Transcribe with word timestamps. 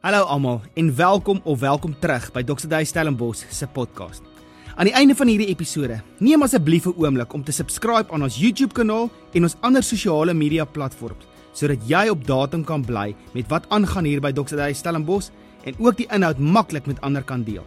Hallo 0.00 0.22
almal 0.24 0.62
en 0.74 0.94
welkom 0.96 1.40
of 1.44 1.58
welkom 1.60 1.92
terug 2.00 2.30
by 2.32 2.40
Dr. 2.42 2.70
Dave 2.72 2.86
Stellenbosch 2.88 3.42
se 3.52 3.66
podcast. 3.68 4.22
Aan 4.80 4.88
die 4.88 4.94
einde 4.96 5.12
van 5.12 5.28
hierdie 5.28 5.50
episode, 5.52 5.98
neem 6.24 6.40
asseblief 6.42 6.86
'n 6.88 6.96
oomblik 6.96 7.34
om 7.36 7.44
te 7.44 7.52
subscribe 7.52 8.12
aan 8.12 8.22
ons 8.22 8.38
YouTube 8.40 8.72
kanaal 8.72 9.10
en 9.32 9.42
ons 9.42 9.56
ander 9.60 9.82
sosiale 9.82 10.34
media 10.34 10.64
platforms 10.64 11.28
sodat 11.52 11.84
jy 11.86 12.08
op 12.08 12.26
datum 12.26 12.64
kan 12.64 12.84
bly 12.84 13.14
met 13.34 13.48
wat 13.48 13.68
aangaan 13.68 14.04
hier 14.04 14.20
by 14.20 14.32
Dr. 14.32 14.56
Dave 14.56 14.74
Stellenbosch 14.74 15.28
en 15.64 15.74
ook 15.78 15.96
die 15.96 16.08
inhoud 16.10 16.38
maklik 16.38 16.86
met 16.86 17.00
ander 17.00 17.22
kan 17.22 17.44
deel. 17.44 17.64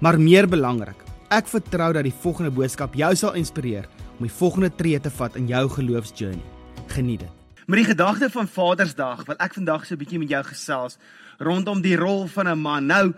Maar 0.00 0.20
meer 0.20 0.48
belangrik, 0.48 1.04
ek 1.28 1.46
vertrou 1.46 1.92
dat 1.92 2.04
die 2.04 2.20
volgende 2.22 2.50
boodskap 2.50 2.94
jou 2.94 3.14
sal 3.14 3.34
inspireer 3.34 3.84
om 4.18 4.24
die 4.26 4.36
volgende 4.40 4.70
tree 4.76 5.00
te 5.00 5.10
vat 5.10 5.36
in 5.36 5.46
jou 5.46 5.68
geloofsjourney. 5.68 6.44
Geniet 6.86 7.20
dit. 7.20 7.33
Met 7.66 7.78
die 7.78 7.88
gedagte 7.88 8.30
van 8.30 8.48
Vadersdag 8.48 9.22
wil 9.24 9.38
ek 9.40 9.54
vandag 9.56 9.86
so 9.86 9.94
'n 9.94 9.98
bietjie 9.98 10.18
met 10.18 10.28
jou 10.28 10.42
gesels 10.44 10.98
rondom 11.38 11.80
die 11.80 11.96
rol 11.96 12.26
van 12.26 12.48
'n 12.48 12.58
man. 12.58 12.86
Nou, 12.86 13.14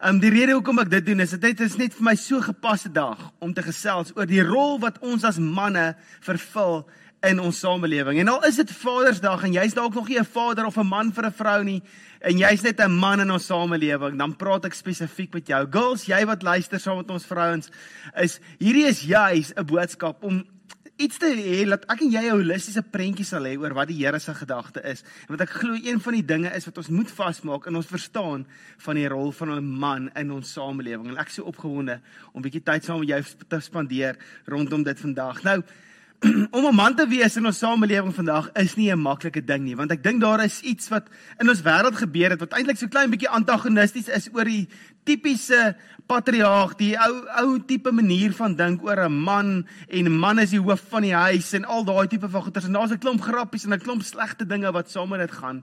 ehm 0.00 0.14
um, 0.14 0.20
die 0.20 0.30
rede 0.30 0.52
hoekom 0.52 0.78
ek 0.78 0.90
dit 0.90 1.06
doen 1.06 1.20
is 1.20 1.30
dit 1.30 1.60
is 1.60 1.76
net 1.76 1.94
vir 1.94 2.04
my 2.04 2.14
so 2.14 2.40
gepaste 2.40 2.92
dag 2.92 3.30
om 3.38 3.52
te 3.52 3.62
gesels 3.62 4.12
oor 4.16 4.26
die 4.26 4.42
rol 4.42 4.78
wat 4.78 4.98
ons 4.98 5.24
as 5.24 5.38
manne 5.38 5.96
vervul 6.20 6.88
in 7.22 7.40
ons 7.40 7.58
samelewing. 7.58 8.18
En 8.18 8.28
al 8.28 8.44
is 8.44 8.56
dit 8.56 8.70
Vadersdag 8.70 9.44
en 9.44 9.52
jy's 9.52 9.74
dalk 9.74 9.94
nog 9.94 10.08
nie 10.08 10.18
'n 10.18 10.24
vader 10.24 10.66
of 10.66 10.78
'n 10.78 10.86
man 10.86 11.12
vir 11.12 11.26
'n 11.26 11.32
vrou 11.32 11.64
nie 11.64 11.82
en 12.20 12.38
jy's 12.38 12.62
net 12.62 12.80
'n 12.80 12.98
man 12.98 13.20
in 13.20 13.30
ons 13.30 13.46
samelewing, 13.46 14.16
dan 14.16 14.36
praat 14.36 14.64
ek 14.64 14.74
spesifiek 14.74 15.34
met 15.34 15.46
jou. 15.46 15.66
Girls, 15.70 16.06
jy 16.06 16.24
wat 16.24 16.42
luister 16.42 16.80
saam 16.80 16.96
met 16.96 17.10
ons 17.10 17.26
vrouens, 17.26 17.68
is 18.16 18.40
hierdie 18.58 18.86
is 18.86 19.02
juis 19.02 19.52
'n 19.56 19.66
boodskap 19.66 20.24
om 20.24 20.46
iets 21.00 21.20
te 21.20 21.30
hê 21.32 21.62
dat 21.68 21.86
ek 21.88 22.02
en 22.04 22.12
jy 22.12 22.22
'n 22.28 22.36
holistiese 22.36 22.82
prentjie 22.82 23.24
sal 23.24 23.46
hê 23.48 23.56
oor 23.56 23.72
wat 23.74 23.88
die 23.88 23.96
Here 24.04 24.18
se 24.18 24.34
gedagte 24.34 24.80
is. 24.84 25.02
En 25.28 25.36
wat 25.36 25.40
ek 25.40 25.56
glo 25.60 25.74
een 25.74 26.00
van 26.00 26.12
die 26.12 26.24
dinge 26.24 26.50
is 26.54 26.66
wat 26.66 26.76
ons 26.78 26.88
moet 26.88 27.10
vasmaak 27.10 27.66
in 27.66 27.76
ons 27.76 27.86
verstaan 27.86 28.46
van 28.78 28.94
die 28.94 29.08
rol 29.08 29.32
van 29.32 29.50
'n 29.50 29.64
man 29.64 30.10
in 30.14 30.30
ons 30.30 30.52
samelewing. 30.52 31.08
En 31.08 31.16
ek 31.16 31.28
is 31.28 31.34
so 31.34 31.44
opgewonde 31.44 32.00
om 32.32 32.40
'n 32.40 32.42
bietjie 32.42 32.62
tyd 32.62 32.84
saam 32.84 32.98
met 32.98 33.08
jou 33.08 33.22
te 33.48 33.60
spandeer 33.60 34.16
rondom 34.46 34.82
dit 34.82 35.00
vandag. 35.00 35.42
Nou, 35.42 35.62
om 36.56 36.66
'n 36.66 36.74
man 36.74 36.94
te 36.94 37.06
wees 37.08 37.36
in 37.36 37.46
ons 37.46 37.58
samelewing 37.58 38.12
vandag 38.14 38.50
is 38.52 38.74
nie 38.76 38.92
'n 38.92 39.00
maklike 39.00 39.40
ding 39.44 39.64
nie, 39.64 39.76
want 39.76 39.90
ek 39.90 40.02
dink 40.02 40.20
daar 40.20 40.44
is 40.44 40.60
iets 40.60 40.88
wat 40.88 41.08
in 41.40 41.48
ons 41.48 41.62
wêreld 41.62 41.96
gebeur 41.96 42.30
het 42.30 42.40
wat 42.40 42.52
eintlik 42.52 42.76
so 42.76 42.88
klein 42.88 43.10
bietjie 43.10 43.28
antagonisties 43.28 44.08
is 44.08 44.28
oor 44.32 44.44
die 44.44 44.68
tipiese 45.04 45.76
patriarg, 46.06 46.76
die 46.76 46.92
ou 46.98 47.24
ou 47.40 47.58
tipe 47.64 47.92
manier 47.92 48.32
van 48.36 48.54
dink 48.54 48.84
oor 48.84 49.08
'n 49.08 49.12
man 49.12 49.66
en 49.88 50.04
'n 50.04 50.18
man 50.18 50.38
is 50.38 50.50
die 50.50 50.60
hoof 50.60 50.82
van 50.90 51.02
die 51.02 51.14
huis 51.14 51.52
en 51.54 51.64
al 51.64 51.84
daai 51.84 52.06
tipe 52.06 52.28
van 52.28 52.42
goeters 52.42 52.66
en 52.66 52.72
daar's 52.72 52.92
'n 52.92 52.98
klomp 52.98 53.20
grappies 53.22 53.64
en 53.64 53.72
'n 53.72 53.80
klomp 53.80 54.02
slegte 54.02 54.44
dinge 54.44 54.72
wat 54.72 54.90
saam 54.90 55.08
met 55.08 55.20
dit 55.20 55.32
gaan. 55.32 55.62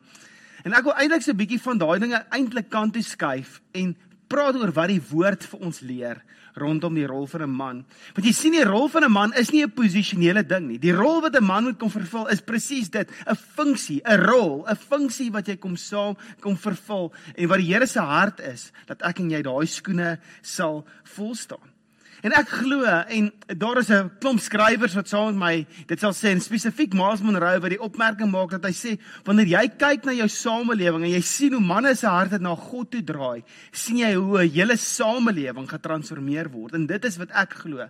En 0.64 0.74
ek 0.74 0.84
wil 0.84 0.94
eintlik 0.94 1.22
so 1.22 1.32
'n 1.32 1.38
bietjie 1.38 1.62
van 1.62 1.78
daai 1.78 2.00
dinge 2.00 2.26
eintlik 2.32 2.70
kant 2.70 2.94
toe 2.94 3.04
skuif 3.04 3.62
en 3.74 3.96
praat 4.28 4.56
oor 4.56 4.72
wat 4.72 4.88
die 4.88 5.02
woord 5.12 5.46
vir 5.46 5.60
ons 5.60 5.80
leer 5.80 6.24
rondom 6.58 6.96
die 6.98 7.06
rol 7.08 7.28
van 7.28 7.44
'n 7.44 7.50
man. 7.50 7.86
Want 8.16 8.26
jy 8.26 8.34
sien 8.34 8.52
die 8.52 8.64
rol 8.64 8.90
van 8.90 9.04
'n 9.04 9.12
man 9.12 9.34
is 9.34 9.52
nie 9.52 9.64
'n 9.64 9.72
posisionele 9.72 10.44
ding 10.44 10.68
nie. 10.68 10.80
Die 10.80 10.94
rol 10.94 11.22
wat 11.22 11.36
'n 11.36 11.44
man 11.44 11.64
moet 11.64 11.80
kom 11.80 11.90
vervul 11.90 12.28
is 12.28 12.42
presies 12.42 12.90
dit, 12.90 13.10
'n 13.26 13.36
funksie, 13.36 14.02
'n 14.06 14.20
rol, 14.26 14.66
'n 14.68 14.76
funksie 14.76 15.32
wat 15.32 15.48
jy 15.48 15.58
kom 15.58 15.76
saam 15.76 16.18
kom 16.40 16.58
vervul 16.58 17.14
en 17.36 17.48
wat 17.48 17.58
die 17.58 17.68
Here 17.74 17.86
se 17.86 18.00
hart 18.00 18.40
is 18.40 18.72
dat 18.88 19.02
ek 19.02 19.20
en 19.20 19.30
jy 19.30 19.42
daai 19.42 19.66
skoene 19.66 20.20
sal 20.42 20.86
volstaan. 21.04 21.77
En 22.26 22.34
ek 22.34 22.50
glo 22.50 22.82
en 22.84 23.28
daar 23.58 23.78
is 23.78 23.92
'n 23.94 24.10
klomp 24.20 24.40
skrywers 24.40 24.96
wat 24.96 25.08
saam 25.08 25.38
met 25.38 25.38
my 25.38 25.86
dit 25.86 26.00
sal 26.00 26.14
sê 26.14 26.32
en 26.34 26.42
spesifiek 26.42 26.94
Miles 26.94 27.22
Monroe 27.22 27.60
wat 27.60 27.70
die 27.70 27.82
opmerking 27.82 28.32
maak 28.32 28.50
dat 28.50 28.66
hy 28.66 28.74
sê 28.74 29.00
wanneer 29.24 29.46
jy 29.46 29.68
kyk 29.78 30.06
na 30.06 30.12
jou 30.12 30.28
samelewing 30.28 31.04
en 31.04 31.12
jy 31.12 31.22
sien 31.22 31.54
hoe 31.54 31.62
manne 31.62 31.96
se 31.96 32.08
harte 32.08 32.40
na 32.40 32.56
God 32.56 32.92
toe 32.92 33.04
draai, 33.04 33.44
sien 33.72 33.98
jy 33.98 34.14
hoe 34.16 34.42
'n 34.44 34.50
hele 34.50 34.78
samelewing 34.78 35.70
getransformeer 35.70 36.50
word 36.50 36.74
en 36.74 36.88
dit 36.88 37.06
is 37.06 37.18
wat 37.18 37.30
ek 37.32 37.54
glo. 37.54 37.88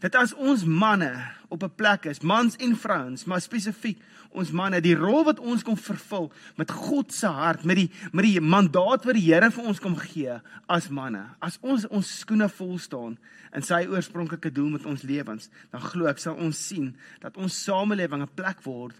Dat 0.00 0.16
as 0.16 0.32
ons 0.32 0.64
manne 0.64 1.12
op 1.48 1.62
'n 1.62 1.74
plek 1.76 2.04
is, 2.04 2.20
mans 2.20 2.56
en 2.56 2.76
vrouens, 2.76 3.24
maar 3.24 3.40
spesifiek 3.40 4.00
ons 4.30 4.50
manne, 4.50 4.80
die 4.80 4.94
rol 4.94 5.24
wat 5.24 5.40
ons 5.40 5.62
kom 5.62 5.76
vervul 5.76 6.32
met 6.56 6.70
God 6.70 7.12
se 7.12 7.26
hart, 7.26 7.64
met 7.64 7.76
die 7.76 7.90
met 8.12 8.24
die 8.24 8.40
mandaat 8.40 9.04
wat 9.04 9.14
die 9.14 9.26
Here 9.26 9.50
vir 9.50 9.64
ons 9.64 9.80
kom 9.80 9.96
gee 9.96 10.40
as 10.68 10.88
manne. 10.88 11.26
As 11.40 11.58
ons 11.60 11.86
ons 11.86 12.18
skoene 12.18 12.48
vol 12.48 12.78
staan 12.78 13.18
in 13.54 13.62
sy 13.62 13.86
oorspronklike 13.86 14.52
doel 14.52 14.70
met 14.70 14.86
ons 14.86 15.02
lewens, 15.02 15.50
dan 15.70 15.80
glo 15.80 16.06
ek 16.06 16.18
sal 16.18 16.34
ons 16.34 16.66
sien 16.68 16.96
dat 17.20 17.36
ons 17.36 17.64
samelewing 17.64 18.22
'n 18.22 18.34
plek 18.34 18.62
word 18.62 18.94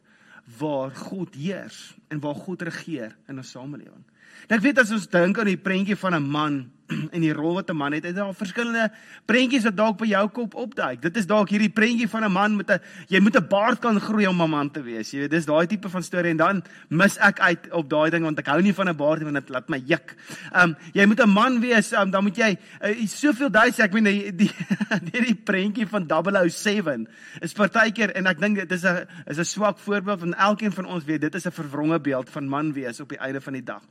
waar 0.58 0.90
God 0.90 1.34
heers 1.34 1.94
en 2.10 2.20
waar 2.20 2.34
God 2.34 2.62
regeer 2.62 3.16
in 3.28 3.38
ons 3.38 3.50
samelewing. 3.50 4.04
Nou 4.48 4.58
ek 4.58 4.64
weet 4.64 4.78
as 4.78 4.90
ons 4.90 5.06
dink 5.06 5.38
aan 5.38 5.46
die 5.46 5.56
prentjie 5.56 5.96
van 5.96 6.14
'n 6.14 6.30
man 6.30 6.70
en 7.14 7.20
die 7.22 7.32
rol 7.32 7.54
wat 7.54 7.70
'n 7.70 7.76
man 7.76 7.92
het. 7.92 8.02
Dit 8.02 8.12
is 8.12 8.18
daar 8.18 8.34
verskillende 8.34 8.90
prentjies 9.26 9.64
wat 9.64 9.76
dalk 9.76 9.98
by 9.98 10.06
jou 10.06 10.28
kop 10.28 10.54
opduik. 10.54 11.02
Dit 11.02 11.16
is 11.16 11.26
dalk 11.26 11.50
hierdie 11.50 11.70
prentjie 11.70 12.08
van 12.08 12.24
'n 12.24 12.32
man 12.32 12.56
met 12.56 12.70
'n 12.70 12.80
jy 13.08 13.20
moet 13.20 13.36
'n 13.36 13.48
baard 13.48 13.80
kan 13.80 14.00
groei 14.00 14.26
om 14.26 14.42
'n 14.42 14.50
man 14.50 14.70
te 14.70 14.82
wees. 14.82 15.10
Jy 15.10 15.18
weet, 15.20 15.30
dis 15.30 15.46
daai 15.46 15.66
tipe 15.66 15.88
van 15.88 16.02
storie 16.02 16.30
en 16.30 16.36
dan 16.36 16.62
mis 16.88 17.18
ek 17.18 17.40
uit 17.40 17.70
op 17.72 17.88
daai 17.90 18.10
ding 18.10 18.24
want 18.24 18.38
ek 18.38 18.46
hou 18.46 18.60
nie 18.62 18.74
van 18.74 18.88
'n 18.88 18.96
baard 18.96 19.18
nie 19.18 19.30
want 19.32 19.46
dit 19.46 19.48
laat 19.48 19.68
my 19.68 19.82
juk. 19.86 20.16
Um 20.52 20.76
jy 20.92 21.06
moet 21.06 21.20
'n 21.20 21.30
man 21.30 21.60
wees, 21.60 21.92
um, 21.92 22.10
dan 22.10 22.24
moet 22.24 22.36
jy 22.36 22.58
uh, 22.82 23.06
soveel 23.06 23.50
duisend 23.50 23.86
ek 23.86 23.92
meen 23.92 24.04
die 24.04 24.34
die, 24.36 24.50
die, 25.12 25.20
die 25.20 25.34
prentjie 25.34 25.86
van 25.86 26.06
007 26.06 27.08
is 27.40 27.52
partykeer 27.52 28.12
en 28.16 28.26
ek 28.26 28.40
dink 28.40 28.56
dit 28.56 28.72
is 28.72 28.84
'n 28.84 29.06
is 29.26 29.38
'n 29.38 29.44
swak 29.44 29.78
voorbeeld 29.78 30.20
van 30.20 30.34
elkeen 30.34 30.72
van 30.72 30.84
ons 30.84 31.04
weet 31.04 31.20
dit 31.20 31.34
is 31.34 31.46
'n 31.46 31.52
verwronge 31.52 32.00
beeld 32.00 32.30
van 32.30 32.48
man 32.48 32.72
wees 32.72 33.00
op 33.00 33.08
die 33.08 33.18
einde 33.18 33.40
van 33.40 33.52
die 33.52 33.64
dag. 33.64 33.82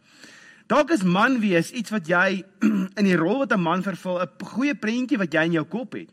Dalk 0.69 0.91
is 0.93 1.01
man 1.01 1.39
wees 1.41 1.71
iets 1.73 1.89
wat 1.89 2.05
jy 2.05 2.43
in 2.99 3.07
die 3.07 3.17
rol 3.17 3.41
wat 3.41 3.53
'n 3.53 3.61
man 3.61 3.81
vervul, 3.81 4.21
'n 4.21 4.45
goeie 4.53 4.75
prentjie 4.77 5.17
wat 5.17 5.33
jy 5.33 5.43
in 5.49 5.57
jou 5.57 5.65
kop 5.65 5.97
het. 5.97 6.09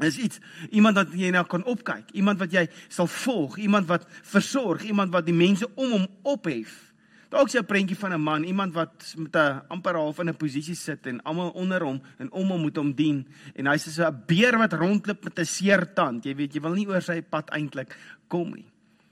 Is 0.00 0.18
iets 0.18 0.40
iemand 0.70 0.96
wat 0.96 1.12
jy 1.16 1.30
nou 1.30 1.44
kan 1.46 1.64
opkyk, 1.64 2.10
iemand 2.12 2.38
wat 2.38 2.52
jy 2.52 2.68
sal 2.88 3.06
volg, 3.06 3.56
iemand 3.56 3.88
wat 3.88 4.04
versorg, 4.22 4.84
iemand 4.84 5.12
wat 5.12 5.24
die 5.24 5.36
mense 5.36 5.68
om 5.74 5.90
hom 5.90 6.06
ophef. 6.22 6.92
Dalk 7.32 7.48
is 7.48 7.56
'n 7.56 7.64
prentjie 7.64 7.96
van 7.96 8.12
'n 8.12 8.20
man, 8.20 8.44
iemand 8.44 8.74
wat 8.74 9.14
met 9.16 9.36
'n 9.36 9.62
amper 9.68 9.94
half 9.94 10.18
in 10.18 10.28
'n 10.28 10.36
posisie 10.36 10.74
sit 10.74 11.06
en 11.06 11.22
almal 11.22 11.50
onder 11.50 11.80
hom 11.80 12.02
en 12.18 12.30
om 12.32 12.48
hom 12.48 12.60
moet 12.60 12.76
hom 12.76 12.92
dien 12.92 13.26
en 13.54 13.66
hy's 13.66 13.94
so 13.94 14.04
'n 14.04 14.22
beer 14.26 14.58
wat 14.58 14.72
rondloop 14.72 15.24
met 15.24 15.38
'n 15.38 15.44
seer 15.46 15.94
tand. 15.94 16.24
Jy 16.24 16.34
weet, 16.34 16.54
jy 16.54 16.60
wil 16.60 16.74
nie 16.74 16.88
oor 16.88 17.00
sy 17.00 17.22
pad 17.22 17.50
eintlik 17.50 17.96
kom 18.28 18.52
nie. 18.52 18.66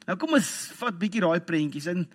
Nou 0.06 0.19
kom 0.19 0.34
ons 0.34 0.72
vat 0.75 0.98
bietjie 0.98 1.21
daai 1.21 1.41
prentjies 1.41 1.87
en 1.87 2.06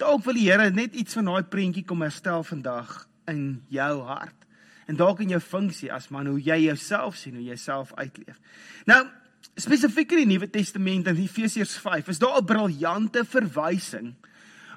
Dalk 0.00 0.24
wil 0.24 0.38
die 0.38 0.48
Here 0.48 0.70
net 0.72 0.94
iets 0.96 1.18
van 1.18 1.28
daai 1.28 1.44
prentjie 1.44 1.84
kom 1.84 2.00
herstel 2.00 2.44
vandag 2.48 3.02
in 3.28 3.60
jou 3.68 3.92
hart. 4.08 4.46
En 4.88 4.96
dalk 4.96 5.20
in 5.20 5.34
jou 5.34 5.40
funksie 5.44 5.90
as 5.92 6.08
man, 6.10 6.26
hoe 6.26 6.40
jy 6.40 6.56
jouself 6.64 7.18
sien, 7.20 7.36
hoe 7.36 7.44
jy 7.44 7.52
jouself 7.52 7.92
uitleef. 8.00 8.38
Nou, 8.88 9.04
spesifiek 9.60 10.16
in 10.16 10.24
die 10.24 10.30
Nuwe 10.32 10.48
Testament 10.50 11.10
in 11.10 11.20
Efesiërs 11.20 11.76
5, 11.84 12.08
is 12.14 12.18
daar 12.18 12.40
'n 12.40 12.48
briljante 12.48 13.24
verwysing 13.24 14.14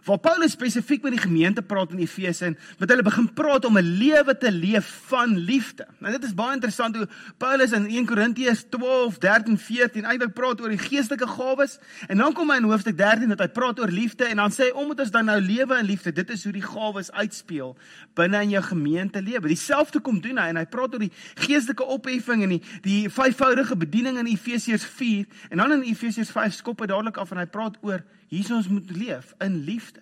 waar 0.04 0.20
Paulus 0.20 0.52
spesifiek 0.52 1.04
met 1.04 1.16
die 1.16 1.22
gemeente 1.22 1.62
praat 1.62 1.92
in 1.92 2.02
Efese 2.04 2.46
en 2.46 2.58
met 2.80 2.90
hulle 2.90 3.06
begin 3.06 3.30
praat 3.34 3.66
om 3.66 3.78
'n 3.78 3.98
lewe 3.98 4.38
te 4.38 4.52
leef 4.52 4.88
van 5.08 5.38
liefde. 5.38 5.88
Nou 6.00 6.12
dit 6.12 6.24
is 6.24 6.34
baie 6.34 6.54
interessant 6.54 6.96
hoe 6.96 7.08
Paulus 7.38 7.72
in 7.72 7.86
1 7.86 8.06
Korintiërs 8.06 8.66
12, 8.70 9.18
13, 9.18 9.58
14 9.58 10.04
eintlik 10.06 10.34
praat 10.34 10.62
oor 10.62 10.70
die 10.70 10.78
geestelike 10.78 11.28
gawes 11.28 11.80
en 12.08 12.18
dan 12.18 12.34
kom 12.34 12.50
hy 12.50 12.58
in 12.58 12.64
hoofstuk 12.64 12.98
13 12.98 13.30
dat 13.30 13.40
hy 13.40 13.48
praat 13.48 13.80
oor 13.80 13.88
liefde 13.92 14.26
en 14.26 14.36
dan 14.36 14.52
sê 14.52 14.64
hy 14.64 14.72
omdat 14.72 15.00
ons 15.00 15.12
dan 15.12 15.26
nou 15.26 15.40
lewe 15.40 15.78
in 15.78 15.86
liefde, 15.86 16.12
dit 16.12 16.30
is 16.30 16.44
hoe 16.44 16.54
die 16.54 16.62
gawes 16.62 17.12
uitspeel 17.12 17.78
binne 18.14 18.42
in 18.42 18.50
jou 18.50 18.64
gemeente 18.64 19.22
lewe. 19.22 19.48
Dieselfde 19.48 20.00
kom 20.00 20.22
doen 20.22 20.38
hy 20.38 20.48
en 20.48 20.56
hy 20.56 20.66
praat 20.66 20.94
oor 20.94 21.00
die 21.00 21.14
geestelike 21.36 21.84
opheffing 21.84 22.44
en 22.44 22.50
die 22.50 22.62
die 22.82 23.10
vyfvoudige 23.10 23.76
bediening 23.76 24.18
in 24.18 24.28
Efesiërs 24.28 24.86
4 24.86 25.26
en 25.50 25.58
dan 25.58 25.72
in 25.72 25.82
Efesiërs 25.82 26.32
5 26.32 26.54
skop 26.54 26.84
hy 26.84 26.90
dadelik 26.92 27.18
af 27.18 27.32
en 27.32 27.38
hy 27.38 27.46
praat 27.46 27.78
oor 27.82 28.04
hier 28.28 28.54
ons 28.54 28.68
moet 28.68 28.90
leef 28.92 29.34
in 29.40 29.64
liefde. 29.64 30.02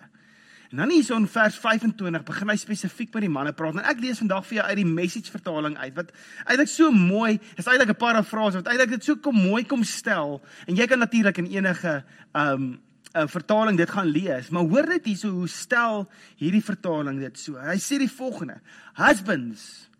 En 0.72 0.78
dan 0.78 0.90
hier 0.90 1.10
in 1.12 1.28
vers 1.28 1.56
25 1.60 2.22
begin 2.24 2.48
hy 2.48 2.56
spesifiek 2.56 3.10
met 3.12 3.26
die 3.26 3.32
manne 3.32 3.52
praat. 3.52 3.76
En 3.76 3.88
ek 3.90 3.98
lees 4.00 4.22
vandag 4.22 4.46
vir 4.48 4.56
jou 4.56 4.68
uit 4.70 4.78
die 4.78 4.88
message 4.88 5.28
vertaling 5.28 5.76
uit 5.76 5.98
wat 5.98 6.14
eintlik 6.46 6.70
so 6.72 6.88
mooi, 6.96 7.34
is 7.60 7.68
eintlik 7.68 7.92
'n 7.92 8.00
parafrase 8.00 8.62
wat 8.62 8.70
eintlik 8.72 8.94
dit 8.96 9.04
so 9.04 9.16
kom 9.16 9.36
mooi 9.36 9.66
kom 9.68 9.84
stel. 9.84 10.40
En 10.66 10.74
jy 10.74 10.86
kan 10.86 10.98
natuurlik 10.98 11.38
in 11.38 11.50
enige 11.52 12.04
um 12.32 12.80
'n 13.14 13.28
vertaling 13.28 13.76
dit 13.76 13.90
gaan 13.90 14.08
lees, 14.08 14.48
maar 14.48 14.64
hoor 14.64 14.88
net 14.88 15.04
hierso 15.04 15.28
hoe 15.28 15.48
stel 15.48 16.08
hierdie 16.36 16.64
vertaling 16.64 17.20
dit 17.20 17.38
so. 17.38 17.58
Hy 17.60 17.76
sê 17.76 17.98
die 17.98 18.08
volgende: 18.08 18.60
Husbands 18.94 19.90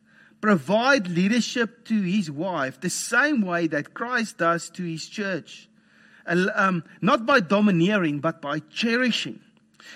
provide 0.40 1.08
leadership 1.08 1.84
to 1.84 1.94
his 1.94 2.30
wife 2.30 2.80
the 2.80 2.88
same 2.88 3.44
way 3.44 3.68
that 3.68 3.92
Christ 3.92 4.38
does 4.38 4.70
to 4.70 4.82
his 4.82 5.06
church 5.08 5.68
um, 6.26 6.84
not 7.00 7.26
by 7.26 7.40
domineering, 7.40 8.20
but 8.20 8.40
by 8.40 8.60
cherishing. 8.70 9.40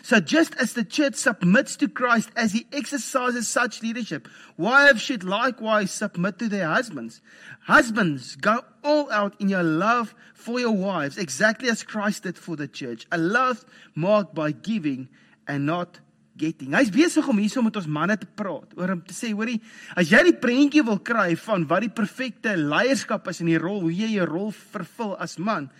So, 0.02 0.20
just 0.20 0.54
as 0.56 0.74
the 0.74 0.84
church 0.84 1.14
submits 1.14 1.76
to 1.76 1.88
Christ 1.88 2.30
as 2.36 2.52
he 2.52 2.66
exercises 2.72 3.48
such 3.48 3.82
leadership, 3.82 4.28
wives 4.56 5.00
should 5.02 5.24
likewise 5.24 5.90
submit 5.90 6.38
to 6.38 6.48
their 6.48 6.68
husbands. 6.68 7.20
Husbands, 7.66 8.36
go 8.36 8.64
all 8.84 9.10
out 9.10 9.34
in 9.40 9.48
your 9.48 9.62
love 9.62 10.14
for 10.34 10.60
your 10.60 10.72
wives, 10.72 11.18
exactly 11.18 11.68
as 11.68 11.82
Christ 11.82 12.24
did 12.24 12.38
for 12.38 12.56
the 12.56 12.68
church. 12.68 13.06
A 13.10 13.18
love 13.18 13.64
marked 13.94 14.34
by 14.34 14.52
giving 14.52 15.08
and 15.48 15.66
not 15.66 16.00
getting. 16.36 16.72
Hy's 16.76 16.92
besig 16.92 17.26
om 17.28 17.38
hierso 17.40 17.62
met 17.64 17.76
ons 17.80 17.88
manne 17.88 18.16
te 18.20 18.28
praat 18.38 18.76
oor 18.76 18.92
om 18.94 19.02
te 19.02 19.16
sê, 19.16 19.32
hoorie, 19.32 19.58
as 19.96 20.10
jy 20.12 20.22
die 20.28 20.36
prentjie 20.36 20.84
wil 20.86 21.00
kry 21.00 21.32
van 21.46 21.64
wat 21.70 21.86
die 21.86 21.92
perfekte 21.92 22.54
leierskap 22.60 23.28
is 23.32 23.40
in 23.42 23.50
die 23.50 23.60
rol, 23.60 23.80
hoe 23.86 23.94
jy 23.94 24.12
jou 24.18 24.28
rol 24.28 24.52
vervul 24.74 25.14
as 25.22 25.38
man, 25.40 25.70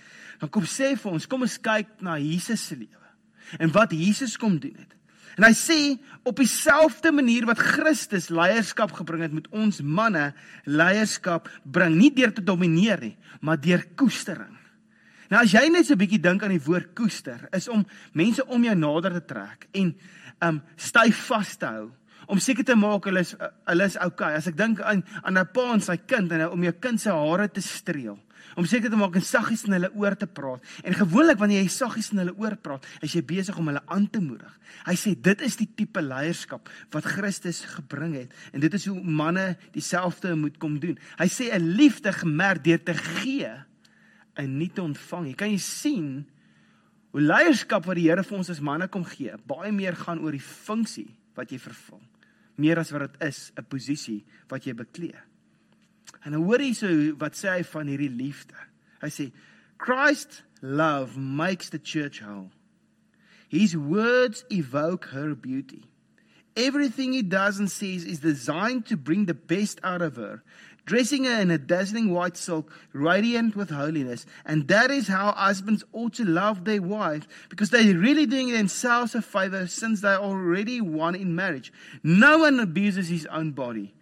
dan 0.40 0.50
kom 0.52 0.66
sê 0.68 0.94
vir 0.96 1.12
ons, 1.12 1.26
kom 1.26 1.42
ons 1.42 1.58
kyk 1.58 2.00
na 2.04 2.18
Jesus 2.18 2.60
se 2.68 2.76
lewe 2.76 3.04
en 3.62 3.70
wat 3.70 3.92
Jesus 3.94 4.34
kom 4.36 4.58
doen 4.58 4.74
het. 4.74 4.92
En 5.36 5.44
hy 5.44 5.52
sê 5.54 5.78
op 6.26 6.38
dieselfde 6.40 7.12
manier 7.12 7.44
wat 7.46 7.60
Christus 7.60 8.30
leierskap 8.32 8.94
gebring 8.96 9.22
het 9.26 9.34
met 9.36 9.48
ons 9.52 9.82
manne 9.84 10.30
leierskap 10.64 11.50
bring 11.62 11.98
nie 11.98 12.10
deur 12.16 12.32
te 12.34 12.44
domineer 12.44 13.02
nie, 13.04 13.16
maar 13.44 13.60
deur 13.60 13.84
koestering. 14.00 14.54
Nou 15.30 15.42
as 15.42 15.52
jy 15.52 15.68
net 15.68 15.86
so 15.86 15.94
'n 15.94 15.98
bietjie 15.98 16.22
dink 16.22 16.42
aan 16.42 16.54
die 16.54 16.66
woord 16.66 16.94
koester, 16.94 17.48
is 17.52 17.68
om 17.68 17.84
mense 18.14 18.46
om 18.46 18.64
jou 18.64 18.74
nader 18.74 19.12
te 19.12 19.26
trek 19.34 19.68
en 19.74 19.94
um 20.40 20.62
styf 20.76 21.26
vas 21.28 21.56
te 21.56 21.66
hou 21.66 21.90
om 22.26 22.38
seker 22.38 22.64
te 22.64 22.74
maak 22.74 23.04
hulle 23.04 23.20
is 23.20 23.34
hulle 23.66 23.84
is 23.84 23.96
okay. 23.96 24.34
As 24.34 24.46
ek 24.46 24.56
dink 24.56 24.80
aan 24.80 25.04
aan 25.22 25.38
'n 25.38 25.46
pa 25.52 25.72
en 25.72 25.80
sy 25.80 25.96
kind 25.96 26.32
en 26.32 26.48
om 26.50 26.62
jou 26.62 26.72
kind 26.72 27.00
se 27.00 27.10
hare 27.10 27.48
te 27.48 27.60
streel 27.60 28.18
om 28.56 28.64
seker 28.64 28.90
te 28.90 28.98
maak 28.98 29.16
en 29.18 29.24
saggies 29.24 29.66
in 29.68 29.76
hulle 29.76 29.90
oor 29.94 30.16
te 30.16 30.26
praat. 30.26 30.64
En 30.82 30.96
gewoonlik 30.96 31.38
wanneer 31.40 31.62
jy 31.62 31.72
saggies 31.72 32.10
in 32.14 32.22
hulle 32.22 32.34
oor 32.40 32.56
praat, 32.56 32.86
is 33.04 33.14
jy 33.16 33.22
besig 33.26 33.56
om 33.60 33.68
hulle 33.68 33.82
aan 33.92 34.06
te 34.10 34.22
moedig. 34.22 34.52
Hy 34.86 34.96
sê 34.98 35.12
dit 35.14 35.44
is 35.46 35.58
die 35.60 35.68
tipe 35.78 36.02
leierskap 36.02 36.70
wat 36.94 37.08
Christus 37.16 37.62
gebring 37.76 38.16
het 38.16 38.32
en 38.52 38.64
dit 38.64 38.78
is 38.78 38.88
hoe 38.88 38.96
manne 39.00 39.54
dieselfde 39.76 40.34
moet 40.38 40.56
kom 40.62 40.80
doen. 40.82 40.96
Hy 41.20 41.28
sê 41.28 41.52
'n 41.52 41.76
liefde 41.76 42.12
gemerk 42.12 42.64
deur 42.64 42.82
te 42.82 42.94
gee 42.94 43.52
en 44.36 44.58
nie 44.58 44.70
te 44.72 44.82
ontvang. 44.82 45.28
Jy 45.28 45.34
kan 45.34 45.50
jy 45.50 45.58
sien 45.58 46.26
hoe 47.10 47.20
leierskap 47.20 47.86
wat 47.86 47.96
die 47.96 48.08
Here 48.08 48.22
vir 48.22 48.38
ons 48.38 48.50
as 48.50 48.60
manne 48.60 48.88
kom 48.88 49.04
gee, 49.04 49.32
baie 49.46 49.72
meer 49.72 49.96
gaan 49.96 50.18
oor 50.18 50.32
die 50.32 50.40
funksie 50.40 51.08
wat 51.36 51.50
jy 51.50 51.58
vervul, 51.58 52.00
meer 52.56 52.78
as 52.78 52.90
wat 52.90 53.00
dit 53.00 53.22
is 53.28 53.52
'n 53.56 53.64
posisie 53.64 54.24
wat 54.48 54.64
jy 54.64 54.74
beklee. 54.74 55.25
En 56.24 56.34
nou 56.34 56.42
hoor 56.42 56.62
hierso 56.64 56.90
wat 57.20 57.38
sê 57.38 57.58
hy 57.58 57.62
van 57.70 57.90
hierdie 57.90 58.10
liefde. 58.10 58.56
Hy 59.02 59.10
sê 59.14 59.26
Christ 59.78 60.42
love 60.60 61.16
makes 61.16 61.70
the 61.70 61.78
church 61.78 62.20
whole. 62.20 62.50
His 63.48 63.76
words 63.76 64.44
evoke 64.50 65.06
her 65.12 65.34
beauty. 65.34 65.84
Everything 66.56 67.12
he 67.12 67.22
does 67.22 67.58
and 67.58 67.70
says 67.70 68.04
is 68.04 68.20
designed 68.20 68.86
to 68.86 68.96
bring 68.96 69.26
the 69.26 69.34
best 69.34 69.78
out 69.84 70.00
of 70.00 70.16
her, 70.16 70.42
dressing 70.86 71.24
her 71.24 71.40
in 71.40 71.50
a 71.50 71.58
dazzling 71.58 72.12
white 72.12 72.36
silk, 72.36 72.72
radiant 72.92 73.54
with 73.54 73.70
holiness. 73.70 74.24
And 74.44 74.66
that 74.68 74.90
is 74.90 75.06
how 75.06 75.32
husbands 75.32 75.84
ought 75.92 76.14
to 76.14 76.24
love 76.24 76.64
their 76.64 76.80
wives, 76.80 77.28
because 77.50 77.70
they're 77.70 77.94
really 77.94 78.24
doing 78.24 78.52
themselves 78.52 79.14
a 79.14 79.20
favor 79.20 79.66
since 79.66 80.00
they're 80.00 80.18
already 80.18 80.80
one 80.80 81.14
in 81.14 81.34
marriage. 81.34 81.72
No 82.02 82.38
one 82.38 82.58
abuses 82.58 83.08
his 83.08 83.26
own 83.26 83.52
body 83.52 83.94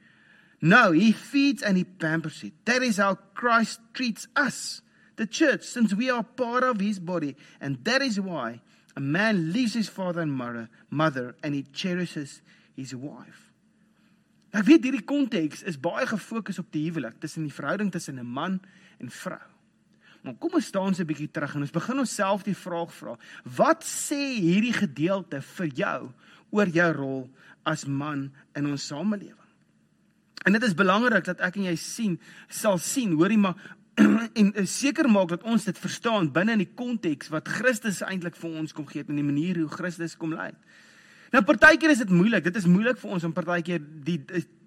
No, 0.64 0.92
he 0.92 1.12
feeds 1.12 1.62
and 1.62 1.76
he 1.76 1.84
pampers 1.84 2.42
it. 2.42 2.54
That 2.64 2.82
is 2.82 2.96
how 2.96 3.16
Christ 3.34 3.80
treats 3.92 4.26
us, 4.34 4.80
the 5.16 5.26
church, 5.26 5.62
since 5.62 5.92
we 5.92 6.08
are 6.08 6.22
part 6.22 6.64
of 6.64 6.80
his 6.80 6.98
body. 6.98 7.36
And 7.60 7.84
that 7.84 8.00
is 8.00 8.18
why 8.18 8.62
a 8.96 9.00
man 9.00 9.52
leaves 9.52 9.74
his 9.74 9.90
father 9.90 10.22
and 10.22 10.32
mother, 10.32 10.70
mother 10.88 11.36
and 11.42 11.54
he 11.54 11.64
cherishes 11.64 12.40
his 12.74 12.96
wife. 12.96 13.52
Ek 14.54 14.64
weet 14.64 14.86
hierdie 14.86 15.04
konteks 15.04 15.66
is 15.68 15.76
baie 15.76 16.06
gefokus 16.08 16.62
op 16.62 16.72
die 16.72 16.86
huwelik, 16.86 17.20
tussen 17.20 17.44
die 17.44 17.52
verhouding 17.52 17.92
tussen 17.92 18.16
'n 18.16 18.24
man 18.24 18.60
en 19.02 19.10
vrou. 19.10 19.44
Maar 20.22 20.40
kom 20.40 20.54
ons 20.54 20.66
staan 20.72 20.94
so 20.94 21.02
'n 21.02 21.06
bietjie 21.12 21.28
terug 21.28 21.54
en 21.54 21.60
ons 21.60 21.76
begin 21.76 21.98
onsself 21.98 22.42
die 22.42 22.56
vraag 22.56 22.94
vra: 22.94 23.18
Wat 23.44 23.84
sê 23.84 24.40
hierdie 24.40 24.72
gedeelte 24.72 25.42
vir 25.42 25.66
jou 25.66 26.12
oor 26.50 26.68
jou 26.68 26.92
rol 26.92 27.30
as 27.64 27.84
man 27.84 28.32
in 28.54 28.66
ons 28.66 28.86
samelewing? 28.86 29.43
En 30.44 30.52
dit 30.52 30.62
is 30.62 30.76
belangrik 30.76 31.24
dat 31.24 31.40
ek 31.40 31.56
en 31.56 31.68
jy 31.70 31.76
sien, 31.80 32.18
sal 32.48 32.78
sien, 32.78 33.16
hoorie 33.16 33.40
maar 33.40 33.56
en 34.40 34.66
seker 34.66 35.06
maak 35.10 35.30
dat 35.30 35.44
ons 35.46 35.64
dit 35.64 35.78
verstaan 35.78 36.32
binne 36.34 36.56
in 36.56 36.64
die 36.64 36.72
konteks 36.76 37.30
wat 37.32 37.48
Christus 37.48 38.02
eintlik 38.02 38.36
vir 38.36 38.58
ons 38.62 38.74
kom 38.74 38.88
gee 38.90 39.06
en 39.06 39.20
die 39.20 39.26
manier 39.26 39.60
hoe 39.62 39.70
Christus 39.70 40.16
kom 40.18 40.34
lei. 40.34 40.50
Nou 41.34 41.42
partykeer 41.46 41.94
is 41.94 42.02
dit 42.02 42.10
moeilik. 42.14 42.44
Dit 42.46 42.58
is 42.58 42.66
moeilik 42.70 42.98
vir 43.00 43.14
ons 43.16 43.24
om 43.26 43.34
partykeer 43.34 43.82
die 44.06 44.20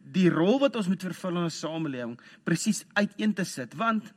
die 0.08 0.30
rol 0.32 0.56
wat 0.62 0.78
ons 0.80 0.88
moet 0.88 1.04
vervul 1.04 1.36
in 1.36 1.46
'n 1.46 1.52
samelewing 1.52 2.14
presies 2.48 2.86
uiteen 2.96 3.34
te 3.34 3.44
sit 3.44 3.76
want 3.76 4.14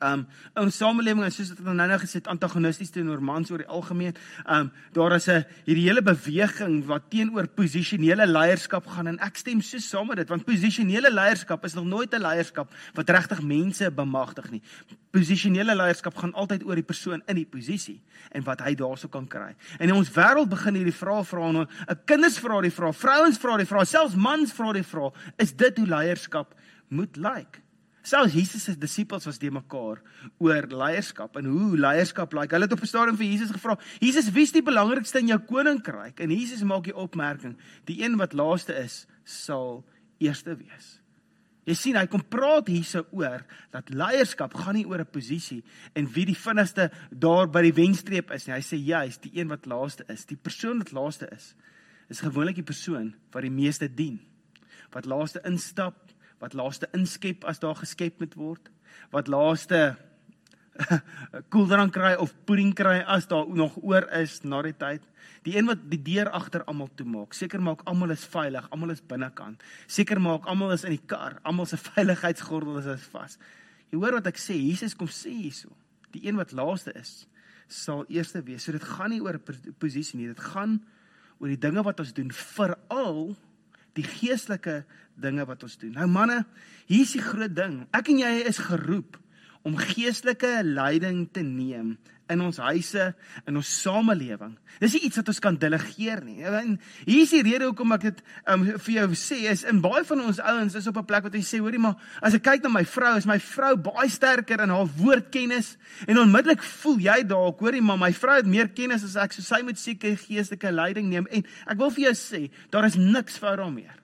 Um 0.00 0.26
in 0.56 0.70
samelewing 0.72 1.30
soos 1.32 1.52
wat 1.52 1.60
ons 1.62 1.76
nou 1.78 1.86
nou 1.88 1.98
gesê 2.02 2.18
het 2.18 2.28
antagonisties 2.32 2.90
teenoor 2.94 3.22
mans 3.22 3.50
oor 3.50 3.62
die 3.62 3.70
algemeen. 3.70 4.14
Um 4.50 4.70
daar 4.92 5.14
is 5.16 5.28
'n 5.28 5.44
hierdie 5.66 5.88
hele 5.88 6.02
beweging 6.02 6.84
wat 6.86 7.10
teenoor 7.10 7.46
posisionele 7.46 8.26
leierskap 8.26 8.86
gaan 8.86 9.06
en 9.06 9.18
ek 9.18 9.36
stem 9.36 9.60
so 9.60 9.78
saam 9.78 10.08
met 10.08 10.16
dit 10.16 10.28
want 10.28 10.44
posisionele 10.44 11.10
leierskap 11.10 11.64
is 11.64 11.74
nog 11.74 11.84
nooit 11.84 12.14
'n 12.14 12.20
leierskap 12.20 12.72
wat 12.94 13.10
regtig 13.10 13.42
mense 13.42 13.90
bemagtig 13.90 14.50
nie. 14.50 14.62
Posisionele 15.10 15.74
leierskap 15.74 16.16
gaan 16.16 16.32
altyd 16.32 16.64
oor 16.64 16.74
die 16.74 16.82
persoon 16.82 17.22
in 17.26 17.36
die 17.36 17.46
posisie 17.46 18.00
en 18.32 18.42
wat 18.42 18.60
hy 18.60 18.74
daarso 18.74 19.08
kan 19.08 19.26
kry. 19.26 19.54
En 19.78 19.88
in 19.88 19.94
ons 19.94 20.10
wêreld 20.10 20.48
begin 20.48 20.74
hierdie 20.74 20.92
vrae 20.92 21.24
vra 21.24 21.48
en 21.48 21.56
'n 21.56 22.00
kinders 22.04 22.38
vra 22.38 22.60
die 22.60 22.70
vrae, 22.70 22.92
vrouens 22.92 23.38
vra 23.38 23.56
die 23.56 23.66
vrae, 23.66 23.84
selfs 23.84 24.14
mans 24.14 24.52
vra 24.52 24.72
die 24.72 24.82
vrae, 24.82 25.12
is 25.38 25.52
dit 25.52 25.78
hoe 25.78 25.86
leierskap 25.86 26.54
moet 26.88 27.16
lyk? 27.16 27.34
Like? 27.34 27.63
Selfs 28.04 28.34
Jesus 28.36 28.66
se 28.66 28.74
disippels 28.76 29.24
was 29.24 29.38
de 29.40 29.48
mekaar 29.50 30.02
oor 30.38 30.66
leierskap 30.68 31.38
en 31.40 31.46
hoe 31.48 31.78
leierskap 31.80 32.34
lyk. 32.36 32.42
Like. 32.42 32.54
Hulle 32.54 32.68
het 32.68 32.76
op 32.76 32.82
'n 32.82 32.86
stadium 32.86 33.16
vir 33.16 33.26
Jesus 33.26 33.50
gevra: 33.50 33.78
"Jesus, 34.00 34.30
wie 34.30 34.42
is 34.42 34.52
die 34.52 34.62
belangrikste 34.62 35.18
in 35.18 35.26
jou 35.26 35.38
koninkryk?" 35.38 36.20
En 36.20 36.30
Jesus 36.30 36.62
maak 36.62 36.84
die 36.84 36.96
opmerking: 36.96 37.56
"Die 37.84 38.04
een 38.04 38.16
wat 38.16 38.32
laaste 38.32 38.74
is, 38.74 39.06
sal 39.24 39.84
eerste 40.18 40.56
wees." 40.56 41.00
Jy 41.64 41.74
sien, 41.74 41.96
hy 41.96 42.04
kom 42.06 42.20
praat 42.28 42.66
hierse 42.68 43.06
oor 43.10 43.40
dat 43.72 43.88
leierskap 43.88 44.52
gaan 44.54 44.74
nie 44.74 44.86
oor 44.86 45.00
'n 45.00 45.10
posisie 45.10 45.64
en 45.94 46.06
wie 46.06 46.26
die 46.26 46.36
vinnigste 46.36 46.90
daar 47.10 47.48
by 47.48 47.62
die 47.62 47.72
wenstreep 47.72 48.30
is 48.30 48.46
nie. 48.46 48.54
Hy 48.54 48.60
sê 48.60 48.76
juist 48.76 49.22
die 49.22 49.40
een 49.40 49.48
wat 49.48 49.66
laaste 49.66 50.04
is, 50.08 50.26
die 50.26 50.36
persoon 50.36 50.78
wat 50.78 50.92
laaste 50.92 51.28
is, 51.32 51.54
is 52.10 52.20
gewoonlik 52.20 52.56
die 52.56 52.62
persoon 52.62 53.14
wat 53.32 53.42
die 53.42 53.50
meeste 53.50 53.88
dien. 53.88 54.20
Wat 54.92 55.06
laaste 55.06 55.40
instap, 55.44 56.12
wat 56.44 56.56
laaste 56.58 56.90
inskep 56.96 57.46
as 57.48 57.62
daar 57.62 57.78
geskep 57.80 58.20
moet 58.20 58.36
word, 58.36 58.68
wat 59.14 59.30
laaste 59.32 59.94
koeldrank 61.54 61.94
kry 61.94 62.14
of 62.20 62.34
pudding 62.48 62.74
kry 62.76 62.98
as 63.06 63.28
daar 63.30 63.48
nog 63.48 63.76
oor 63.82 64.06
is 64.18 64.40
na 64.44 64.60
die 64.66 64.74
tyd. 64.76 65.04
Die 65.46 65.54
een 65.56 65.68
wat 65.68 65.84
die 65.90 66.00
deur 66.02 66.30
agter 66.34 66.64
almal 66.68 66.90
toemaak, 66.98 67.36
seker 67.36 67.62
maak 67.62 67.84
almal 67.88 68.14
is 68.14 68.24
veilig, 68.32 68.66
almal 68.74 68.94
is 68.94 69.02
binnekant. 69.04 69.62
Seker 69.86 70.20
maak 70.20 70.48
almal 70.50 70.74
is 70.74 70.86
in 70.88 70.96
die 70.96 71.04
kar, 71.06 71.38
almal 71.44 71.68
se 71.70 71.78
veiligheidsgordel 71.90 72.80
is 72.82 73.06
vas. 73.12 73.38
Jy 73.92 74.00
hoor 74.00 74.18
wat 74.18 74.32
ek 74.32 74.40
sê, 74.40 74.56
Jesus 74.58 74.96
kom 74.98 75.10
sê 75.12 75.32
hierso. 75.32 75.70
Die 76.14 76.24
een 76.26 76.38
wat 76.40 76.54
laaste 76.56 76.94
is, 76.98 77.24
sal 77.70 78.04
eerste 78.12 78.42
wees. 78.46 78.66
So 78.66 78.74
dit 78.74 78.84
gaan 78.84 79.12
nie 79.14 79.22
oor 79.24 79.38
posisie 79.80 80.20
nie, 80.20 80.30
dit 80.32 80.44
gaan 80.52 80.78
oor 81.40 81.50
die 81.50 81.60
dinge 81.60 81.82
wat 81.86 82.00
ons 82.02 82.14
doen, 82.16 82.30
veral 82.34 83.34
die 83.94 84.06
geestelike 84.06 84.82
dinge 85.20 85.44
wat 85.46 85.62
ons 85.62 85.76
doen. 85.78 85.92
Nou 85.92 86.08
manne, 86.10 86.44
hier 86.90 87.04
is 87.06 87.14
die 87.16 87.22
groot 87.24 87.54
ding. 87.54 87.84
Ek 87.94 88.10
en 88.12 88.18
jy 88.24 88.32
is 88.48 88.62
geroep 88.62 89.18
om 89.64 89.78
geestelike 89.80 90.60
leiding 90.66 91.28
te 91.32 91.42
neem 91.42 91.94
in 92.32 92.40
ons 92.40 92.56
huise, 92.56 93.10
in 93.44 93.58
ons 93.58 93.70
samelewing. 93.82 94.54
Dis 94.80 94.94
nie 94.96 95.02
iets 95.08 95.18
wat 95.20 95.28
ons 95.28 95.40
kan 95.44 95.56
delegeer 95.60 96.22
nie. 96.24 96.38
En 96.48 96.76
hier 97.04 97.24
is 97.24 97.32
die 97.34 97.42
rede 97.44 97.68
hoekom 97.68 97.92
ek 97.96 98.06
dit 98.06 98.22
um, 98.50 98.64
vir 98.86 98.92
jou 98.94 99.08
sê 99.18 99.42
is 99.50 99.64
in 99.68 99.82
baie 99.84 100.04
van 100.08 100.22
ons 100.24 100.40
ouens 100.40 100.76
is 100.80 100.88
op 100.88 101.00
'n 101.02 101.08
plek 101.08 101.28
wat 101.28 101.36
jy 101.36 101.42
sê, 101.44 101.60
hoorie 101.60 101.80
maar, 101.80 101.96
as 102.22 102.34
ek 102.34 102.44
kyk 102.44 102.62
na 102.64 102.72
my 102.78 102.84
vrou, 102.84 103.16
is 103.16 103.28
my 103.28 103.38
vrou 103.38 103.76
baie 103.76 104.08
sterker 104.08 104.60
in 104.60 104.72
haar 104.72 104.88
woordkennis 104.96 105.76
en 106.08 106.18
onmiddellik 106.18 106.62
voel 106.62 106.98
jy 106.98 107.22
dalk, 107.28 107.60
hoorie 107.60 107.82
maar, 107.82 107.98
my 107.98 108.12
vrou 108.12 108.36
het 108.36 108.46
meer 108.46 108.68
kennis 108.68 109.04
as 109.04 109.16
ek, 109.16 109.32
so 109.32 109.42
sy 109.42 109.62
moet 109.62 109.78
seker 109.78 110.16
geestelike 110.16 110.72
leiding 110.72 111.08
neem 111.08 111.28
en 111.30 111.44
ek 111.66 111.78
wil 111.78 111.90
vir 111.90 112.08
jou 112.08 112.14
sê, 112.14 112.50
daar 112.70 112.84
is 112.84 112.96
niks 112.96 113.38
fout 113.38 113.58
daarmee 113.58 114.03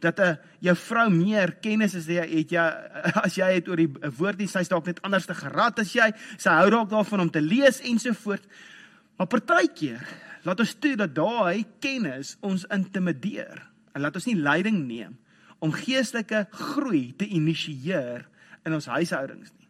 dat 0.00 0.20
'n 0.20 0.38
jou 0.60 0.76
vrou 0.76 1.10
meer 1.10 1.52
kennis 1.60 1.94
as 1.94 2.06
jy 2.06 2.26
het 2.26 2.50
jy 2.50 2.66
as 3.26 3.34
jy 3.34 3.52
het 3.54 3.68
oor 3.68 3.76
die 3.76 3.92
woord 4.18 4.38
nie 4.38 4.48
sy's 4.48 4.68
dalk 4.68 4.86
net 4.86 5.02
anders 5.02 5.26
te 5.26 5.34
gerad 5.34 5.78
as 5.78 5.92
jy 5.92 6.12
sy 6.36 6.50
hou 6.50 6.70
dalk 6.70 6.90
daarvan 6.90 7.20
om 7.20 7.30
te 7.30 7.40
lees 7.40 7.80
ensovoort 7.80 8.46
maar 9.18 9.26
partykeer 9.26 10.06
laat 10.44 10.60
ons 10.60 10.74
toe 10.74 10.96
dat 10.96 11.14
daai 11.14 11.64
kennis 11.80 12.36
ons 12.40 12.64
intimideer 12.70 13.68
en 13.94 14.02
laat 14.02 14.14
ons 14.14 14.28
nie 14.30 14.38
leiding 14.38 14.86
neem 14.86 15.16
om 15.64 15.74
geestelike 15.74 16.46
groei 16.54 17.10
te 17.18 17.26
initieer 17.26 18.26
in 18.66 18.76
ons 18.76 18.86
huishoudings 18.90 19.50
nie. 19.56 19.66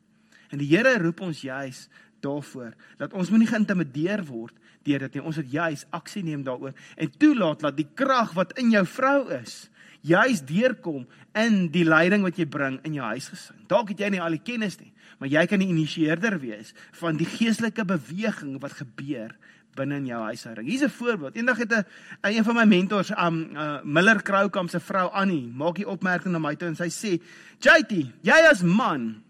En 0.52 0.60
die 0.60 0.68
Here 0.68 0.96
roep 1.00 1.22
ons 1.24 1.40
juis 1.44 1.86
daarvoor 2.24 2.74
dat 3.00 3.14
ons 3.16 3.30
moenie 3.32 3.48
geïntimideer 3.48 4.24
word 4.28 4.56
deur 4.86 5.04
dit 5.06 5.16
nie. 5.16 5.24
Ons 5.24 5.40
moet 5.40 5.52
juis 5.52 5.84
aksie 5.96 6.24
neem 6.26 6.44
daaroor 6.46 6.76
en 6.96 7.18
toelaat 7.20 7.64
dat 7.68 7.76
die 7.78 7.88
krag 7.98 8.34
wat 8.36 8.56
in 8.60 8.72
jou 8.74 8.84
vrou 8.88 9.20
is 9.38 9.68
juis 10.06 10.42
deurkom 10.46 11.06
in 11.38 11.68
die 11.74 11.84
leiding 11.84 12.22
wat 12.22 12.38
jy 12.38 12.46
bring 12.46 12.78
in 12.86 12.94
jou 12.98 13.04
huisgesin. 13.04 13.58
Dalk 13.70 13.92
het 13.92 14.00
jy 14.00 14.10
nie 14.14 14.22
al 14.22 14.36
die 14.36 14.44
kennis 14.44 14.78
nie, 14.80 14.92
maar 15.18 15.30
jy 15.30 15.44
kan 15.50 15.62
die 15.62 15.70
initieerder 15.72 16.38
wees 16.42 16.74
van 17.00 17.18
die 17.18 17.28
geestelike 17.28 17.84
beweging 17.88 18.58
wat 18.62 18.78
gebeur 18.78 19.34
binne 19.78 20.00
in 20.00 20.08
jou 20.10 20.20
huishouding. 20.26 20.66
Hier's 20.66 20.82
'n 20.82 20.90
voorbeeld. 20.90 21.36
Eendag 21.36 21.58
het 21.58 21.72
'n 21.72 21.84
een 22.22 22.44
van 22.44 22.54
my 22.54 22.64
mentors, 22.64 23.10
um 23.10 23.56
uh, 23.56 23.82
Miller 23.82 24.22
Kroukamp 24.22 24.70
se 24.70 24.80
vrou 24.80 25.10
Annie, 25.12 25.46
maak 25.46 25.76
die 25.76 25.88
opmerking 25.88 26.32
na 26.32 26.38
my 26.38 26.54
toe 26.56 26.68
en 26.68 26.76
sy 26.76 26.88
sê, 26.88 27.22
"JT, 27.58 28.12
jy 28.22 28.48
as 28.50 28.62
man, 28.62 29.22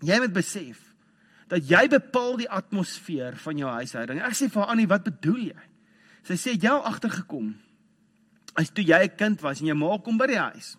jy 0.00 0.18
moet 0.18 0.32
besef 0.32 0.78
dat 1.48 1.68
jy 1.68 1.88
bepaal 1.88 2.36
die 2.36 2.50
atmosfeer 2.50 3.36
van 3.36 3.56
jou 3.56 3.70
huishouding." 3.70 4.22
Ek 4.22 4.34
sê 4.34 4.50
vir 4.50 4.64
Annie, 4.64 4.86
"Wat 4.86 5.02
bedoel 5.02 5.38
jy?" 5.38 5.60
Sy 6.22 6.34
sê, 6.34 6.50
"Jy 6.52 6.70
het 6.70 6.84
agtergekom 6.84 7.56
as 8.54 8.70
toe 8.70 8.84
jy 8.84 9.02
'n 9.04 9.16
kind 9.16 9.40
was 9.40 9.60
en 9.60 9.66
jou 9.66 9.76
ma 9.76 9.98
kom 9.98 10.18
by 10.18 10.26
die 10.26 10.38
huis 10.38 10.76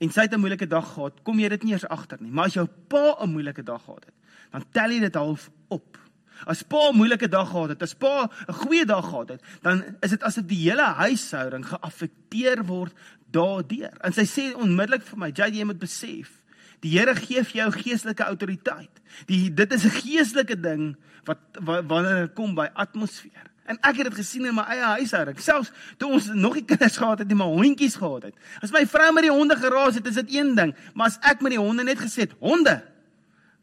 en 0.00 0.10
sy 0.10 0.24
het 0.24 0.34
'n 0.34 0.40
moeilike 0.40 0.66
dag 0.66 0.86
gehad, 0.94 1.22
kom 1.22 1.38
jy 1.38 1.48
dit 1.48 1.62
nie 1.62 1.72
eers 1.72 1.88
agter 1.88 2.18
nie. 2.20 2.30
Maar 2.30 2.46
as 2.46 2.54
jou 2.54 2.66
pa 2.88 3.16
'n 3.20 3.32
moeilike 3.32 3.62
dag 3.62 3.84
gehad 3.84 4.04
het, 4.04 4.14
dan 4.50 4.64
tel 4.72 4.90
jy 4.90 5.00
dit 5.00 5.14
half 5.14 5.50
op." 5.68 5.98
As 6.46 6.62
pa 6.62 6.90
'n 6.90 6.96
moeilike 6.96 7.28
dag 7.28 7.50
gehad 7.50 7.68
het, 7.68 7.82
as 7.82 7.94
pa 7.94 8.30
'n 8.48 8.52
goeie 8.52 8.84
dag 8.84 9.04
gehad 9.04 9.28
het, 9.28 9.42
dan 9.62 9.96
is 10.00 10.10
dit 10.10 10.22
asof 10.22 10.44
die 10.44 10.70
hele 10.70 10.82
huishouding 10.82 11.66
geaffekteer 11.66 12.64
word 12.64 12.92
daardeur. 13.30 13.92
En 14.00 14.12
sy 14.12 14.24
sê 14.24 14.54
onmiddellik 14.56 15.02
vir 15.02 15.18
my, 15.18 15.30
"Jy 15.34 15.58
jy 15.58 15.64
moet 15.64 15.78
besef, 15.78 16.42
die 16.80 16.98
Here 16.98 17.14
gee 17.14 17.44
vir 17.44 17.56
jou 17.56 17.70
geestelike 17.70 18.24
autoriteit. 18.24 19.00
Die 19.26 19.54
dit 19.54 19.72
is 19.72 19.84
'n 19.84 19.90
geestelike 19.90 20.60
ding 20.60 20.96
wat 21.24 21.38
wanneer 21.60 22.26
dit 22.26 22.34
kom 22.34 22.54
by 22.54 22.68
atmosfeer." 22.74 23.49
En 23.70 23.78
ek 23.86 24.00
het 24.00 24.08
dit 24.08 24.18
gesien 24.18 24.48
in 24.50 24.54
my 24.56 24.64
eie 24.72 24.86
huishouding. 24.96 25.38
Selfs 25.38 25.70
toe 26.00 26.10
ons 26.16 26.30
nog 26.34 26.56
nie 26.58 26.64
kinders 26.66 26.96
gehad 26.98 27.22
het 27.22 27.28
nie, 27.30 27.38
maar 27.38 27.52
hondjies 27.54 27.98
gehad 28.00 28.30
het. 28.30 28.48
As 28.64 28.72
my 28.74 28.82
vrou 28.90 29.10
met 29.14 29.28
die 29.28 29.34
honde 29.34 29.56
geraas 29.60 30.00
het, 30.00 30.08
is 30.10 30.18
dit 30.24 30.34
een 30.40 30.56
ding, 30.58 30.72
maar 30.94 31.12
as 31.12 31.20
ek 31.30 31.44
met 31.44 31.54
die 31.54 31.60
honde 31.60 31.86
net 31.86 32.02
gesê 32.02 32.26
het, 32.26 32.34
"Honde, 32.40 32.80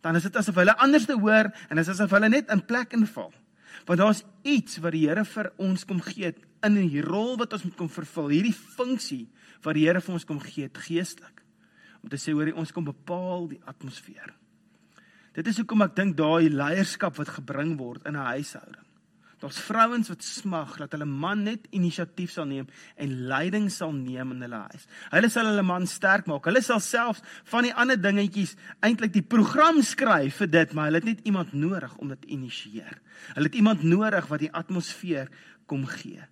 dan 0.02 0.16
is 0.16 0.24
dit 0.24 0.36
asof 0.36 0.56
hulle 0.56 0.78
anders 0.78 1.06
te 1.06 1.18
hoor 1.20 1.52
en 1.70 1.78
is 1.78 1.90
asof 1.90 2.14
hulle 2.16 2.30
net 2.30 2.50
in 2.54 2.66
plek 2.66 2.94
inval. 2.94 3.34
Want 3.86 4.00
daar's 4.00 4.24
iets 4.44 4.78
wat 4.78 4.92
die 4.92 5.08
Here 5.08 5.26
vir 5.26 5.52
ons 5.58 5.86
kom 5.86 6.02
gee 6.02 6.34
in 6.64 6.76
die 6.76 7.02
rol 7.02 7.38
wat 7.38 7.54
ons 7.54 7.64
moet 7.64 7.76
kom 7.76 7.90
vervul, 7.90 8.28
hierdie 8.28 8.56
funksie 8.56 9.28
wat 9.64 9.76
die 9.76 9.86
Here 9.88 10.02
vir 10.02 10.14
ons 10.14 10.26
kom 10.26 10.40
gee 10.40 10.70
geestelik. 10.74 11.44
Om 12.04 12.10
te 12.10 12.16
sê 12.16 12.32
hoor 12.32 12.54
ons 12.56 12.72
kom 12.72 12.84
bepaal 12.84 13.48
die 13.48 13.62
atmosfeer. 13.66 14.34
Dit 15.34 15.48
is 15.48 15.58
hoekom 15.58 15.82
ek 15.82 15.96
dink 15.96 16.18
daai 16.18 16.50
leierskap 16.50 17.18
wat 17.18 17.28
gebring 17.40 17.78
word 17.78 18.06
in 18.08 18.16
'n 18.16 18.32
huishouding 18.34 18.87
Daar's 19.38 19.60
vrouens 19.62 20.10
wat 20.10 20.24
smag 20.25 20.77
dat 20.82 20.96
hulle 20.96 21.06
man 21.06 21.44
net 21.46 21.67
inisiatief 21.70 22.32
sal 22.34 22.48
neem 22.50 22.70
en 22.98 23.12
leiding 23.29 23.67
sal 23.72 23.91
neem 23.94 24.32
in 24.34 24.41
hulle 24.41 24.62
huis. 24.72 24.88
Hulle 25.12 25.29
sal 25.29 25.51
hulle 25.51 25.65
man 25.65 25.86
sterk 25.89 26.25
maak. 26.25 26.50
Hulle 26.50 26.63
sal 26.65 26.82
selfs 26.82 27.22
van 27.51 27.67
die 27.67 27.74
ander 27.74 28.00
dingetjies 28.01 28.56
eintlik 28.82 29.13
die 29.13 29.25
program 29.25 29.84
skryf 29.86 30.41
vir 30.41 30.50
dit, 30.56 30.74
maar 30.74 30.89
hulle 30.89 31.03
het 31.03 31.12
net 31.12 31.22
iemand 31.29 31.53
nodig 31.53 31.94
om 32.01 32.10
dit 32.15 32.25
initieer. 32.39 32.98
Hulle 33.36 33.51
het 33.51 33.60
iemand 33.62 33.86
nodig 33.86 34.25
wat 34.32 34.41
die 34.41 34.53
atmosfeer 34.53 35.29
kom 35.70 35.86
gee. 35.86 36.25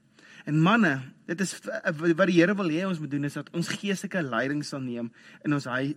En 0.46 0.58
manne, 0.62 1.00
dit 1.26 1.40
is 1.42 1.56
wat 1.66 2.28
die 2.30 2.38
Here 2.38 2.54
wil 2.58 2.70
hê 2.70 2.84
ons 2.86 3.00
moet 3.02 3.10
doen 3.10 3.26
is 3.26 3.38
dat 3.38 3.50
ons 3.58 3.72
geestelike 3.80 4.22
leiding 4.22 4.62
sal 4.66 4.84
neem 4.84 5.10
in 5.46 5.56
ons 5.58 5.66
hy, 5.66 5.96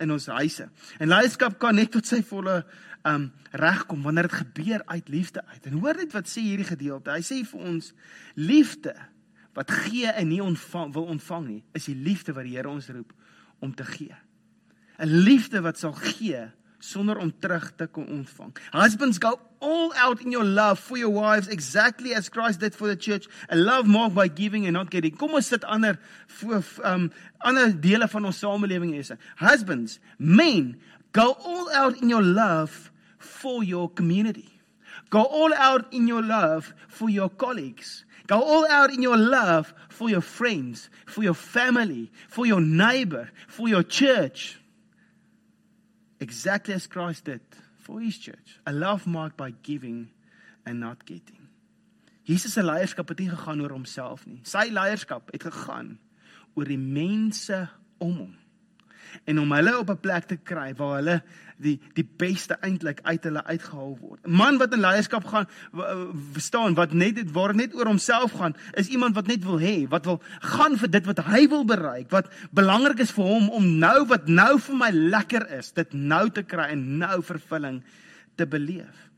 in 0.00 0.14
ons 0.14 0.28
huise. 0.32 0.68
En 0.96 1.12
leierskap 1.12 1.58
kan 1.60 1.76
net 1.76 1.92
tot 1.92 2.08
sy 2.08 2.22
volle 2.24 2.62
um 3.08 3.28
regkom 3.58 4.04
wanneer 4.06 4.30
dit 4.30 4.38
gebeur 4.38 4.84
uit 4.94 5.12
liefde 5.12 5.44
uit. 5.44 5.66
En 5.68 5.80
hoor 5.82 6.00
net 6.00 6.14
wat 6.16 6.30
sê 6.30 6.44
hierdie 6.46 6.68
gedeelte. 6.68 7.12
Hy 7.12 7.24
sê 7.26 7.42
vir 7.50 7.66
ons 7.68 7.92
liefde 8.38 8.94
wat 9.52 9.74
gee 9.84 10.08
en 10.08 10.30
nie 10.30 10.40
ontvang 10.40 10.94
wil 10.94 11.10
ontvang 11.12 11.44
nie, 11.50 11.62
is 11.76 11.90
die 11.90 11.98
liefde 11.98 12.32
wat 12.32 12.48
die 12.48 12.56
Here 12.56 12.72
ons 12.72 12.88
roep 12.88 13.12
om 13.60 13.74
te 13.76 13.84
gee. 13.84 14.16
'n 15.02 15.24
Liefde 15.26 15.60
wat 15.60 15.78
sal 15.78 15.92
gee 15.92 16.48
sonder 16.82 17.18
om 17.18 17.30
terug 17.38 17.70
te 17.76 17.86
kon 17.86 18.06
ontvang. 18.10 18.52
Husbands 18.72 19.18
go 19.18 19.38
all 19.60 19.92
out 19.94 20.20
in 20.20 20.32
your 20.32 20.44
love 20.44 20.80
for 20.80 20.98
your 20.98 21.10
wives 21.10 21.48
exactly 21.48 22.14
as 22.14 22.28
Christ 22.28 22.60
did 22.60 22.74
for 22.74 22.88
the 22.88 22.96
church, 22.96 23.28
a 23.48 23.56
love 23.56 23.86
marked 23.86 24.14
by 24.14 24.28
giving 24.28 24.66
and 24.66 24.74
not 24.74 24.90
getting. 24.90 25.16
Kom 25.16 25.34
ons 25.34 25.46
sit 25.46 25.64
ander 25.64 25.98
um 26.82 27.12
ander 27.44 27.72
dele 27.72 28.08
van 28.08 28.24
ons 28.24 28.40
samelewing 28.42 28.94
hierse. 28.94 29.16
Husbands, 29.36 30.00
men, 30.18 30.80
go 31.12 31.36
all 31.44 31.70
out 31.72 32.02
in 32.02 32.08
your 32.08 32.22
love 32.22 32.90
for 33.18 33.62
your 33.62 33.88
community. 33.88 34.48
Go 35.10 35.22
all 35.22 35.54
out 35.54 35.92
in 35.92 36.08
your 36.08 36.22
love 36.22 36.74
for 36.88 37.08
your 37.08 37.28
colleagues. 37.28 38.04
Go 38.26 38.40
all 38.40 38.66
out 38.68 38.90
in 38.90 39.02
your 39.02 39.16
love 39.16 39.74
for 39.88 40.08
your 40.08 40.20
friends, 40.20 40.88
for 41.06 41.22
your 41.22 41.34
family, 41.34 42.10
for 42.28 42.46
your 42.46 42.60
neighbor, 42.60 43.30
for 43.46 43.68
your 43.68 43.82
church 43.82 44.61
exactly 46.22 46.74
as 46.74 46.86
Christ 46.86 47.26
did 47.26 47.42
for 47.82 48.00
his 48.00 48.16
church. 48.16 48.60
A 48.66 48.72
love 48.72 49.06
marked 49.06 49.36
by 49.36 49.52
giving 49.62 50.10
and 50.64 50.80
not 50.80 51.04
getting. 51.04 51.48
Jesus 52.24 52.54
se 52.54 52.62
leierskap 52.62 53.10
het 53.10 53.18
nie 53.18 53.30
gegaan 53.32 53.60
oor 53.64 53.74
homself 53.74 54.22
nie. 54.30 54.40
Sy 54.46 54.68
leierskap 54.70 55.32
het 55.34 55.42
gegaan 55.48 55.96
oor 56.54 56.68
die 56.68 56.78
mense 56.78 57.66
om 57.98 58.14
hom 58.14 58.32
en 59.28 59.38
om 59.42 59.50
hulle 59.52 59.72
op 59.78 59.90
'n 59.90 60.00
plek 60.00 60.24
te 60.24 60.36
kry 60.36 60.72
waar 60.74 60.94
hulle 61.00 61.16
die 61.62 61.76
die 61.96 62.04
beste 62.04 62.56
eintlik 62.60 63.00
uit 63.06 63.24
hulle 63.28 63.42
uitgehaal 63.44 63.94
word. 64.00 64.20
'n 64.26 64.36
Man 64.36 64.58
wat 64.58 64.74
in 64.74 64.82
leierskap 64.82 65.24
gaan 65.24 65.46
verstaan 66.32 66.74
wat 66.74 66.92
net 66.92 67.20
waar 67.32 67.54
net 67.54 67.74
oor 67.74 67.86
homself 67.86 68.32
gaan, 68.32 68.56
is 68.74 68.88
iemand 68.88 69.14
wat 69.14 69.26
net 69.26 69.44
wil 69.44 69.60
hê, 69.60 69.88
wat 69.88 70.04
wil 70.04 70.20
gaan 70.40 70.76
vir 70.78 70.90
dit 70.90 71.06
wat 71.06 71.24
hy 71.26 71.46
wil 71.48 71.64
bereik, 71.64 72.10
wat 72.10 72.30
belangrik 72.50 72.98
is 72.98 73.14
vir 73.14 73.24
hom 73.24 73.48
om 73.50 73.78
nou 73.78 74.06
wat 74.06 74.28
nou 74.28 74.58
vir 74.58 74.76
my 74.76 74.90
lekker 74.90 75.48
is, 75.58 75.72
dit 75.72 75.92
nou 75.92 76.28
te 76.30 76.42
kry 76.42 76.72
en 76.74 76.98
nou 76.98 77.22
vervulling 77.22 77.82
te 78.36 78.46
beleef. 78.46 79.08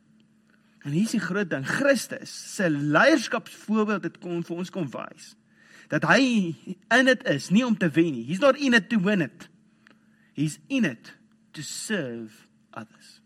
En 0.84 0.92
hier 0.92 1.04
is 1.04 1.16
die 1.16 1.20
groot 1.20 1.48
ding, 1.50 1.64
Christus 1.66 2.30
se 2.54 2.68
leierskapsvoorbeeld 2.70 4.04
het 4.04 4.18
kom 4.18 4.44
vir 4.44 4.56
ons 4.56 4.70
kom 4.70 4.90
wys 4.90 5.34
dat 5.92 6.06
hy 6.08 6.54
in 6.90 7.06
dit 7.06 7.26
is, 7.28 7.50
nie 7.52 7.62
om 7.62 7.76
te 7.76 7.90
wen 7.92 8.14
nie. 8.16 8.24
He's 8.24 8.40
not 8.40 8.56
in 8.56 8.74
it 8.74 8.88
to 8.90 8.98
win 8.98 9.20
it. 9.20 9.48
He's 10.32 10.58
in 10.72 10.84
it 10.88 11.12
to 11.54 11.62
serve 11.62 12.34
others. 12.74 13.20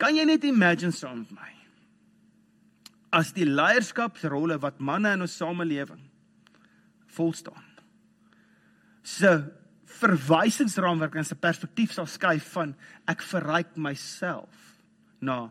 Kan 0.00 0.16
jy 0.16 0.24
net 0.28 0.44
imagine 0.48 0.94
saam 0.96 1.24
met 1.24 1.32
my? 1.36 1.50
As 3.20 3.34
die 3.36 3.48
leierskapsrolle 3.48 4.60
wat 4.62 4.80
manne 4.80 5.12
in 5.16 5.24
ons 5.26 5.34
samelewing 5.36 6.02
vol 7.16 7.32
staan. 7.36 7.66
So 9.02 9.40
verwysingsraamwerk 10.00 11.18
en 11.18 11.26
se 11.26 11.36
perspektief 11.36 11.92
sal 11.92 12.06
skuif 12.08 12.46
van 12.54 12.72
ek 13.10 13.24
verryk 13.26 13.74
myself 13.76 14.78
na 15.20 15.48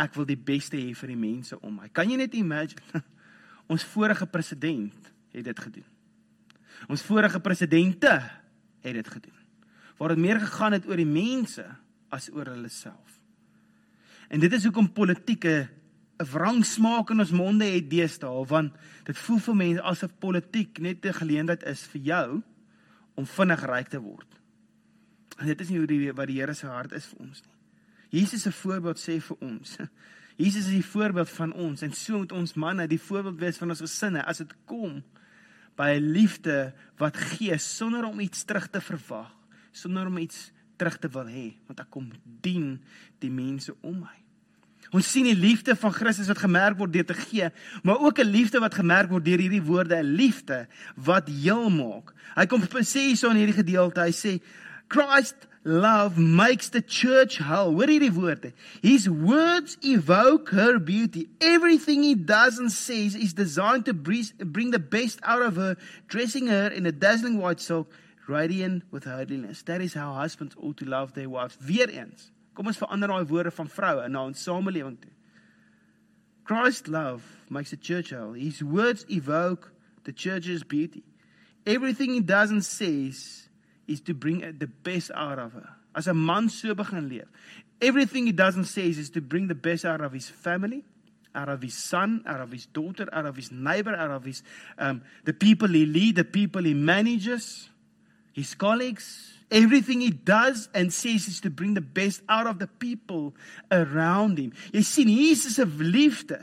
ek 0.00 0.14
wil 0.18 0.28
die 0.28 0.38
beste 0.38 0.78
hê 0.78 0.92
vir 0.96 1.14
die 1.14 1.18
mense 1.18 1.56
om 1.64 1.80
my. 1.80 1.88
Kan 1.92 2.12
jy 2.12 2.20
net 2.20 2.36
imagine? 2.38 3.02
Ons 3.72 3.86
vorige 3.86 4.28
president 4.30 5.10
het 5.32 5.46
dit 5.46 5.66
gedoen. 5.66 5.88
Ons 6.90 7.04
vorige 7.06 7.40
presidente 7.42 8.12
het 8.84 8.96
dit 8.96 9.10
gedoen 9.16 9.39
waar 10.00 10.14
dit 10.14 10.22
meer 10.24 10.40
gegaan 10.40 10.72
het 10.72 10.86
oor 10.88 10.96
die 10.96 11.08
mense 11.08 11.66
as 12.08 12.30
oor 12.32 12.48
hulle 12.48 12.70
self. 12.72 13.18
En 14.32 14.40
dit 14.40 14.52
is 14.56 14.64
hoekom 14.64 14.88
politieke 14.96 15.68
'n 16.20 16.28
wrang 16.32 16.64
smaak 16.64 17.10
in 17.10 17.20
ons 17.20 17.30
monde 17.30 17.64
het 17.64 17.90
deesdae 17.90 18.46
want 18.48 18.72
dit 19.04 19.18
voel 19.18 19.38
vir 19.38 19.56
mense 19.56 19.82
asof 19.82 20.18
politiek 20.18 20.78
net 20.78 21.04
'n 21.04 21.12
geleentheid 21.12 21.62
is 21.62 21.84
vir 21.92 22.00
jou 22.00 22.42
om 23.14 23.26
vinnig 23.26 23.64
ryk 23.64 23.88
te 23.88 24.00
word. 24.00 24.40
En 25.38 25.46
dit 25.46 25.60
is 25.60 25.68
nie 25.68 25.78
hoe 25.78 25.86
die 25.86 26.12
wat 26.12 26.26
die 26.26 26.40
Here 26.40 26.54
se 26.54 26.66
hart 26.66 26.92
is 26.92 27.06
vir 27.06 27.18
ons 27.20 27.42
nie. 27.42 28.20
Jesus 28.20 28.42
se 28.42 28.52
voorbeeld 28.52 28.98
sê 28.98 29.20
vir 29.20 29.36
ons. 29.40 29.76
Jesus 30.36 30.64
is 30.64 30.72
die 30.72 30.90
voorbeeld 30.92 31.28
van 31.28 31.52
ons 31.52 31.82
en 31.82 31.92
so 31.92 32.18
moet 32.18 32.32
ons 32.32 32.54
manne 32.54 32.86
die 32.86 33.00
voorbeeld 33.00 33.40
wees 33.40 33.58
van 33.58 33.68
ons 33.68 33.80
gesinne 33.80 34.24
as 34.24 34.38
dit 34.38 34.54
kom 34.64 35.02
by 35.76 35.88
'n 35.96 36.12
liefde 36.12 36.72
wat 36.96 37.16
gee 37.16 37.58
sonder 37.58 38.04
om 38.04 38.20
iets 38.20 38.44
terug 38.44 38.70
te 38.70 38.80
verwag 38.80 39.39
sonder 39.72 40.06
om 40.06 40.18
iets 40.18 40.50
terug 40.76 40.98
te 40.98 41.08
wil 41.12 41.28
hê, 41.28 41.46
want 41.68 41.80
ek 41.80 41.90
kom 41.92 42.08
dien 42.42 42.78
die 43.20 43.30
mense 43.30 43.74
om 43.80 44.00
my. 44.00 44.16
Ons 44.96 45.10
sien 45.12 45.28
die 45.28 45.38
liefde 45.38 45.76
van 45.78 45.92
Christus 45.94 46.30
wat 46.30 46.40
gemerk 46.42 46.78
word 46.80 46.94
deur 46.94 47.06
te 47.06 47.14
gee, 47.14 47.50
maar 47.86 48.00
ook 48.00 48.18
'n 48.18 48.30
liefde 48.30 48.58
wat 48.58 48.74
gemerk 48.74 49.10
word 49.10 49.24
deur 49.24 49.38
hierdie 49.38 49.62
woorde, 49.62 49.96
'n 49.96 50.16
liefde 50.16 50.66
wat 50.96 51.28
heel 51.28 51.70
maak. 51.70 52.12
Hy 52.34 52.46
kom 52.46 52.62
sê 52.62 53.00
hierso 53.12 53.30
in 53.30 53.36
hierdie 53.36 53.62
gedeelte, 53.62 54.00
hy 54.00 54.10
sê 54.10 54.40
Christ 54.88 55.46
love 55.62 56.18
makes 56.18 56.70
the 56.70 56.82
church 56.82 57.38
whole. 57.38 57.86
Did 57.86 58.02
he 58.02 58.10
word? 58.10 58.52
His 58.82 59.08
words 59.08 59.76
evoke 59.82 60.48
her 60.50 60.78
beauty. 60.78 61.28
Everything 61.40 62.02
he 62.02 62.14
does 62.14 62.58
and 62.58 62.72
says 62.72 63.14
is 63.14 63.34
designed 63.34 63.84
to 63.84 63.92
bring 63.94 64.70
the 64.72 64.78
best 64.78 65.20
out 65.22 65.42
of 65.42 65.56
her, 65.56 65.76
dressing 66.08 66.48
her 66.48 66.68
in 66.68 66.86
a 66.86 66.92
dazzling 66.92 67.38
white 67.38 67.60
silk 67.60 67.92
radiant 68.30 68.84
with 68.90 69.04
holiness. 69.04 69.62
That 69.62 69.80
is 69.80 69.94
how 69.94 70.14
husbands 70.14 70.54
ought 70.62 70.76
to 70.78 70.84
love 70.84 71.14
their 71.14 71.28
wives. 71.28 71.56
Weereens, 71.56 72.30
kom 72.54 72.70
ons 72.70 72.78
verander 72.78 73.10
daai 73.10 73.26
woorde 73.28 73.52
van 73.56 73.68
vroue 73.68 74.08
na 74.08 74.24
ons 74.24 74.46
samelewing 74.46 75.00
toe. 75.02 75.16
Christ 76.44 76.88
love 76.88 77.22
makes 77.48 77.70
the 77.70 77.76
church 77.76 78.10
whole. 78.10 78.32
His 78.32 78.62
words 78.62 79.04
evoke 79.08 79.72
the 80.04 80.12
church's 80.12 80.64
beauty. 80.64 81.04
Everything 81.66 82.14
he 82.14 82.20
does 82.20 82.50
and 82.50 82.64
says 82.64 83.48
is 83.86 84.00
to 84.02 84.14
bring 84.14 84.40
the 84.58 84.66
best 84.66 85.10
out 85.14 85.38
of 85.38 85.52
her. 85.52 85.68
As 85.94 86.08
'n 86.08 86.24
man 86.24 86.48
so 86.48 86.74
begin 86.74 87.08
leef, 87.08 87.28
everything 87.80 88.26
he 88.26 88.32
does 88.32 88.56
and 88.56 88.66
says 88.66 88.98
is 88.98 89.10
to 89.10 89.20
bring 89.20 89.48
the 89.48 89.54
best 89.54 89.84
out 89.84 90.00
of 90.00 90.12
his 90.12 90.28
family, 90.28 90.84
out 91.34 91.48
of 91.48 91.62
his 91.62 91.74
son, 91.74 92.22
out 92.26 92.40
of 92.40 92.50
his 92.50 92.66
daughter, 92.66 93.08
out 93.12 93.26
of 93.26 93.36
his 93.36 93.50
neighbor, 93.52 93.94
out 93.94 94.10
of 94.10 94.24
his 94.24 94.42
um, 94.78 95.02
the 95.24 95.32
people 95.32 95.68
he 95.68 95.86
lead, 95.86 96.16
the 96.16 96.24
people 96.24 96.62
he 96.62 96.74
manages, 96.74 97.70
his 98.32 98.54
colleagues. 98.54 99.36
Everything 99.50 100.00
he 100.00 100.10
does 100.10 100.68
and 100.72 100.92
says 100.92 101.26
is 101.26 101.40
to 101.40 101.50
bring 101.50 101.74
the 101.74 101.80
best 101.80 102.22
out 102.28 102.46
of 102.46 102.58
the 102.58 102.68
people 102.68 103.34
around 103.70 104.38
him. 104.38 104.52
Jy 104.72 104.82
sien 104.86 105.10
Jesus 105.10 105.58
se 105.58 105.66
liefde 105.66 106.38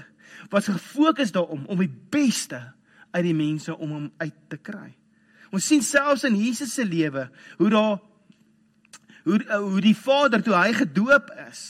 was 0.51 0.67
gefokus 0.67 1.31
daarop 1.31 1.67
om 1.67 1.79
die 1.79 1.91
beste 2.11 2.59
uit 3.11 3.23
die 3.23 3.35
mense 3.35 3.73
om 3.75 3.93
hom 3.95 4.09
uit 4.19 4.35
te 4.51 4.59
kry. 4.59 4.91
Ons 5.51 5.67
sien 5.67 5.83
selfs 5.83 6.25
in 6.27 6.35
Jesus 6.35 6.75
se 6.75 6.85
lewe 6.85 7.29
hoe 7.57 7.71
daar 7.71 7.97
hoe 9.27 9.39
hoe 9.47 9.81
die 9.83 9.95
Vader 9.95 10.43
toe 10.43 10.55
hy 10.55 10.71
gedoop 10.75 11.31
is, 11.49 11.63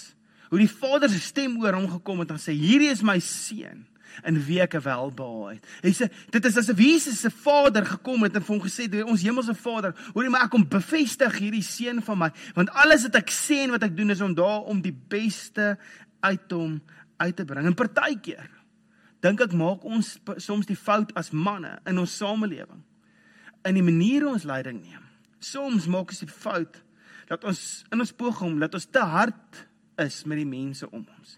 hoe 0.51 0.59
die 0.61 0.69
Vader 0.69 1.09
se 1.09 1.21
stem 1.21 1.55
oor 1.61 1.77
hom 1.77 1.87
gekom 1.89 2.21
het 2.21 2.33
en 2.33 2.41
sê 2.41 2.53
hierdie 2.57 2.91
is 2.93 3.05
my 3.05 3.17
seun 3.23 3.85
in 4.27 4.39
weke 4.45 4.81
welbehaag 4.83 5.57
het. 5.57 5.69
Hy 5.83 5.93
sê 5.95 6.09
dit 6.33 6.49
is 6.49 6.57
asof 6.57 6.81
Jesus 6.81 7.21
se 7.21 7.31
Vader 7.33 7.85
gekom 7.85 8.25
het 8.25 8.35
en 8.37 8.45
vir 8.45 8.55
hom 8.55 8.63
gesê 8.63 8.87
het 8.87 8.99
ons 9.03 9.23
hemelse 9.25 9.55
Vader, 9.57 9.95
hoorie 10.13 10.31
maar 10.33 10.47
ek 10.47 10.53
kom 10.55 10.65
bevestig 10.69 11.39
hierdie 11.41 11.65
seun 11.65 12.01
van 12.05 12.21
my 12.25 12.29
want 12.57 12.73
alles 12.83 13.07
wat 13.07 13.21
ek 13.21 13.33
sê 13.33 13.63
en 13.65 13.75
wat 13.75 13.87
ek 13.87 13.95
doen 13.97 14.13
is 14.13 14.23
om 14.23 14.35
daar 14.37 14.67
om 14.69 14.81
die 14.83 14.95
beste 14.95 15.75
uit 16.25 16.51
hom 16.51 16.79
uit 17.17 17.35
te 17.35 17.45
bring. 17.45 17.65
En 17.65 17.77
partykeer 17.77 18.49
dink 19.25 19.41
ek 19.41 19.55
maak 19.57 19.85
ons 19.87 20.15
soms 20.43 20.67
die 20.69 20.77
fout 20.77 21.13
as 21.17 21.33
manne 21.33 21.77
in 21.89 21.97
ons 21.97 22.17
samelewing 22.19 22.83
in 23.67 23.75
die 23.75 23.85
manier 23.85 24.23
hoe 24.23 24.35
ons 24.37 24.45
leiding 24.47 24.79
neem. 24.81 25.03
Soms 25.43 25.87
maak 25.91 26.13
ons 26.13 26.21
die 26.23 26.31
fout 26.31 26.79
dat 27.27 27.43
ons 27.47 27.61
in 27.91 27.99
ons 27.99 28.13
poging 28.15 28.55
dat 28.61 28.77
ons 28.77 28.87
te 28.87 29.03
hard 29.03 29.65
is 29.99 30.21
met 30.29 30.39
die 30.39 30.49
mense 30.49 30.87
om 30.89 31.01
ons. 31.01 31.37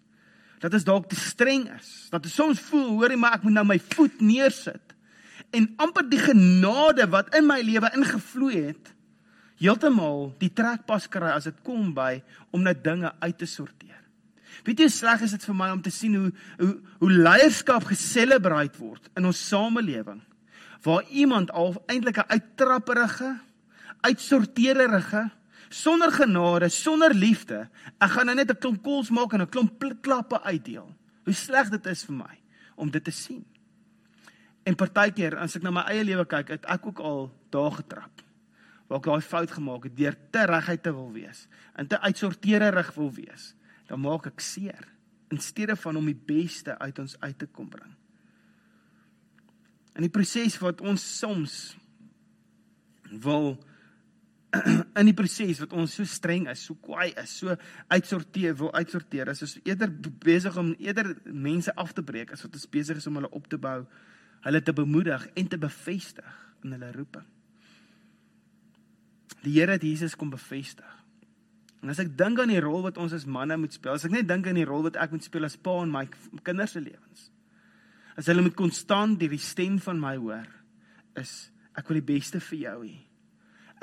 Dat 0.59 0.73
ons 0.73 0.83
dalk 0.87 1.09
te 1.09 1.15
streng 1.15 1.69
is. 1.77 2.07
Dat 2.11 2.23
ons 2.27 2.35
soms 2.35 2.61
voel, 2.69 2.87
hoorie, 2.99 3.17
maar 3.17 3.37
ek 3.39 3.45
moet 3.47 3.55
nou 3.55 3.65
my 3.65 3.79
voet 3.95 4.21
neersit. 4.21 4.95
En 5.55 5.67
amper 5.81 6.05
die 6.09 6.21
genade 6.21 7.07
wat 7.09 7.31
in 7.35 7.47
my 7.47 7.61
lewe 7.65 7.89
ingevloei 7.95 8.65
het, 8.69 8.91
heeltemal 9.59 10.29
die 10.39 10.51
trekpas 10.55 11.07
kry 11.11 11.33
as 11.33 11.49
dit 11.49 11.63
kom 11.67 11.91
by 11.95 12.19
om 12.55 12.63
net 12.63 12.83
dinge 12.83 13.11
uit 13.19 13.37
te 13.39 13.47
sorteer. 13.49 13.97
Weet 14.67 14.81
jy 14.81 14.87
hoe 14.89 14.93
sleg 14.93 15.23
is 15.25 15.35
dit 15.35 15.45
vir 15.47 15.57
my 15.57 15.69
om 15.73 15.81
te 15.83 15.93
sien 15.93 16.15
hoe 16.15 16.31
hoe 16.59 16.73
hoe 17.01 17.11
leierskap 17.11 17.87
geselebreer 17.89 18.71
word 18.79 19.07
in 19.17 19.27
ons 19.29 19.39
samelewing 19.47 20.19
waar 20.83 21.03
iemand 21.11 21.51
al 21.51 21.75
eintlik 21.91 22.17
'n 22.17 22.31
uittrapperige, 22.31 23.39
uitsorteererige 24.01 25.29
sonder 25.69 26.11
genade, 26.11 26.69
sonder 26.69 27.13
liefde. 27.13 27.67
Ek 28.01 28.11
gaan 28.11 28.25
nou 28.25 28.35
net 28.35 28.51
'n 28.51 28.59
klomp 28.59 28.83
koels 28.83 29.09
maak 29.09 29.33
en 29.33 29.41
'n 29.41 29.49
klomp 29.49 30.01
klappe 30.01 30.41
uitdeel. 30.41 30.95
Hoe 31.23 31.33
sleg 31.33 31.69
dit 31.69 31.85
is 31.85 32.03
vir 32.05 32.15
my 32.15 32.39
om 32.75 32.89
dit 32.89 33.03
te 33.03 33.11
sien. 33.11 33.45
En 34.63 34.75
partykeer 34.75 35.38
as 35.38 35.55
ek 35.55 35.63
na 35.63 35.71
my 35.71 35.81
eie 35.81 36.03
lewe 36.03 36.25
kyk, 36.25 36.49
het 36.49 36.65
ek 36.65 36.85
ook 36.85 36.99
al 36.99 37.31
daar 37.49 37.71
getrap. 37.71 38.21
Waar 38.88 38.97
ek 38.97 39.05
daai 39.05 39.21
fout 39.21 39.51
gemaak 39.51 39.83
het 39.83 39.97
deur 39.97 40.15
te 40.31 40.45
reguit 40.45 40.83
te 40.83 40.93
wil 40.93 41.11
wees 41.11 41.47
en 41.75 41.88
te 41.88 41.99
uitsorteererig 41.99 42.93
wil 42.95 43.11
wees. 43.11 43.55
Dan 43.88 44.01
maak 44.01 44.25
ek 44.25 44.39
seer 44.39 44.88
in 45.29 45.39
steede 45.39 45.75
van 45.75 45.97
om 45.97 46.05
die 46.05 46.17
beste 46.17 46.77
uit 46.79 46.99
ons 46.99 47.15
uit 47.19 47.38
te 47.38 47.45
kom 47.45 47.69
bring. 47.69 47.93
In 49.95 50.05
die 50.05 50.13
proses 50.13 50.57
wat 50.61 50.81
ons 50.81 51.03
soms 51.19 51.75
wil 53.09 53.57
in 55.00 55.10
die 55.10 55.15
proses 55.15 55.60
wat 55.62 55.74
ons 55.77 55.94
so 56.00 56.08
streng 56.10 56.48
is, 56.50 56.63
so 56.65 56.77
kwaai 56.82 57.12
is, 57.22 57.34
so 57.41 57.53
uitsorteer, 57.94 58.56
wil 58.58 58.72
uitsorteer, 58.74 59.29
is 59.34 59.44
ons 59.46 59.58
eerder 59.62 59.91
besig 60.24 60.56
om 60.58 60.72
eerder 60.82 61.12
mense 61.25 61.74
af 61.77 61.94
te 61.94 62.03
breek 62.06 62.34
as 62.34 62.46
wat 62.46 62.56
ons 62.58 62.70
besig 62.72 63.01
is 63.01 63.10
om 63.10 63.20
hulle 63.20 63.29
op 63.38 63.50
te 63.50 63.60
bou, 63.62 63.84
hulle 64.48 64.62
te 64.65 64.74
bemoedig 64.74 65.27
en 65.38 65.51
te 65.51 65.60
bevestig 65.62 66.39
in 66.65 66.74
hulle 66.75 66.89
roeping. 66.96 67.27
Die 69.46 69.53
Here 69.56 69.77
het 69.77 69.86
Jesus 69.86 70.18
kom 70.20 70.31
bevestig. 70.33 70.96
En 71.79 71.94
as 71.94 72.01
ek 72.01 72.09
dink 72.20 72.42
aan 72.42 72.51
die 72.51 72.64
rol 72.64 72.81
wat 72.83 72.98
ons 73.00 73.14
as 73.16 73.27
manne 73.29 73.55
moet 73.59 73.75
speel, 73.77 73.94
as 73.96 74.07
ek 74.07 74.16
net 74.18 74.27
dink 74.27 74.50
aan 74.50 74.57
die 74.59 74.68
rol 74.68 74.81
wat 74.88 74.98
ek 75.00 75.14
moet 75.14 75.24
speel 75.24 75.48
as 75.48 75.55
pa 75.62 75.77
in 75.85 75.94
my 75.94 76.07
kinders 76.44 76.74
se 76.75 76.81
lewens. 76.83 77.29
As 78.20 78.27
hulle 78.27 78.44
moet 78.44 78.57
konstant 78.57 79.22
die 79.22 79.40
stem 79.40 79.77
van 79.85 80.01
my 80.01 80.18
hoor, 80.18 80.50
is 81.22 81.53
ek 81.77 81.88
wil 81.88 82.01
die 82.01 82.09
beste 82.09 82.42
vir 82.50 82.59
jou 82.66 82.75
hê 82.88 82.98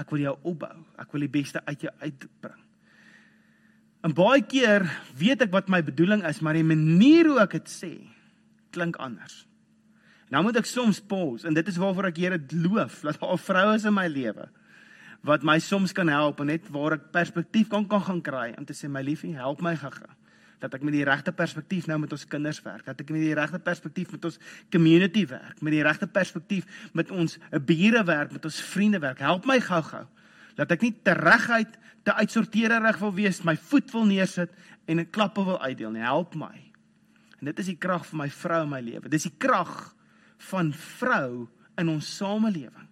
ek 0.00 0.12
wil 0.12 0.24
jou 0.26 0.36
opbou. 0.42 0.74
Ek 1.00 1.12
wil 1.14 1.26
die 1.26 1.32
beste 1.32 1.62
uit 1.66 1.86
jou 1.86 1.92
uitbring. 2.02 2.62
En 4.06 4.14
baie 4.14 4.42
keer 4.46 4.84
weet 5.18 5.46
ek 5.46 5.54
wat 5.54 5.70
my 5.72 5.80
bedoeling 5.82 6.22
is, 6.28 6.42
maar 6.44 6.54
die 6.54 6.66
manier 6.66 7.26
hoe 7.26 7.40
ek 7.42 7.58
dit 7.58 7.72
sê 7.72 7.92
klink 8.76 8.98
anders. 9.02 9.46
Nou 10.30 10.42
moet 10.46 10.58
ek 10.60 10.68
soms 10.68 11.00
pause 11.00 11.46
en 11.48 11.54
dit 11.56 11.68
is 11.70 11.78
waarvoor 11.80 12.10
ek 12.10 12.20
Here 12.20 12.38
loof 12.52 13.00
dat 13.06 13.18
daar 13.22 13.40
vroue 13.40 13.74
is 13.78 13.86
in 13.88 13.94
my 13.96 14.06
lewe 14.10 14.48
wat 15.26 15.42
my 15.42 15.56
soms 15.58 15.90
kan 15.94 16.06
help 16.12 16.38
en 16.42 16.52
net 16.52 16.68
waar 16.70 16.98
ek 16.98 17.08
perspektief 17.14 17.70
kan 17.72 17.86
kan 17.90 18.02
gaan 18.04 18.20
kry 18.22 18.52
om 18.58 18.66
te 18.66 18.74
sê 18.76 18.86
my 18.90 19.02
liefie, 19.02 19.34
help 19.34 19.62
my 19.64 19.74
gaga 19.78 20.12
dat 20.58 20.74
ek 20.74 20.84
met 20.86 20.94
die 20.96 21.04
regte 21.04 21.32
perspektief 21.36 21.86
nou 21.86 21.98
met 22.00 22.12
ons 22.12 22.26
kinders 22.28 22.60
werk, 22.64 22.84
dat 22.86 23.00
ek 23.00 23.10
met 23.12 23.20
die 23.20 23.34
regte 23.36 23.58
perspektief 23.62 24.12
met 24.14 24.24
ons 24.24 24.38
community 24.72 25.26
werk, 25.28 25.60
met 25.60 25.76
die 25.76 25.82
regte 25.84 26.08
perspektief 26.08 26.88
met 26.96 27.10
ons 27.10 27.38
bure 27.68 28.04
werk, 28.08 28.32
met 28.32 28.44
ons 28.48 28.60
vriende 28.72 29.00
werk. 29.02 29.20
Help 29.24 29.48
my 29.48 29.58
gou-gou 29.60 30.06
dat 30.56 30.70
ek 30.72 30.86
nie 30.86 30.94
te 31.04 31.12
reguit 31.12 31.74
te 32.06 32.14
uitsorteerig 32.16 33.00
wil 33.02 33.12
wees, 33.12 33.42
my 33.44 33.56
voet 33.68 33.90
wil 33.92 34.06
neersit 34.08 34.52
en 34.86 35.00
'n 35.00 35.10
klappe 35.10 35.44
wil 35.44 35.60
uitdeel 35.60 35.90
nie. 35.90 36.02
Help 36.02 36.34
my. 36.34 36.72
En 37.40 37.44
dit 37.44 37.58
is 37.58 37.66
die 37.66 37.76
krag 37.76 38.06
van 38.06 38.18
my 38.18 38.30
vrou 38.30 38.62
in 38.62 38.70
my 38.70 38.80
lewe. 38.80 39.08
Dis 39.08 39.22
die 39.22 39.36
krag 39.38 39.94
van 40.38 40.72
vrou 40.72 41.48
in 41.76 41.88
ons 41.88 42.16
samelewing. 42.16 42.88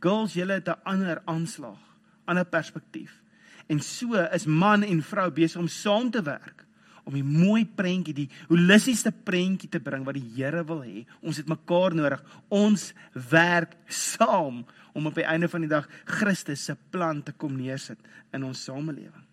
Girls, 0.00 0.34
julle 0.34 0.52
het 0.52 0.68
'n 0.68 0.80
ander 0.84 1.22
aanslag, 1.26 1.78
ander 2.24 2.44
perspektief. 2.44 3.22
En 3.68 3.80
so 3.80 4.14
is 4.14 4.46
man 4.46 4.82
en 4.82 5.02
vrou 5.02 5.30
besig 5.30 5.60
om 5.60 5.68
saam 5.68 6.10
te 6.10 6.22
werk 6.22 6.65
om 7.06 7.14
'n 7.14 7.24
mooi 7.24 7.64
prentjie, 7.64 8.14
die 8.14 8.30
holistiese 8.48 9.12
prentjie 9.12 9.68
te 9.68 9.80
bring 9.80 10.04
wat 10.04 10.14
die 10.14 10.32
Here 10.34 10.64
wil 10.64 10.82
hê. 10.82 11.06
Ons 11.22 11.36
het 11.36 11.48
mekaar 11.48 11.94
nodig. 11.94 12.22
Ons 12.48 12.92
werk 13.12 13.76
saam 13.86 14.66
om 14.92 15.06
op 15.06 15.14
die 15.14 15.24
einde 15.24 15.48
van 15.48 15.60
die 15.60 15.70
dag 15.70 15.88
Christus 16.04 16.64
se 16.64 16.76
plan 16.90 17.22
te 17.22 17.32
kom 17.32 17.56
neersit 17.56 17.98
in 18.32 18.44
ons 18.44 18.64
samelewing. 18.64 19.24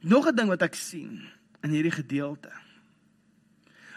Nog 0.00 0.26
'n 0.26 0.34
ding 0.34 0.48
wat 0.48 0.62
ek 0.62 0.74
sien 0.74 1.22
in 1.62 1.70
hierdie 1.70 2.02
gedeelte. 2.02 2.50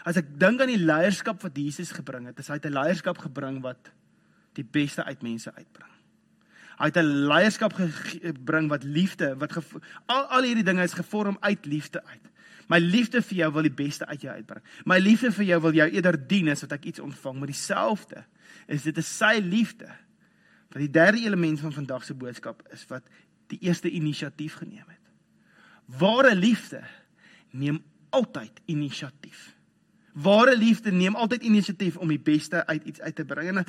As 0.04 0.16
ek 0.16 0.38
dink 0.38 0.60
aan 0.60 0.72
die 0.72 0.84
leierskap 0.84 1.42
wat 1.42 1.56
Jesus 1.56 1.92
gebring 1.92 2.26
het, 2.26 2.38
is 2.38 2.48
hy 2.48 2.58
'n 2.62 2.72
leierskap 2.72 3.18
gebring 3.18 3.60
wat 3.62 3.90
die 4.54 4.64
beste 4.64 5.04
uit 5.04 5.22
mense 5.22 5.54
uitbring. 5.54 5.99
Hy 6.80 6.88
het 6.88 6.96
'n 6.96 7.28
leierskap 7.28 7.74
gebring 7.76 8.68
wat 8.68 8.82
liefde, 8.82 9.36
wat 9.36 9.52
al 10.06 10.24
al 10.24 10.42
hierdie 10.42 10.64
dinge 10.64 10.82
is 10.82 10.96
gevorm 10.96 11.36
uit 11.40 11.66
liefde 11.66 12.04
uit. 12.04 12.30
My 12.70 12.78
liefde 12.78 13.22
vir 13.22 13.36
jou 13.36 13.52
wil 13.52 13.66
die 13.66 13.74
beste 13.74 14.06
uit 14.06 14.20
jou 14.20 14.34
uitbring. 14.34 14.62
My 14.84 14.98
liefde 14.98 15.32
vir 15.32 15.44
jou 15.44 15.60
wil 15.60 15.74
jou 15.74 15.88
eerder 15.90 16.16
dien 16.26 16.48
as 16.48 16.60
wat 16.60 16.72
ek 16.72 16.84
iets 16.84 17.02
ontvang, 17.02 17.38
maar 17.38 17.50
dieselfde 17.50 18.24
is 18.66 18.82
dit 18.86 18.96
is 18.96 19.16
sy 19.16 19.40
liefde. 19.42 19.90
Wat 20.70 20.78
die 20.78 20.90
derde 20.90 21.18
element 21.18 21.60
van 21.60 21.72
vandag 21.72 22.04
se 22.04 22.14
boodskap 22.14 22.62
is 22.72 22.86
wat 22.86 23.02
die 23.50 23.58
eerste 23.66 23.90
inisiatief 23.90 24.60
geneem 24.62 24.86
het. 24.86 25.02
Ware 25.98 26.34
liefde 26.34 26.84
neem 27.50 27.82
altyd 28.10 28.60
inisiatief. 28.70 29.56
Ware 30.12 30.56
liefde 30.56 30.92
neem 30.92 31.16
altyd 31.18 31.42
inisiatief 31.42 31.96
om 31.96 32.08
die 32.08 32.22
beste 32.22 32.66
uit 32.66 32.84
iets 32.84 33.00
uit 33.00 33.14
te 33.14 33.24
bring. 33.24 33.48
En 33.48 33.64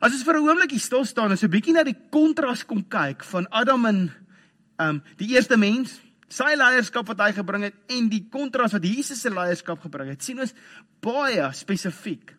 As 0.00 0.12
ons 0.12 0.24
vir 0.24 0.34
'n 0.34 0.48
oombliekie 0.48 0.80
stil 0.80 1.04
staan 1.04 1.30
en 1.30 1.36
so 1.36 1.46
'n 1.46 1.50
bietjie 1.50 1.72
na 1.72 1.84
die 1.84 1.96
kontras 2.10 2.64
kom 2.64 2.82
kyk 2.88 3.24
van 3.24 3.46
Adam 3.50 3.86
en 3.86 4.12
ehm 4.78 4.88
um, 4.88 5.02
die 5.16 5.34
eerste 5.34 5.56
mens, 5.56 6.00
sy 6.28 6.54
leierskap 6.56 7.06
wat 7.06 7.20
hy 7.20 7.32
gebring 7.32 7.62
het 7.62 7.74
en 7.88 8.08
die 8.08 8.26
kontras 8.30 8.72
wat 8.72 8.84
Jesus 8.84 9.20
se 9.20 9.30
leierskap 9.30 9.80
gebring 9.80 10.10
het, 10.10 10.22
sien 10.22 10.40
ons 10.40 10.54
baie 11.00 11.52
spesifiek 11.52 12.36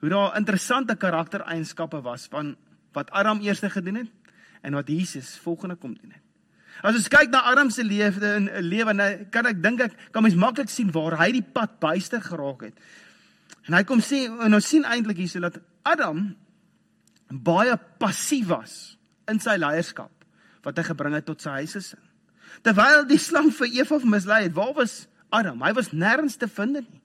hoe 0.00 0.08
daar 0.08 0.36
interessante 0.36 0.96
karaktereienskappe 0.96 2.00
was 2.02 2.26
van 2.30 2.56
wat 2.92 3.10
Adam 3.10 3.40
eers 3.40 3.60
gedoen 3.60 3.94
het 3.94 4.10
en 4.62 4.74
wat 4.74 4.88
Jesus 4.88 5.36
volgende 5.38 5.76
kom 5.76 5.94
doen 5.94 6.12
het. 6.12 6.22
As 6.82 6.94
ons 6.94 7.08
kyk 7.10 7.30
na 7.30 7.42
Adam 7.50 7.70
se 7.70 7.82
lewe 7.82 8.34
in 8.36 8.48
'n 8.48 8.62
lewe, 8.62 8.92
nou 8.92 9.26
kan 9.30 9.46
ek 9.46 9.62
dink 9.62 9.80
ek 9.80 10.12
kan 10.12 10.22
mens 10.22 10.34
maklik 10.34 10.68
sien 10.68 10.90
waar 10.92 11.18
hy 11.18 11.32
die 11.32 11.42
pad 11.42 11.80
byster 11.80 12.20
geraak 12.20 12.62
het. 12.62 12.74
En 13.66 13.74
hy 13.74 13.82
kom 13.84 14.00
sê 14.00 14.26
en 14.26 14.54
ons 14.54 14.68
sien 14.68 14.84
eintlik 14.84 15.16
hierso 15.16 15.40
dat 15.40 15.58
Adam 15.82 16.36
baie 17.30 17.76
passief 17.98 18.46
was 18.48 18.98
in 19.28 19.40
sy 19.40 19.56
leierskap 19.56 20.12
wat 20.64 20.78
hy 20.78 20.84
gebring 20.84 21.14
het 21.14 21.26
tot 21.28 21.40
sy 21.40 21.50
huisgesin. 21.62 22.00
Terwyl 22.62 23.04
die 23.08 23.20
slang 23.20 23.52
vir 23.54 23.68
Eva 23.68 23.98
mislei 24.04 24.42
het, 24.48 24.54
waar 24.56 24.74
was 24.74 25.06
Adam? 25.30 25.62
Hy 25.62 25.72
was 25.76 25.92
nêrens 25.92 26.38
te 26.40 26.48
vind 26.48 26.80
nie. 26.80 27.02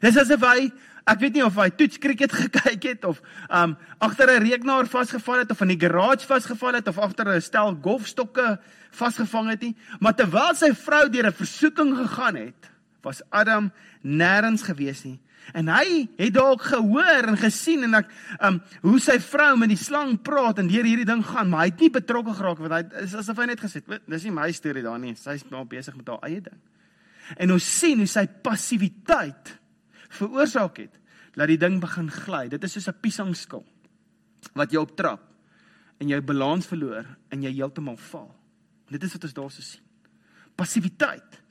Dis 0.00 0.16
asof 0.20 0.44
hy 0.44 0.70
Ek 1.06 1.20
weet 1.22 1.36
nie 1.36 1.44
of 1.46 1.54
hy 1.54 1.68
toets 1.70 2.00
cricket 2.02 2.32
gekyk 2.40 2.86
het 2.88 3.04
of 3.06 3.20
um 3.46 3.76
agter 4.02 4.26
'n 4.26 4.42
rekenaar 4.42 4.88
vasgeval 4.90 5.44
het 5.44 5.50
of 5.54 5.60
in 5.62 5.70
die 5.70 5.78
garage 5.78 6.26
vasgeval 6.26 6.74
het 6.74 6.88
of 6.88 6.98
agter 6.98 7.30
'n 7.30 7.40
stel 7.40 7.78
golfstokke 7.78 8.58
vasgevang 8.90 9.50
het 9.50 9.62
nie, 9.62 9.76
maar 10.00 10.14
terwyl 10.14 10.54
sy 10.54 10.74
vrou 10.74 11.08
deur 11.08 11.30
'n 11.30 11.32
versoeking 11.32 11.94
gegaan 11.96 12.36
het, 12.36 12.70
was 13.02 13.22
Adam 13.30 13.70
nêrens 14.02 14.66
gewees 14.66 15.04
nie. 15.04 15.20
En 15.54 15.68
hy 15.70 16.08
het 16.18 16.34
dalk 16.34 16.62
gehoor 16.62 17.28
en 17.30 17.36
gesien 17.38 17.84
en 17.86 18.00
ek 18.00 18.08
um 18.48 18.58
hoe 18.82 18.98
sy 19.02 19.18
vrou 19.22 19.52
met 19.60 19.70
die 19.70 19.78
slang 19.78 20.16
praat 20.22 20.58
en 20.58 20.70
deur 20.70 20.86
hierdie 20.88 21.06
ding 21.06 21.22
gaan, 21.26 21.50
maar 21.50 21.66
hy 21.66 21.70
het 21.70 21.84
nie 21.84 21.92
betrokke 21.94 22.34
geraak 22.34 22.58
want 22.58 22.74
hy 22.74 23.04
is 23.04 23.14
asof 23.14 23.38
hy 23.38 23.46
net 23.52 23.62
gesê 23.62 23.82
het, 23.82 24.02
dis 24.10 24.26
nie 24.26 24.34
my 24.34 24.48
storie 24.52 24.82
daar 24.82 24.98
nie, 24.98 25.14
sy's 25.14 25.46
nou 25.50 25.64
besig 25.68 25.94
met 25.96 26.08
haar 26.08 26.26
eie 26.26 26.40
ding. 26.40 26.58
En 27.38 27.54
ons 27.54 27.70
sien 27.78 27.98
hoe 27.98 28.10
sy 28.10 28.26
passiwiteit 28.26 29.54
veroorsaak 30.18 30.82
het 30.84 30.98
dat 31.36 31.50
die 31.50 31.60
ding 31.60 31.80
begin 31.82 32.08
gly. 32.10 32.46
Dit 32.48 32.64
is 32.64 32.72
soos 32.72 32.88
'n 32.88 33.00
piesangskil 33.00 33.64
wat 34.54 34.72
jy 34.72 34.78
optrap 34.78 35.22
en 36.00 36.08
jy 36.08 36.20
balans 36.20 36.66
verloor 36.66 37.06
en 37.30 37.42
jy 37.42 37.52
heeltemal 37.52 37.96
val. 37.96 38.34
Dit 38.90 39.02
is 39.02 39.12
wat 39.12 39.24
ons 39.24 39.34
daarso 39.34 39.62
sien. 39.62 39.82
Passiwiteit 40.56 41.42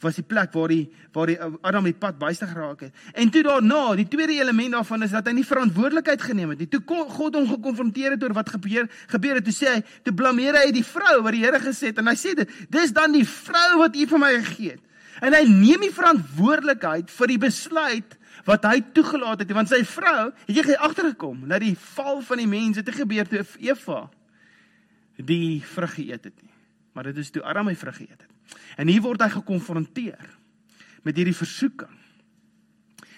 was 0.00 0.16
die 0.16 0.24
plek 0.26 0.52
waar 0.56 0.72
die 0.72 0.84
waar 1.12 1.30
die 1.30 1.38
Adam 1.66 1.86
die 1.88 1.96
pad 1.96 2.18
byste 2.18 2.46
geraak 2.46 2.86
het. 2.86 3.06
En 3.14 3.30
toe 3.30 3.42
daarna, 3.42 3.94
die 3.98 4.08
tweede 4.08 4.38
element 4.40 4.72
daarvan 4.76 5.02
is 5.02 5.14
dat 5.14 5.26
hy 5.26 5.34
nie 5.36 5.46
verantwoordelikheid 5.46 6.22
geneem 6.22 6.54
het 6.54 6.62
nie. 6.62 6.68
Toe 6.70 6.82
God 6.86 7.34
hom 7.36 7.48
gekonfronteer 7.48 8.14
het 8.16 8.22
oor 8.24 8.34
wat 8.36 8.52
gebeur 8.54 8.88
gebeur 9.10 9.40
het, 9.40 9.48
toe 9.48 9.56
sê 9.56 9.74
hy, 9.74 9.80
toe 10.06 10.14
blameer 10.14 10.58
hy 10.60 10.70
die 10.74 10.86
vrou 10.86 11.20
wat 11.24 11.36
die 11.36 11.42
Here 11.44 11.60
gesê 11.62 11.90
het 11.90 11.98
en 12.02 12.10
hy 12.10 12.16
sê 12.18 12.34
dit, 12.38 12.54
dis 12.70 12.94
dan 12.96 13.12
die 13.16 13.26
vrou 13.26 13.80
wat 13.82 13.96
U 13.96 14.06
vir 14.14 14.22
my 14.22 14.32
gegee 14.38 14.76
het. 14.76 14.86
En 15.20 15.36
hy 15.36 15.42
neem 15.48 15.84
die 15.84 15.92
verantwoordelikheid 15.92 17.10
vir 17.12 17.32
die 17.34 17.40
besluit 17.40 18.16
wat 18.46 18.64
hy 18.64 18.78
toegelaat 18.96 19.42
het, 19.42 19.50
want 19.52 19.68
sy 19.68 19.82
vrou, 19.84 20.30
het 20.46 20.56
jy 20.56 20.78
agtergekom 20.78 21.44
dat 21.50 21.60
die 21.64 21.74
val 21.96 22.22
van 22.24 22.40
die 22.40 22.48
mense 22.48 22.84
te 22.86 22.94
gebeur 22.94 23.28
toe 23.28 23.44
Eva 23.60 24.06
die 25.20 25.60
vrug 25.74 25.98
geëet 25.98 26.30
het 26.30 26.36
nie. 26.40 26.49
Maar 26.92 27.10
dit 27.10 27.22
is 27.22 27.30
toe 27.30 27.42
Adam 27.46 27.70
hy 27.70 27.76
vrug 27.78 27.96
geëet 28.00 28.26
het. 28.26 28.58
En 28.80 28.90
hier 28.90 29.02
word 29.04 29.22
hy 29.22 29.30
gekonfronteer 29.32 30.36
met 31.06 31.16
hierdie 31.16 31.36
versoeking. 31.36 31.92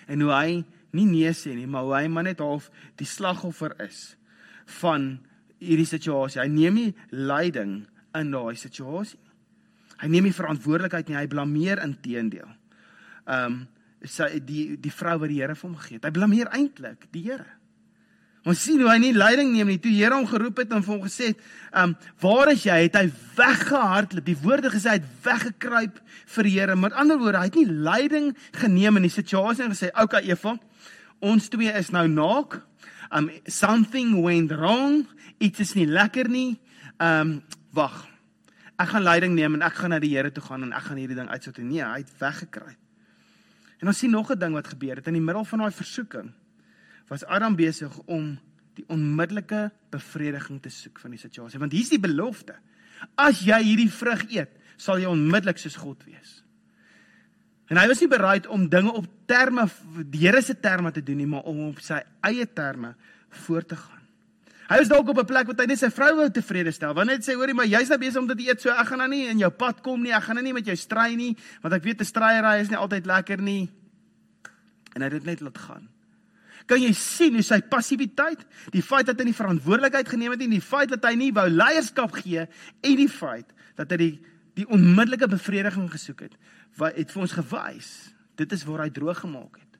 En 0.06 0.20
hoe 0.20 0.32
hy 0.34 0.62
nie 0.92 1.06
nee 1.08 1.32
sê 1.36 1.54
nie, 1.56 1.66
maar 1.66 1.86
hoe 1.86 1.96
hy 1.96 2.06
maar 2.12 2.26
net 2.28 2.42
half 2.44 2.68
die 3.00 3.08
slagoffer 3.08 3.74
is 3.82 4.12
van 4.80 5.14
hierdie 5.62 5.88
situasie. 5.88 6.42
Hy 6.42 6.50
neem 6.52 6.78
nie 6.78 6.90
leiding 7.10 7.82
in 8.18 8.32
daai 8.34 8.58
situasie 8.60 9.18
nie. 9.18 9.30
Hy 10.02 10.08
neem 10.10 10.26
nie 10.26 10.34
verantwoordelikheid 10.34 11.08
nie, 11.08 11.18
hy 11.20 11.28
blameer 11.30 11.82
inteendeel. 11.84 12.50
Ehm 13.26 13.46
um, 13.52 13.62
sy 14.02 14.40
die 14.42 14.74
die 14.82 14.90
vrou 14.90 15.12
wat 15.22 15.30
die 15.30 15.36
Here 15.38 15.54
vir 15.54 15.68
hom 15.68 15.76
gegee 15.78 16.00
het. 16.00 16.06
Hy 16.08 16.10
blameer 16.16 16.48
eintlik 16.50 17.04
die 17.14 17.20
Here. 17.28 17.46
Ons 18.42 18.62
sien 18.64 18.80
hoe 18.82 18.88
hy 18.90 18.98
nie 18.98 19.12
leiding 19.14 19.52
neem 19.52 19.68
nie. 19.70 19.78
Toe 19.78 19.92
Here 19.94 20.16
hom 20.16 20.26
geroep 20.26 20.58
het 20.58 20.72
en 20.74 20.82
hom 20.82 21.02
gesê 21.04 21.30
het, 21.30 21.38
"Ehm, 21.72 21.90
um, 21.90 21.96
waar 22.20 22.50
is 22.50 22.64
jy?" 22.64 22.82
het 22.82 22.96
hy 22.96 23.10
weggehardloop. 23.36 24.24
Die 24.24 24.36
woorde 24.42 24.70
gesê 24.70 24.88
hy 24.88 24.98
het 24.98 25.08
weggekruip 25.22 26.00
vir 26.26 26.42
die 26.42 26.58
Here. 26.58 26.76
Met 26.76 26.92
ander 26.92 27.18
woorde, 27.18 27.38
hy 27.38 27.44
het 27.44 27.54
nie 27.54 27.66
leiding 27.66 28.36
geneem 28.52 28.96
in 28.96 29.02
die 29.02 29.10
situasie 29.10 29.64
en 29.64 29.70
gesê, 29.70 29.88
"Oké 29.92 30.02
okay, 30.02 30.22
Eva, 30.22 30.58
ons 31.20 31.48
twee 31.48 31.72
is 31.72 31.90
nou 31.90 32.08
naak. 32.08 32.62
Um 33.12 33.30
something 33.46 34.22
went 34.22 34.50
wrong. 34.50 35.06
Iets 35.38 35.60
is 35.60 35.74
nie 35.74 35.86
lekker 35.86 36.28
nie. 36.28 36.58
Um 36.98 37.42
wag 37.72 38.12
ek 38.82 38.92
gaan 38.94 39.06
leiding 39.06 39.34
neem 39.36 39.58
en 39.58 39.64
ek 39.66 39.76
gaan 39.78 39.94
na 39.94 39.98
die 40.02 40.12
Here 40.14 40.30
toe 40.34 40.42
gaan 40.44 40.66
en 40.66 40.72
ek 40.74 40.88
gaan 40.88 41.00
hierdie 41.00 41.18
ding 41.18 41.30
uitsit. 41.30 41.60
Nee, 41.62 41.84
hy 41.84 42.00
het 42.02 42.12
weggekruip. 42.18 42.78
En 43.82 43.90
ons 43.90 43.98
sien 43.98 44.10
nog 44.10 44.30
'n 44.30 44.38
ding 44.38 44.54
wat 44.54 44.68
gebeur 44.68 44.96
het 44.96 45.06
in 45.06 45.18
die 45.18 45.22
middel 45.22 45.44
van 45.44 45.58
daai 45.58 45.72
versoeking. 45.72 46.32
Was 47.12 47.26
Adam 47.28 47.56
besig 47.58 47.92
om 48.08 48.32
die 48.78 48.84
onmiddellike 48.88 49.66
bevrediging 49.92 50.60
te 50.64 50.72
soek 50.72 51.00
van 51.02 51.12
die 51.12 51.20
situasie. 51.20 51.60
Want 51.60 51.74
hier's 51.76 51.92
die 51.92 52.00
belofte. 52.00 52.56
As 53.20 53.42
jy 53.44 53.58
hierdie 53.66 53.90
vrug 53.92 54.24
eet, 54.32 54.52
sal 54.80 55.02
jy 55.02 55.10
onmiddellik 55.10 55.60
soos 55.60 55.76
God 55.76 56.00
wees. 56.08 56.40
En 57.72 57.78
hy 57.80 57.86
was 57.88 58.02
nie 58.02 58.10
bereid 58.10 58.46
om 58.52 58.66
dinge 58.68 58.92
op 58.96 59.06
terme 59.30 59.66
die 60.12 60.24
Here 60.26 60.42
se 60.44 60.54
terme 60.60 60.92
te 60.92 61.02
doen 61.04 61.22
nie, 61.22 61.28
maar 61.28 61.46
om 61.48 61.68
op 61.70 61.80
sy 61.84 62.02
eie 62.28 62.46
terme 62.48 62.94
voort 63.44 63.70
te 63.72 63.78
gaan. 63.80 64.00
Hy 64.68 64.78
was 64.80 64.88
dalk 64.88 65.08
op 65.08 65.18
'n 65.18 65.26
plek 65.26 65.46
wat 65.46 65.60
hy 65.60 65.66
net 65.66 65.78
sy 65.78 65.90
vrou 65.90 66.16
wou 66.16 66.28
tevrede 66.30 66.72
stel. 66.72 66.94
Want 66.94 67.08
net 67.08 67.24
sê 67.24 67.34
hoorie, 67.34 67.54
maar 67.54 67.66
jy's 67.66 67.88
nou 67.88 67.98
besig 67.98 68.20
om 68.20 68.26
dit 68.26 68.38
te 68.38 68.44
eet, 68.48 68.60
so 68.60 68.70
ek 68.70 68.86
gaan 68.86 68.98
nou 68.98 69.08
nie 69.08 69.28
in 69.28 69.38
jou 69.38 69.50
pad 69.50 69.82
kom 69.82 70.02
nie. 70.02 70.12
Ek 70.12 70.22
gaan 70.22 70.34
nou 70.36 70.44
nie 70.44 70.52
met 70.52 70.66
jou 70.66 70.76
stry 70.76 71.14
nie, 71.14 71.36
want 71.60 71.74
ek 71.74 71.82
weet 71.82 72.00
'n 72.00 72.04
stryery 72.04 72.60
is 72.60 72.68
nie 72.68 72.78
altyd 72.78 73.06
lekker 73.06 73.40
nie. 73.40 73.70
En 74.94 75.02
hy 75.02 75.08
het 75.08 75.12
dit 75.12 75.24
net 75.24 75.40
laat 75.40 75.58
gaan. 75.58 75.88
Kan 76.70 76.82
jy 76.82 76.92
sien 76.96 77.34
hoe 77.38 77.44
sy 77.46 77.60
passiwiteit, 77.66 78.44
die 78.74 78.84
feit 78.84 79.08
dat 79.08 79.18
hy 79.20 79.28
nie 79.28 79.36
verantwoordelikheid 79.36 80.08
geneem 80.08 80.34
het 80.34 80.44
nie, 80.44 80.52
die 80.56 80.64
feit 80.64 80.92
dat 80.92 81.04
hy 81.08 81.14
nie 81.18 81.32
wou 81.34 81.48
leierskap 81.50 82.14
gee 82.20 82.46
en 82.46 82.96
die 82.98 83.10
feit 83.10 83.50
dat 83.78 83.90
hy 83.94 84.00
die 84.02 84.12
die 84.58 84.68
onmiddellike 84.68 85.30
bevrediging 85.32 85.86
gesoek 85.88 86.26
het, 86.26 86.34
wat 86.76 86.96
het 86.98 87.12
vir 87.12 87.22
ons 87.24 87.36
gewys, 87.38 87.90
dit 88.36 88.52
is 88.52 88.64
waar 88.68 88.82
hy 88.84 88.90
droog 88.92 89.22
gemaak 89.24 89.56
het. 89.56 89.71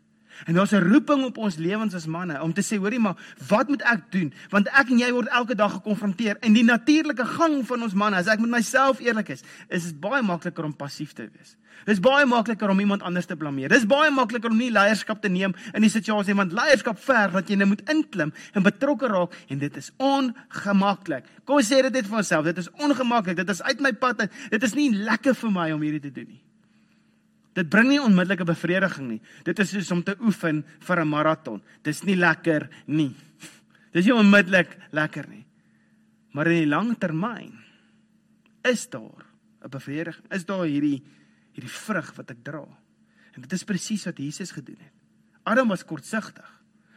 En 0.46 0.55
daar's 0.55 0.72
'n 0.72 0.83
roeping 0.92 1.24
op 1.24 1.38
ons 1.38 1.57
lewens 1.57 1.94
as 1.94 2.07
manne 2.07 2.42
om 2.42 2.52
te 2.52 2.62
sê, 2.62 2.78
hoorie 2.78 2.98
maar, 2.98 3.16
wat 3.48 3.68
moet 3.68 3.83
ek 3.83 4.11
doen? 4.11 4.33
Want 4.50 4.68
ek 4.68 4.90
en 4.90 4.98
jy 4.98 5.12
word 5.12 5.28
elke 5.28 5.55
dag 5.55 5.72
gekonfronteer 5.72 6.37
in 6.40 6.52
die 6.52 6.64
natuurlike 6.64 7.24
gang 7.24 7.66
van 7.66 7.83
ons 7.83 7.94
manne. 7.94 8.16
As 8.16 8.26
ek 8.26 8.40
met 8.40 8.50
myself 8.50 9.00
eerlik 9.00 9.28
is, 9.28 9.42
is 9.68 9.85
dit 9.85 10.00
baie 10.00 10.22
makliker 10.22 10.64
om 10.64 10.76
passief 10.76 11.12
te 11.12 11.28
wees. 11.33 11.57
Dis 11.85 12.00
baie 12.00 12.26
makliker 12.26 12.70
om 12.70 12.81
iemand 12.81 13.02
anders 13.02 13.26
te 13.26 13.37
blameer. 13.37 13.68
Dis 13.68 13.87
baie 13.87 14.11
makliker 14.11 14.50
om 14.50 14.57
nie 14.57 14.70
leierskap 14.70 15.22
te 15.22 15.28
neem 15.28 15.55
in 15.74 15.83
die 15.83 15.90
situasie 15.90 16.35
want 16.38 16.52
leierskap 16.52 16.98
verg 16.98 17.33
dat 17.33 17.50
jy 17.50 17.57
net 17.57 17.68
moet 17.68 17.83
inklim 17.90 18.33
en 18.55 18.62
betrokke 18.62 19.11
raak 19.11 19.35
en 19.48 19.59
dit 19.59 19.76
is 19.76 19.90
ongemaklik. 19.96 21.26
Kom 21.44 21.61
sê 21.61 21.83
dit 21.83 21.92
net 21.92 22.07
vir 22.07 22.22
onsself, 22.22 22.44
dit 22.44 22.59
is 22.59 22.70
ongemaklik. 22.78 23.37
Dit 23.37 23.50
is 23.50 23.62
uit 23.62 23.81
my 23.81 23.92
pad. 23.92 24.28
Dit 24.50 24.62
is 24.62 24.74
nie 24.78 24.92
lekker 24.94 25.35
vir 25.35 25.50
my 25.50 25.70
om 25.72 25.83
hierdie 25.83 26.05
te 26.07 26.14
doen 26.14 26.28
nie. 26.28 26.42
Dit 27.52 27.68
bring 27.68 27.90
nie 27.90 28.00
onmiddellike 28.00 28.46
bevrediging 28.48 29.08
nie. 29.08 29.20
Dit 29.44 29.58
is 29.60 29.72
soos 29.74 29.90
om 29.92 30.02
te 30.02 30.16
oefen 30.20 30.64
vir 30.80 31.00
'n 31.00 31.08
maraton. 31.08 31.62
Dis 31.82 32.02
nie 32.02 32.16
lekker 32.16 32.68
nie. 32.86 33.14
Dis 33.92 34.04
nie 34.04 34.14
onmiddellik 34.14 34.78
lekker 34.90 35.28
nie. 35.28 35.44
Maar 36.32 36.46
in 36.46 36.62
die 36.62 36.70
lang 36.70 36.98
termyn 36.98 37.58
is 38.64 38.88
daar 38.88 39.26
'n 39.64 39.68
bevrediging. 39.68 40.32
Is 40.32 40.44
daar 40.44 40.64
hierdie 40.64 41.02
hierdie 41.52 41.72
vrug 41.72 42.14
wat 42.16 42.30
ek 42.30 42.42
dra. 42.42 42.64
En 43.34 43.44
dit 43.44 43.52
is 43.52 43.64
presies 43.64 44.04
wat 44.04 44.18
Jesus 44.18 44.50
gedoen 44.50 44.78
het. 44.80 44.92
Adam 45.42 45.68
was 45.68 45.84
kortsigtig. 45.84 46.48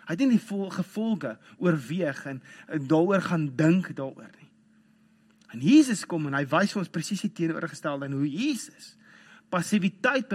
Hy 0.05 0.13
het 0.13 0.19
nie 0.19 0.37
die 0.37 0.69
gevolge 0.71 1.37
oorweeg 1.57 2.25
en, 2.25 2.41
en 2.67 2.87
daaroor 2.87 3.21
gaan 3.21 3.47
dink 3.55 3.95
daaroor 3.95 4.29
nie. 4.37 4.49
En 5.53 5.59
Jesus 5.59 6.05
kom 6.05 6.27
en 6.27 6.33
hy 6.33 6.45
wys 6.45 6.75
vir 6.75 6.83
ons 6.83 6.91
presies 6.93 7.21
die 7.21 7.33
teenoorgestelde 7.33 8.05
en 8.05 8.17
hoe 8.19 8.29
Jesus 8.29 8.95
passiwiteit 9.55 10.33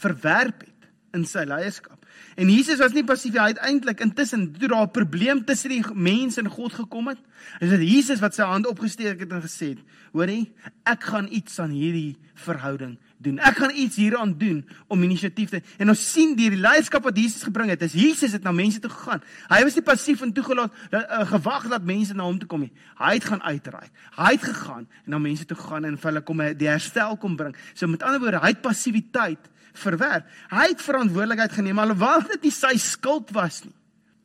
verwerp 0.00 0.60
het 0.60 0.73
in 1.14 1.24
sy 1.28 1.44
leierskap. 1.48 2.06
En 2.36 2.50
Jesus 2.50 2.78
was 2.82 2.94
nie 2.94 3.04
passief, 3.06 3.36
hy 3.38 3.52
het 3.52 3.62
eintlik 3.62 4.02
intussen 4.04 4.48
toe 4.58 4.68
daar 4.68 4.86
'n 4.86 4.90
probleem 4.90 5.44
tussen 5.44 5.70
die 5.70 5.84
mense 5.94 6.40
en 6.40 6.48
God 6.48 6.72
gekom 6.72 7.08
het, 7.08 7.18
is 7.60 7.70
dit 7.70 7.80
Jesus 7.80 8.20
wat 8.20 8.34
sy 8.34 8.42
hand 8.42 8.66
opgesteek 8.66 9.20
het 9.20 9.32
en 9.32 9.42
gesê 9.42 9.74
het: 9.74 9.82
"Hoorie, 10.12 10.52
ek 10.84 11.02
gaan 11.02 11.28
iets 11.30 11.58
aan 11.58 11.70
hierdie 11.70 12.16
verhouding 12.34 12.98
doen. 13.24 13.38
Ek 13.38 13.56
gaan 13.56 13.72
iets 13.74 13.96
hieraan 13.96 14.34
doen 14.38 14.60
om 14.92 15.02
inisiatief 15.02 15.52
te 15.52 15.60
en 15.80 15.92
ons 15.92 16.02
sien 16.12 16.34
deur 16.36 16.54
die 16.54 16.60
leierskap 16.60 17.06
wat 17.06 17.16
Jesus 17.18 17.46
gebring 17.46 17.70
het, 17.72 17.82
is 17.86 17.96
Jesus 17.96 18.34
het 18.36 18.44
na 18.46 18.52
mense 18.54 18.80
toe 18.82 18.90
gegaan. 18.92 19.22
Hy 19.50 19.62
was 19.66 19.78
nie 19.78 19.84
passief 19.86 20.22
en 20.26 20.34
toegelaat 20.34 20.74
dat 20.92 21.06
uh, 21.06 21.22
gewag 21.30 21.68
dat 21.72 21.86
mense 21.86 22.16
na 22.16 22.26
hom 22.26 22.38
toe 22.42 22.50
kom 22.50 22.66
nie. 22.66 22.72
Hy 23.00 23.14
het 23.16 23.28
gaan 23.30 23.42
uitreik. 23.42 23.90
Hy 24.18 24.34
het 24.36 24.46
gegaan 24.50 24.84
en 24.84 25.16
na 25.16 25.22
mense 25.22 25.46
toe 25.48 25.58
gegaan 25.58 25.88
en 25.88 25.98
vir 26.00 26.10
hulle 26.10 26.24
kom 26.26 26.44
die 26.58 26.70
herstel 26.70 27.18
kom 27.20 27.38
bring. 27.40 27.56
So 27.72 27.90
met 27.90 28.02
ander 28.02 28.22
woorde, 28.22 28.42
hy 28.44 28.54
het 28.54 28.64
passiwiteit 28.64 29.50
verwerp. 29.78 30.26
Hy 30.52 30.68
het 30.72 30.82
verantwoordelikheid 30.82 31.52
geneem 31.52 31.80
alhoewel 31.82 32.26
dit 32.28 32.48
nie 32.48 32.54
sy 32.54 32.74
skuld 32.80 33.32
was 33.36 33.62
nie. 33.64 33.74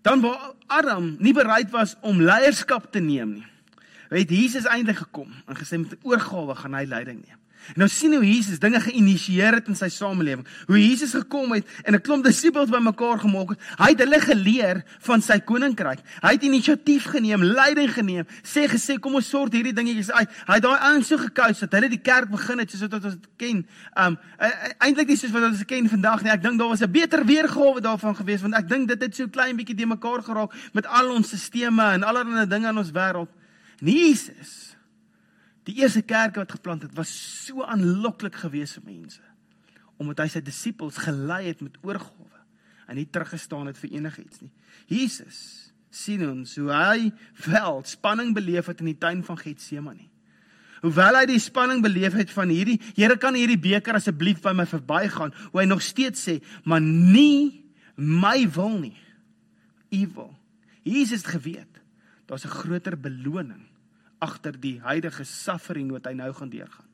Dan 0.05 0.21
waar 0.23 0.53
Adam 0.67 1.15
nie 1.19 1.33
bereid 1.35 1.71
was 1.73 1.95
om 2.01 2.21
leierskap 2.23 2.91
te 2.93 3.01
neem 3.03 3.39
nie. 3.39 3.47
Het 4.09 4.31
Jesus 4.33 4.65
eintlik 4.65 5.03
gekom 5.03 5.33
en 5.45 5.57
gesê 5.57 5.77
met 5.77 5.97
oorgawe 6.07 6.55
gaan 6.57 6.77
hy 6.77 6.85
leiding 6.89 7.19
neem. 7.21 7.37
En 7.67 7.83
nou 7.83 7.89
sien 7.89 8.13
hoe 8.13 8.25
Jesus 8.25 8.59
dinge 8.59 8.79
geïnisieer 8.79 9.53
het 9.59 9.67
in 9.67 9.75
sy 9.75 9.89
samelewing. 9.93 10.45
Hoe 10.67 10.79
Jesus 10.79 11.11
gekom 11.13 11.51
het 11.53 11.67
en 11.83 11.93
'n 11.93 12.01
klomp 12.01 12.23
disippels 12.23 12.69
bymekaar 12.69 13.19
gemaak 13.19 13.49
het. 13.49 13.59
Hy 13.77 13.89
het 13.89 13.99
hulle 13.99 14.19
geleer 14.19 14.83
van 14.99 15.21
sy 15.21 15.39
koninkryk. 15.39 15.99
Hy 16.21 16.31
het 16.31 16.43
inisiatief 16.43 17.03
geneem, 17.03 17.43
leiding 17.43 17.93
geneem, 17.93 18.25
sê 18.43 18.67
gesê 18.67 18.99
kom 18.99 19.15
ons 19.15 19.29
sort 19.29 19.53
hierdie 19.53 19.73
dingetjies 19.73 20.11
uit. 20.11 20.29
Hy 20.47 20.53
het 20.53 20.63
daai 20.63 20.79
ouens 20.79 21.07
so 21.07 21.17
gekous 21.17 21.59
dat 21.59 21.71
hulle 21.71 21.89
die 21.89 22.01
kerk 22.01 22.29
begin 22.29 22.59
het 22.59 22.71
soos 22.71 22.81
wat 22.81 22.93
ons 22.93 23.13
dit 23.13 23.27
ken. 23.37 23.67
Um 23.95 24.17
e, 24.39 24.45
e, 24.45 24.73
eintlik 24.79 25.07
nie 25.07 25.17
soos 25.17 25.31
wat 25.31 25.43
ons 25.43 25.65
ken 25.65 25.89
vandag 25.89 26.23
nie. 26.23 26.31
Ek 26.31 26.41
dink 26.41 26.59
daar 26.59 26.69
was 26.69 26.81
'n 26.81 26.91
beter 26.91 27.25
weergawe 27.25 27.81
daarvan 27.81 28.15
gewees 28.15 28.41
want 28.41 28.55
ek 28.55 28.67
dink 28.67 28.87
dit 28.87 29.01
het 29.01 29.15
so 29.15 29.27
klein 29.27 29.55
bietjie 29.55 29.75
de 29.75 29.85
mekaar 29.85 30.23
geraak 30.23 30.53
met 30.73 30.85
al 30.85 31.11
ons 31.11 31.27
stelsels 31.27 31.93
en 31.93 32.03
allerlei 32.03 32.47
dinge 32.47 32.69
in 32.69 32.77
ons 32.77 32.91
wêreld. 32.91 33.29
Jesus 33.79 34.68
Die 35.69 35.83
eerste 35.83 36.01
kerke 36.01 36.41
wat 36.41 36.55
geplant 36.57 36.87
het, 36.87 36.95
was 36.97 37.11
so 37.45 37.61
aanloklik 37.67 38.39
geweest 38.41 38.79
vir 38.79 38.87
mense. 38.89 39.21
Omdat 40.01 40.23
hy 40.23 40.29
sy 40.33 40.41
disippels 40.41 40.97
gelei 41.03 41.43
het 41.51 41.61
met 41.61 41.77
oorgawe 41.85 42.25
en 42.89 42.97
nie 42.97 43.05
teruggestaan 43.05 43.67
het 43.69 43.77
vir 43.77 43.91
enigiets 43.99 44.41
nie. 44.41 44.49
Jesus 44.89 45.39
sien 45.93 46.23
ons 46.25 46.55
hoe 46.57 46.71
hy 46.73 47.11
wel 47.45 47.83
spanning 47.85 48.31
beleef 48.33 48.71
het 48.71 48.81
in 48.81 48.89
die 48.89 48.97
tuin 48.97 49.21
van 49.25 49.37
Getsemane. 49.37 50.07
Hoewel 50.81 51.19
hy 51.19 51.25
die 51.29 51.41
spanning 51.43 51.83
beleef 51.85 52.15
het 52.17 52.31
van 52.31 52.49
hierdie 52.49 52.79
Here 52.95 53.17
kan 53.19 53.35
hierdie 53.37 53.59
beker 53.59 53.99
asseblief 53.99 54.39
by 54.41 54.55
my 54.57 54.65
verbygaan, 54.69 55.35
hoe 55.51 55.61
hy 55.61 55.67
nog 55.69 55.83
steeds 55.85 56.23
sê, 56.23 56.39
maar 56.63 56.81
nie 56.81 57.65
my 57.99 58.47
wil 58.55 58.79
nie. 58.79 58.97
U 59.93 60.01
wil. 60.15 60.31
Jesus 60.87 61.21
het 61.21 61.33
geweet 61.35 61.81
daar's 62.25 62.45
'n 62.45 62.57
groter 62.57 62.97
beloning 62.97 63.68
agter 64.19 64.55
die 64.59 64.79
huidige 64.83 65.25
suffering 65.27 65.91
wat 65.91 66.07
hy 66.09 66.15
nou 66.17 66.31
gaan 66.33 66.51
deurgaan. 66.51 66.87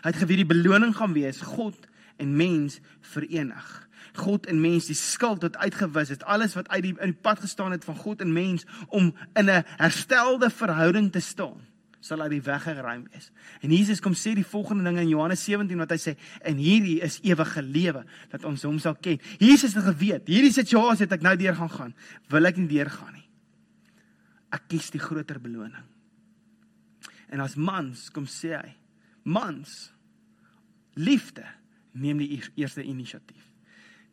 Hy 0.00 0.12
het 0.12 0.20
geweet 0.22 0.42
die 0.44 0.52
beloning 0.52 0.94
gaan 0.96 1.12
wees 1.16 1.40
God 1.44 1.88
en 2.20 2.36
mens 2.36 2.78
verenig. 3.12 3.88
God 4.20 4.46
en 4.50 4.60
mens 4.60 4.88
die 4.90 4.96
skuld 4.98 5.42
wat 5.44 5.56
uitgewis 5.56 6.08
het, 6.12 6.24
alles 6.24 6.54
wat 6.58 6.68
uit 6.68 6.82
die 6.82 6.94
in 6.98 7.12
die 7.14 7.22
pad 7.22 7.40
gestaan 7.40 7.74
het 7.74 7.84
van 7.84 7.96
God 7.96 8.20
en 8.24 8.32
mens 8.32 8.66
om 8.88 9.14
in 9.34 9.50
'n 9.50 9.64
herstelde 9.76 10.50
verhouding 10.50 11.12
te 11.12 11.20
staan 11.20 11.66
sal 12.00 12.20
uit 12.24 12.30
die 12.30 12.42
weg 12.42 12.62
geruim 12.64 13.04
wees. 13.12 13.28
En 13.60 13.72
Jesus 13.72 14.00
kom 14.00 14.14
sê 14.16 14.32
die 14.34 14.46
volgende 14.46 14.84
ding 14.84 14.98
in 14.98 15.08
Johannes 15.12 15.44
17 15.44 15.76
wat 15.78 15.90
hy 15.90 15.98
sê 16.00 16.16
en 16.42 16.56
hierdie 16.56 17.00
is 17.04 17.20
ewige 17.22 17.62
lewe 17.62 18.04
dat 18.32 18.44
ons 18.48 18.62
hom 18.62 18.78
sal 18.78 18.96
ken. 19.04 19.20
Jesus 19.38 19.74
het 19.74 19.84
geweet, 19.84 20.26
hierdie 20.26 20.52
situasie 20.52 21.04
het 21.04 21.12
ek 21.12 21.26
nou 21.26 21.36
deur 21.36 21.54
gaan 21.54 21.70
gaan, 21.70 21.94
wil 22.32 22.48
ek 22.48 22.56
nie 22.56 22.68
deur 22.72 22.90
gaan 22.90 23.12
nie. 23.12 23.26
Ek 24.50 24.64
kies 24.72 24.90
die 24.90 25.02
groter 25.02 25.38
beloning. 25.38 25.84
En 27.30 27.40
as 27.40 27.54
mans 27.54 28.08
kom 28.10 28.26
sê 28.26 28.56
hy, 28.56 28.72
mans 29.22 29.92
liefde 30.98 31.46
neem 31.92 32.18
die 32.18 32.42
eerste 32.58 32.82
inisiatief. 32.82 33.46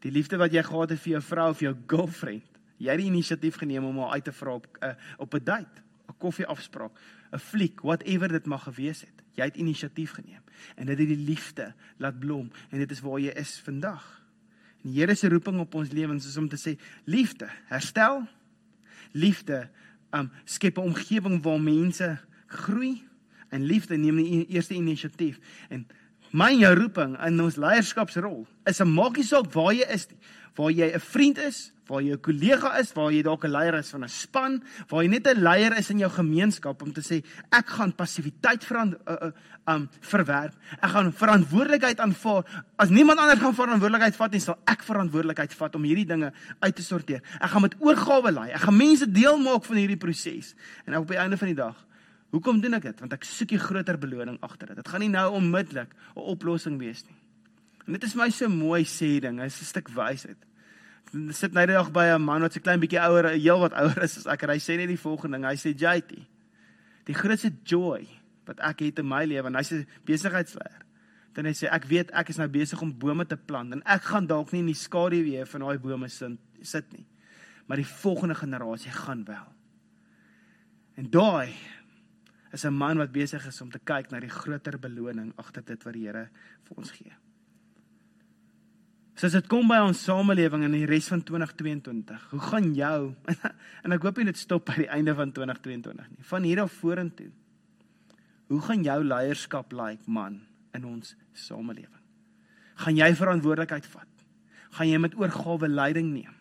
Die 0.06 0.14
liefde 0.14 0.38
wat 0.38 0.54
jy 0.54 0.62
gehad 0.66 0.94
het 0.94 1.02
vir 1.02 1.16
jou 1.16 1.24
vrou 1.26 1.50
of 1.52 1.64
jou 1.66 1.74
girlfriend, 1.90 2.60
jy 2.78 2.94
het 2.94 3.02
die 3.02 3.10
inisiatief 3.10 3.58
geneem 3.58 3.88
om 3.90 3.98
haar 4.04 4.20
uit 4.20 4.28
te 4.30 4.34
vra 4.38 4.58
op 4.60 4.68
uh, 4.86 4.94
op 5.18 5.34
'n 5.34 5.44
date, 5.44 5.82
'n 6.10 6.18
koffieafspraak 6.18 6.94
'n 7.34 7.40
fliek, 7.40 7.82
whatever 7.82 8.30
dit 8.30 8.46
mag 8.46 8.64
gewees 8.64 9.02
het. 9.02 9.24
Jy 9.34 9.44
het 9.44 9.58
inisiatief 9.58 10.12
geneem 10.12 10.42
en 10.76 10.86
dit 10.86 10.98
het 10.98 11.08
die 11.08 11.26
liefde 11.26 11.74
laat 11.98 12.20
blom 12.20 12.52
en 12.70 12.80
dit 12.80 12.92
is 12.92 13.02
waar 13.02 13.20
jy 13.20 13.34
is 13.34 13.60
vandag. 13.60 14.24
En 14.84 14.92
die 14.92 15.00
Here 15.02 15.16
se 15.16 15.30
roeping 15.30 15.60
op 15.60 15.76
ons 15.76 15.92
lewens 15.92 16.26
is 16.26 16.38
om 16.38 16.50
te 16.50 16.58
sê 16.58 16.80
liefde, 17.06 17.50
herstel. 17.66 18.28
Liefde 19.12 19.70
um 20.12 20.32
skep 20.46 20.78
'n 20.78 20.82
omgewing 20.82 21.44
waar 21.44 21.62
mense 21.62 22.20
groei 22.48 23.04
en 23.50 23.64
liefde 23.64 23.98
neem 23.98 24.18
die 24.18 24.46
eerste 24.56 24.76
inisiatief 24.76 25.40
en 25.70 25.86
my 26.36 26.52
jou 26.58 26.74
roeping 26.76 27.16
in 27.24 27.40
ons 27.40 27.56
leierskapsrol 27.56 28.46
is 28.68 28.82
'n 28.82 28.88
maakie 28.88 29.24
saak 29.24 29.52
waar 29.54 29.74
jy 29.74 29.86
is, 29.88 30.08
waar 30.56 30.72
jy 30.72 30.92
'n 30.94 31.00
vriend 31.00 31.38
is, 31.38 31.72
waar 31.88 32.02
jy 32.02 32.14
'n 32.14 32.22
kollega 32.22 32.78
is, 32.80 32.94
waar 32.94 33.12
jy 33.12 33.22
dalk 33.24 33.46
'n 33.46 33.52
leier 33.52 33.76
is 33.76 33.90
van 33.90 34.04
'n 34.04 34.10
span, 34.10 34.64
waar 34.90 35.04
jy 35.04 35.10
net 35.10 35.28
'n 35.28 35.42
leier 35.42 35.78
is 35.78 35.90
in 35.90 36.00
jou 36.00 36.10
gemeenskap 36.10 36.82
om 36.82 36.92
te 36.92 37.02
sê 37.02 37.24
ek 37.52 37.68
gaan 37.68 37.94
passiwiteit 37.96 38.64
verand 38.64 38.96
uh, 39.08 39.16
uh, 39.22 39.32
um 39.68 39.90
verwerp. 40.02 40.54
Ek 40.82 40.90
gaan 40.90 41.14
verantwoordelikheid 41.14 42.00
aanvaar. 42.00 42.44
As 42.78 42.90
niemand 42.90 43.20
anders 43.20 43.40
gaan 43.40 43.56
verantwoordelikheid 43.56 44.16
vat 44.16 44.32
nie, 44.32 44.40
sal 44.40 44.58
ek 44.66 44.84
verantwoordelikheid 44.84 45.54
vat 45.54 45.76
om 45.76 45.84
hierdie 45.84 46.06
dinge 46.06 46.34
uit 46.60 46.76
te 46.76 46.84
sorteer. 46.84 47.22
Ek 47.40 47.50
gaan 47.50 47.62
met 47.62 47.76
oorgawe 47.80 48.32
lei. 48.32 48.50
Ek 48.52 48.62
gaan 48.62 48.78
mense 48.78 49.12
deel 49.12 49.38
maak 49.38 49.66
van 49.66 49.76
hierdie 49.76 49.98
proses. 49.98 50.56
En 50.86 50.98
op 50.98 51.08
die 51.08 51.18
einde 51.18 51.38
van 51.38 51.48
die 51.48 51.56
dag, 51.56 51.87
hoekom 52.32 52.62
doen 52.62 52.74
ek 52.74 52.84
dit? 52.84 53.00
Want 53.00 53.14
ek 53.14 53.24
soek 53.24 53.52
'n 53.52 53.60
groter 53.60 53.98
beloning 53.98 54.38
agter 54.42 54.68
dit. 54.68 54.76
Dit 54.76 54.88
gaan 54.88 55.00
nie 55.00 55.10
nou 55.10 55.32
onmiddellik 55.34 55.94
'n 56.16 56.20
oplossing 56.20 56.78
wees 56.80 57.04
nie. 57.06 57.16
En 57.88 57.94
dit 57.94 58.04
is 58.04 58.16
my 58.16 58.30
so 58.30 58.50
mooi 58.50 58.84
sê 58.84 59.20
ding. 59.20 59.42
Is 59.42 59.62
'n 59.62 59.66
stuk 59.66 59.90
wysheid 59.90 60.48
sit 61.36 61.54
nou 61.56 61.66
die 61.68 61.76
dag 61.76 61.92
by 61.92 62.06
'n 62.14 62.22
man 62.22 62.42
wat 62.42 62.54
so 62.54 62.60
klein 62.60 62.80
bietjie 62.80 63.00
ouer, 63.00 63.30
heel 63.30 63.60
wat 63.60 63.74
ouer 63.74 64.04
is 64.04 64.18
as 64.18 64.28
ek 64.28 64.44
en 64.44 64.50
hy 64.50 64.58
sê 64.58 64.78
net 64.78 64.88
die 64.88 64.98
volgende 64.98 65.38
ding. 65.38 65.46
Hy 65.46 65.56
sê 65.56 65.74
JT, 65.74 66.28
die 67.06 67.14
grootste 67.14 67.52
joy 67.64 68.08
wat 68.46 68.60
ek 68.60 68.80
het 68.80 69.00
in 69.00 69.08
my 69.08 69.26
lewe 69.26 69.48
en 69.48 69.56
hy's 69.56 69.72
'n 69.72 69.88
besigheidsleier. 70.06 70.84
Dan 71.34 71.46
hy 71.46 71.52
sê 71.52 71.70
ek 71.72 71.86
weet 71.86 72.12
ek 72.12 72.30
is 72.30 72.38
nou 72.38 72.48
besig 72.48 72.82
om 72.82 72.98
bome 72.98 73.26
te 73.26 73.38
plant 73.38 73.74
en 73.74 73.84
ek 73.86 74.02
gaan 74.04 74.28
dalk 74.28 74.52
nie 74.52 74.60
in 74.60 74.74
die 74.74 74.74
skaduwee 74.74 75.46
van 75.46 75.62
daai 75.62 75.78
bome 75.78 76.10
sit 76.10 76.94
nie. 76.94 77.06
Maar 77.68 77.78
die 77.78 77.86
volgende 77.86 78.36
generasie 78.36 78.92
gaan 78.92 79.24
wel. 79.26 79.54
En 80.96 81.10
daai 81.10 81.54
is 82.54 82.66
'n 82.66 82.74
man 82.74 82.98
wat 82.98 83.12
besig 83.12 83.46
is 83.48 83.62
om 83.62 83.72
te 83.72 83.80
kyk 83.80 84.12
na 84.12 84.20
die 84.20 84.30
groter 84.30 84.78
beloning 84.80 85.34
agter 85.38 85.64
dit 85.66 85.84
wat 85.84 85.94
die 85.94 86.06
Here 86.08 86.30
vir 86.64 86.78
ons 86.78 86.92
gee. 86.92 87.14
So 89.16 89.26
as 89.26 89.34
dit 89.34 89.48
kom 89.48 89.68
by 89.68 89.80
ons 89.82 90.04
samelewing 90.04 90.64
in 90.64 90.72
die 90.72 90.86
res 90.86 91.08
van 91.08 91.24
2022, 91.24 92.30
hoe 92.32 92.40
gaan 92.40 92.74
jou 92.76 93.16
en 93.84 93.92
ek 93.92 94.04
hoop 94.04 94.18
nie 94.18 94.26
dit 94.26 94.38
stop 94.38 94.66
by 94.66 94.76
die 94.76 94.90
einde 94.94 95.16
van 95.16 95.32
2022 95.32 96.10
nie. 96.10 96.24
Van 96.24 96.44
hier 96.44 96.62
af 96.62 96.72
vorentoe. 96.72 97.32
Hoe 98.48 98.62
gaan 98.62 98.84
jou 98.84 99.04
leierskap 99.04 99.74
lyk, 99.74 99.82
like, 99.82 100.04
man, 100.12 100.42
in 100.78 100.86
ons 100.86 101.16
samelewing? 101.34 102.04
Gaan 102.78 102.96
jy 102.96 103.10
verantwoordelikheid 103.18 103.90
vat? 103.90 104.26
Gaan 104.78 104.92
jy 104.92 105.00
met 105.02 105.18
oorgawe 105.18 105.68
leiding 105.68 106.14
neem? 106.14 106.36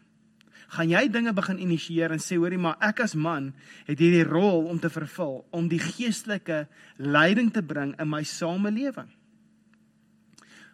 Gaan 0.68 0.88
jy 0.88 1.09
dinge 1.09 1.33
begin 1.33 1.59
initieer 1.59 2.11
en 2.11 2.18
sê 2.18 2.37
hoorie 2.37 2.59
maar 2.59 2.76
ek 2.81 3.00
as 3.00 3.14
man 3.14 3.55
het 3.87 3.98
hierdie 3.98 4.24
rol 4.24 4.66
om 4.66 4.79
te 4.79 4.90
vervul 4.90 5.46
om 5.50 5.68
die 5.68 5.79
geestelike 5.79 6.66
leiding 6.96 7.52
te 7.52 7.62
bring 7.62 7.94
in 8.00 8.09
my 8.09 8.22
samelewing? 8.22 9.09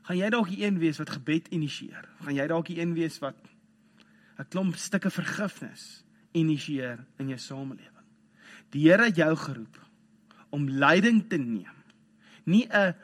gaan 0.07 0.19
jy 0.19 0.31
dalk 0.35 0.51
die 0.51 0.65
een 0.65 0.81
wees 0.83 0.99
wat 1.01 1.13
gebed 1.15 1.49
initieer. 1.55 2.07
Gaan 2.25 2.37
jy 2.37 2.47
dalk 2.51 2.69
die 2.71 2.81
een 2.81 2.95
wees 2.97 3.19
wat 3.23 3.37
'n 4.39 4.49
klomp 4.51 4.77
stukke 4.77 5.11
vergifnis 5.11 6.05
initieer 6.33 7.05
in 7.19 7.29
jou 7.29 7.39
samelewing. 7.39 8.07
Die 8.71 8.89
Here 8.89 9.05
het 9.05 9.17
jou 9.17 9.37
geroep 9.37 9.79
om 10.51 10.69
leiding 10.69 11.29
te 11.29 11.37
neem. 11.37 11.77
Nie 12.45 12.67
'n 12.67 12.95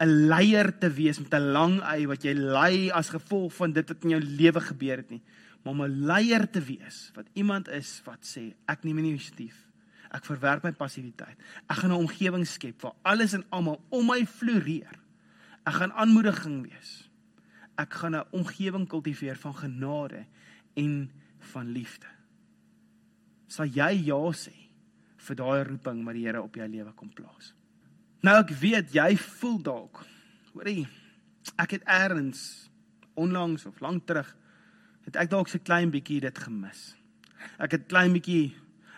'n 0.00 0.28
leier 0.28 0.78
te 0.78 0.90
wees 0.90 1.18
met 1.18 1.34
'n 1.34 1.52
lang 1.52 1.80
ei 1.82 2.06
wat 2.06 2.22
jy 2.22 2.34
lei 2.34 2.90
as 2.90 3.08
gevolg 3.08 3.52
van 3.54 3.72
dit 3.72 3.88
wat 3.88 4.04
in 4.04 4.10
jou 4.10 4.20
lewe 4.20 4.60
gebeur 4.60 4.96
het 4.96 5.10
nie, 5.10 5.22
om 5.66 5.82
'n 5.82 6.06
leier 6.06 6.50
te 6.50 6.60
wees 6.60 7.10
wat 7.14 7.26
iemand 7.32 7.68
is 7.68 8.02
wat 8.04 8.22
sê 8.24 8.54
ek 8.66 8.84
neem 8.84 8.98
inisiatief. 8.98 9.66
Ek 10.10 10.24
verwerp 10.24 10.62
my 10.62 10.72
passiwiteit. 10.72 11.36
Ek 11.68 11.76
gaan 11.76 11.90
'n 11.90 12.06
omgewing 12.06 12.46
skep 12.46 12.80
waar 12.82 12.94
alles 13.02 13.32
en 13.32 13.44
almal 13.50 13.82
om 13.90 14.06
my 14.06 14.26
floreer 14.26 15.06
Ek 15.66 15.80
gaan 15.80 15.92
aanmoediging 15.98 16.60
wees. 16.62 17.10
Ek 17.74 17.92
gaan 17.92 18.14
'n 18.14 18.28
omgewing 18.30 18.86
kultiveer 18.88 19.36
van 19.36 19.54
genade 19.54 20.26
en 20.74 21.10
van 21.38 21.66
liefde. 21.66 22.06
Sal 23.46 23.66
jy 23.66 24.06
ja 24.06 24.32
sê 24.32 24.54
vir 25.16 25.36
daai 25.36 25.64
roeping 25.64 26.04
wat 26.04 26.14
die 26.14 26.26
Here 26.26 26.42
op 26.42 26.54
jou 26.54 26.68
lewe 26.68 26.92
kom 26.92 27.12
plaas? 27.12 27.54
Nou 28.22 28.38
ek 28.38 28.50
weet 28.50 28.92
jy 28.92 29.16
voel 29.16 29.62
dalk. 29.62 30.06
Hoorie, 30.52 30.88
ek 31.58 31.70
het 31.70 31.82
eers 31.86 32.70
onlangs 33.14 33.66
of 33.66 33.80
lank 33.80 34.06
terug 34.06 34.36
het 35.06 35.16
ek 35.16 35.30
dalk 35.30 35.48
so 35.48 35.58
klein 35.58 35.90
bietjie 35.90 36.20
dit 36.20 36.38
gemis. 36.38 36.94
Ek 37.58 37.72
het 37.72 37.88
klein 37.88 38.12
bietjie 38.12 38.54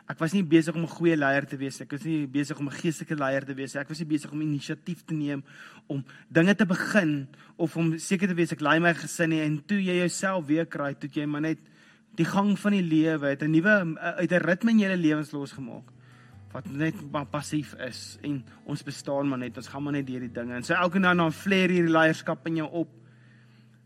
Ek 0.08 0.16
was 0.22 0.32
nie 0.32 0.40
besig 0.42 0.74
om 0.74 0.82
'n 0.82 0.88
goeie 0.88 1.16
leier 1.16 1.44
te 1.44 1.56
wees. 1.56 1.80
Ek 1.82 1.90
was 1.90 2.04
nie 2.04 2.26
besig 2.26 2.58
om 2.58 2.66
'n 2.66 2.72
geestelike 2.72 3.14
leier 3.14 3.44
te 3.44 3.54
wees. 3.54 3.76
Ek 3.76 3.88
was 3.88 3.98
nie 3.98 4.08
besig 4.08 4.32
om 4.32 4.40
inisiatief 4.40 5.04
te 5.04 5.12
neem 5.12 5.44
om 5.86 6.02
dinge 6.32 6.54
te 6.54 6.64
begin 6.64 7.28
of 7.56 7.76
om 7.76 7.98
seker 7.98 8.28
te 8.28 8.34
wees 8.34 8.52
ek 8.52 8.60
lei 8.60 8.78
my 8.78 8.94
gesin 8.94 9.28
nie 9.28 9.40
en 9.40 9.62
toe 9.66 9.76
jy 9.76 9.98
jouself 9.98 10.46
weer 10.46 10.66
kry, 10.66 10.94
toe 10.94 11.10
jy 11.12 11.26
maar 11.26 11.42
net 11.42 11.58
die 12.16 12.24
gang 12.24 12.58
van 12.58 12.72
die 12.72 12.82
lewe 12.82 13.28
het 13.28 13.42
'n 13.42 13.50
nuwe 13.50 13.98
uit 13.98 14.32
'n 14.32 14.44
ritme 14.44 14.70
in 14.70 14.78
jou 14.78 14.96
lewens 14.96 15.32
losgemaak 15.32 15.92
wat 16.52 16.66
net 16.70 16.94
maar 17.12 17.26
passief 17.26 17.74
is 17.74 18.18
en 18.22 18.44
ons 18.64 18.82
bestaan 18.82 19.28
maar 19.28 19.38
net 19.38 19.56
ons 19.56 19.68
gaan 19.68 19.82
maar 19.82 19.92
net 19.92 20.06
deur 20.06 20.20
die 20.20 20.32
dinge 20.32 20.54
en 20.54 20.62
so 20.62 20.74
elke 20.74 20.98
nou 20.98 21.16
dan 21.16 21.32
flare 21.32 21.72
hierdie 21.72 21.92
leierskap 21.92 22.46
in 22.46 22.56
jou 22.56 22.68
op. 22.70 22.88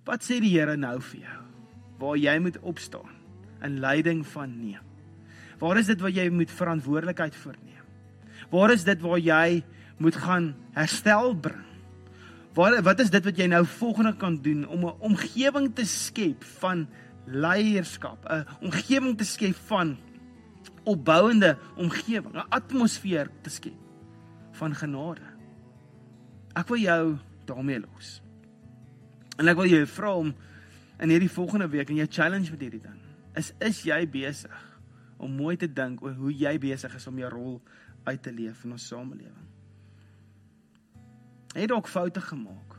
Wat 0.04 0.22
sê 0.22 0.40
die 0.40 0.58
Here 0.58 0.76
nou 0.76 1.00
vir 1.00 1.20
jou? 1.20 1.51
Waar 2.02 2.18
jy 2.18 2.38
moet 2.42 2.58
opstaan 2.66 3.20
in 3.62 3.78
leiding 3.78 4.24
van 4.26 4.56
neem. 4.58 4.82
Waar 5.62 5.78
is 5.78 5.86
dit 5.86 6.00
waar 6.02 6.10
jy 6.10 6.26
moet 6.34 6.50
verantwoordelikheid 6.50 7.36
voorneem? 7.38 7.84
Waar 8.50 8.72
is 8.74 8.82
dit 8.84 9.00
waar 9.00 9.20
jy 9.22 9.62
moet 10.02 10.16
gaan 10.18 10.48
herstel 10.74 11.36
bring? 11.38 11.68
Waar 12.56 12.80
wat 12.82 13.00
is 13.00 13.12
dit 13.14 13.24
wat 13.24 13.38
jy 13.38 13.46
nou 13.48 13.62
volgende 13.78 14.16
kan 14.18 14.40
doen 14.42 14.66
om 14.66 14.84
'n 14.84 14.98
omgewing 14.98 15.70
te 15.74 15.86
skep 15.86 16.44
van 16.58 16.88
leierskap, 17.26 18.26
'n 18.26 18.46
omgewing 18.60 19.16
te 19.18 19.24
skep 19.24 19.56
van 19.70 19.96
opbouende 20.84 21.56
omgewing, 21.76 22.34
'n 22.34 22.50
atmosfeer 22.50 23.30
te 23.42 23.50
skep 23.50 23.78
van 24.52 24.74
genade. 24.74 25.26
Ek 26.54 26.68
wil 26.68 26.78
jou 26.78 27.16
daarmee 27.44 27.80
los. 27.80 28.22
En 29.38 29.48
ek 29.48 29.56
wil 29.56 29.66
jou 29.66 29.86
vra 29.86 30.14
om 30.14 30.34
in 30.98 31.08
hierdie 31.08 31.30
volgende 31.30 31.68
week 31.68 31.90
en 31.90 32.02
jou 32.02 32.08
challenge 32.10 32.50
met 32.50 32.60
hierdie 32.60 32.82
ding. 32.82 32.98
Is 33.38 33.52
is 33.60 33.82
jy 33.86 34.02
besig 34.10 34.68
om 35.22 35.32
mooi 35.36 35.56
te 35.56 35.72
dink 35.72 36.02
oor 36.02 36.14
hoe 36.18 36.32
jy 36.34 36.58
besig 36.58 36.94
is 36.94 37.06
om 37.06 37.18
jou 37.18 37.30
rol 37.30 37.60
uit 38.04 38.22
te 38.22 38.32
leef 38.32 38.64
in 38.64 38.72
ons 38.72 38.86
samelewing. 38.86 39.48
Het 41.52 41.68
dalk 41.68 41.88
foute 41.88 42.20
gemaak. 42.20 42.78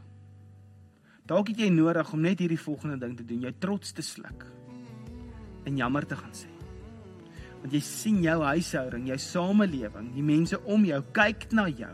Dalk 1.26 1.54
het 1.54 1.62
jy 1.64 1.70
nodig 1.72 2.12
om 2.14 2.22
net 2.22 2.42
hierdie 2.44 2.60
volgende 2.60 2.98
ding 3.00 3.16
te 3.18 3.26
doen, 3.26 3.46
jou 3.48 3.54
trots 3.60 3.92
te 3.92 4.02
sluk. 4.02 4.50
en 5.64 5.78
jammer 5.78 6.06
te 6.06 6.16
gaan 6.16 6.34
sê. 6.36 6.50
Want 7.62 7.72
jy 7.72 7.80
sien 7.86 8.20
jou 8.24 8.38
huishouding, 8.44 9.08
jou 9.08 9.18
samelewing, 9.22 10.10
die 10.16 10.26
mense 10.26 10.60
om 10.68 10.84
jou 10.84 11.00
kyk 11.16 11.48
na 11.56 11.70
jou. 11.72 11.94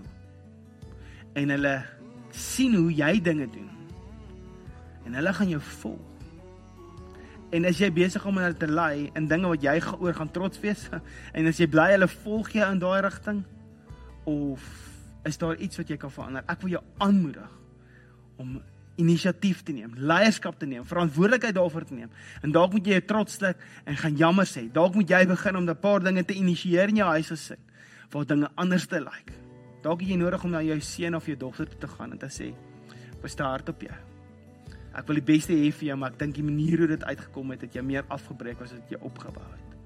En 1.38 1.54
hulle 1.54 1.76
sien 2.34 2.74
hoe 2.74 2.90
jy 2.90 3.12
dinge 3.22 3.46
doen. 3.54 3.70
En 5.06 5.18
hulle 5.20 5.34
gaan 5.38 5.54
jou 5.54 5.62
volg. 5.82 6.09
En 7.52 7.66
as 7.66 7.80
jy 7.82 7.90
besig 7.94 8.26
om 8.30 8.38
hulle 8.38 8.58
te 8.58 8.68
lei 8.70 9.10
in 9.18 9.28
dinge 9.28 9.50
wat 9.50 9.64
jy 9.64 9.80
oor 9.98 10.14
gaan 10.14 10.32
trots 10.32 10.60
wees 10.62 10.84
en 11.38 11.50
as 11.50 11.58
jy 11.58 11.68
bly 11.68 11.88
hulle 11.96 12.10
volg 12.22 12.52
jou 12.54 12.68
in 12.72 12.82
daai 12.82 13.02
rigting 13.02 13.44
of 14.30 14.66
is 15.26 15.40
daar 15.42 15.58
iets 15.58 15.80
wat 15.82 15.90
jy 15.90 15.98
kan 15.98 16.14
verander? 16.14 16.46
Ek 16.48 16.62
wil 16.62 16.78
jou 16.78 16.84
aanmoedig 17.04 17.56
om 18.40 18.60
inisiatief 19.00 19.64
te 19.64 19.74
neem, 19.74 19.94
leierskap 19.96 20.60
te 20.60 20.68
neem, 20.68 20.84
verantwoordelikheid 20.88 21.56
daarvoor 21.56 21.86
te 21.88 21.96
neem. 21.96 22.12
En 22.44 22.54
dalk 22.56 22.76
moet 22.76 22.88
jy 22.88 23.00
jou 23.00 23.06
trots 23.14 23.40
slik 23.40 23.60
en 23.88 23.98
gaan 24.00 24.18
jammer 24.20 24.48
sê. 24.48 24.66
Dalk 24.76 24.98
moet 25.00 25.10
jy 25.10 25.24
begin 25.28 25.60
om 25.60 25.70
'n 25.70 25.80
paar 25.80 26.04
dinge 26.04 26.24
te 26.24 26.36
initieer 26.36 26.90
in 26.90 27.02
jou 27.02 27.10
huisgesin 27.10 27.62
waar 28.12 28.26
dinge 28.26 28.50
anders 28.56 28.88
te 28.88 29.00
lyk. 29.00 29.06
Like. 29.06 29.34
Dalk 29.82 30.02
het 30.02 30.10
jy 30.10 30.18
nodig 30.18 30.44
om 30.44 30.52
na 30.52 30.62
jou 30.62 30.80
seun 30.80 31.16
of 31.16 31.26
jou 31.26 31.38
dogter 31.38 31.68
toe 31.70 31.80
te 31.80 31.88
gaan 31.88 32.12
en 32.12 32.18
te 32.18 32.28
sê, 32.28 32.54
"Ek 33.16 33.22
was 33.22 33.34
te 33.34 33.44
hard 33.44 33.70
op 33.70 33.82
jou." 33.82 34.09
Ek 34.98 35.06
wil 35.08 35.20
die 35.20 35.26
beste 35.26 35.54
hê 35.54 35.70
vir 35.72 35.92
jou, 35.92 35.98
maar 36.02 36.14
ek 36.14 36.20
dink 36.20 36.36
die 36.36 36.46
manier 36.46 36.82
hoe 36.82 36.90
dit 36.96 37.04
uitgekom 37.04 37.54
het, 37.54 37.62
het 37.68 37.78
jou 37.78 37.86
meer 37.86 38.06
afgebreek 38.10 38.62
as 38.66 38.74
wat 38.74 38.92
jy 38.94 39.00
opgebou 39.06 39.46
het. 39.46 39.78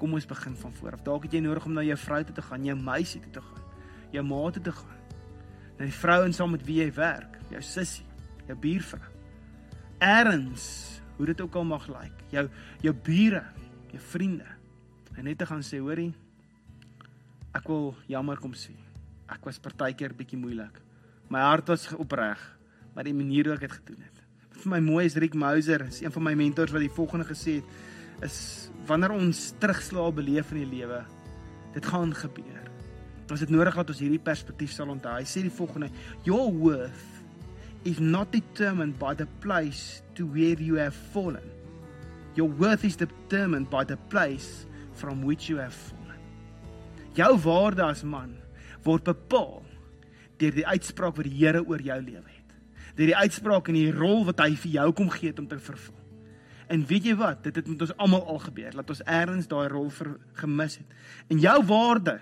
Kom 0.00 0.16
ons 0.16 0.28
begin 0.28 0.56
van 0.56 0.74
voor 0.76 0.96
af. 0.96 1.04
Dalk 1.04 1.28
het 1.28 1.36
jy 1.36 1.42
nodig 1.44 1.66
om 1.68 1.76
na 1.76 1.84
jou 1.84 1.96
vrou 2.00 2.22
toe 2.24 2.34
te 2.36 2.44
gaan, 2.44 2.64
jou 2.64 2.76
meisie 2.76 3.20
toe 3.20 3.32
te 3.36 3.44
gaan, 3.44 3.62
jou 4.12 4.24
ma 4.24 4.42
toe 4.50 4.62
te 4.62 4.72
gaan. 4.72 5.00
Na 5.76 5.84
die 5.84 5.96
vrouens 5.96 6.36
saam 6.40 6.54
met 6.56 6.64
wie 6.64 6.80
jy 6.80 6.90
werk, 6.96 7.36
jou 7.52 7.62
sussie 7.64 8.06
jou 8.46 8.56
buurvrou. 8.58 9.12
Erns, 10.02 10.66
hoe 11.16 11.26
dit 11.30 11.40
ook 11.40 11.54
al 11.56 11.64
mag 11.68 11.86
lyk, 11.88 12.02
like, 12.02 12.30
jou 12.30 12.44
jou 12.84 12.94
bure, 13.06 13.42
jou 13.92 14.02
vriende. 14.12 14.48
En 15.16 15.24
net 15.24 15.38
te 15.40 15.48
gaan 15.48 15.64
sê, 15.64 15.80
hoorie, 15.80 16.12
ek 17.56 17.68
wil 17.72 17.94
jammer 18.10 18.40
kom 18.40 18.52
sê. 18.54 18.74
Ek 19.32 19.46
was 19.48 19.58
partykeer 19.62 20.14
bietjie 20.14 20.38
moeilik. 20.38 20.82
My 21.32 21.42
hart 21.48 21.72
was 21.72 21.88
opreg, 21.96 22.38
maar 22.94 23.08
die 23.08 23.16
manier 23.16 23.48
hoe 23.48 23.56
ek 23.56 23.66
dit 23.66 23.78
gedoen 23.80 24.04
het. 24.04 24.15
Vir 24.62 24.72
my 24.72 24.80
mooi 24.80 25.04
is 25.06 25.16
Rick 25.20 25.34
Mouser, 25.34 25.86
is 25.88 26.00
een 26.02 26.12
van 26.14 26.24
my 26.26 26.34
mentors 26.38 26.72
wat 26.74 26.84
die 26.84 26.92
volgende 26.92 27.26
gesê 27.28 27.58
het, 27.60 27.74
is 28.24 28.38
wanneer 28.88 29.12
ons 29.12 29.50
terugslae 29.60 30.14
beleef 30.16 30.52
in 30.54 30.62
die 30.62 30.70
lewe, 30.78 31.02
dit 31.74 31.90
gaan 31.92 32.14
gebeur. 32.16 32.62
Ons 33.26 33.42
het 33.42 33.50
nodig 33.50 33.74
dat 33.74 33.90
ons 33.90 34.00
hierdie 34.00 34.22
perspektief 34.22 34.72
sal 34.72 34.92
onthou. 34.92 35.16
Hy 35.18 35.26
sê 35.26 35.42
die 35.42 35.52
volgende: 35.52 35.90
Your 36.24 36.52
worth 36.54 37.04
is 37.86 37.98
not 37.98 38.32
determined 38.32 38.98
by 38.98 39.14
the 39.14 39.26
place 39.42 40.02
to 40.14 40.26
where 40.26 40.62
you 40.62 40.78
have 40.78 40.94
fallen. 41.12 41.44
Your 42.36 42.48
worth 42.48 42.84
is 42.84 42.96
determined 42.96 43.70
by 43.70 43.84
the 43.84 43.98
place 44.10 44.66
from 44.94 45.24
which 45.24 45.50
you 45.50 45.58
have 45.58 45.74
fallen. 45.74 46.20
Jou 47.16 47.32
waarde 47.44 47.82
as 47.86 48.04
man 48.04 48.36
word 48.84 49.06
bepaal 49.06 49.64
deur 50.36 50.52
die 50.52 50.66
uitspraak 50.68 51.16
wat 51.16 51.26
die 51.26 51.38
Here 51.38 51.62
oor 51.64 51.80
jou 51.82 51.96
lewe 52.02 52.28
het. 52.28 52.35
Deur 52.96 53.12
die 53.12 53.16
uitspraak 53.16 53.68
en 53.68 53.76
die 53.76 53.92
rol 53.92 54.24
wat 54.28 54.40
hy 54.40 54.54
vir 54.56 54.72
jou 54.78 54.86
kom 54.96 55.10
gee 55.12 55.34
om 55.36 55.48
te 55.48 55.58
vervul. 55.60 55.96
En 56.72 56.82
weet 56.88 57.04
jy 57.06 57.14
wat? 57.18 57.44
Dit 57.44 57.60
het 57.60 57.68
met 57.70 57.82
ons 57.84 57.92
almal 58.02 58.24
al 58.26 58.40
gebeur. 58.42 58.72
Laat 58.74 58.90
ons 58.90 59.02
eers 59.04 59.50
daai 59.50 59.68
rol 59.70 59.90
vir 60.00 60.16
gemis 60.40 60.80
het. 60.80 60.96
En 61.30 61.38
jou 61.42 61.58
waarde 61.68 62.16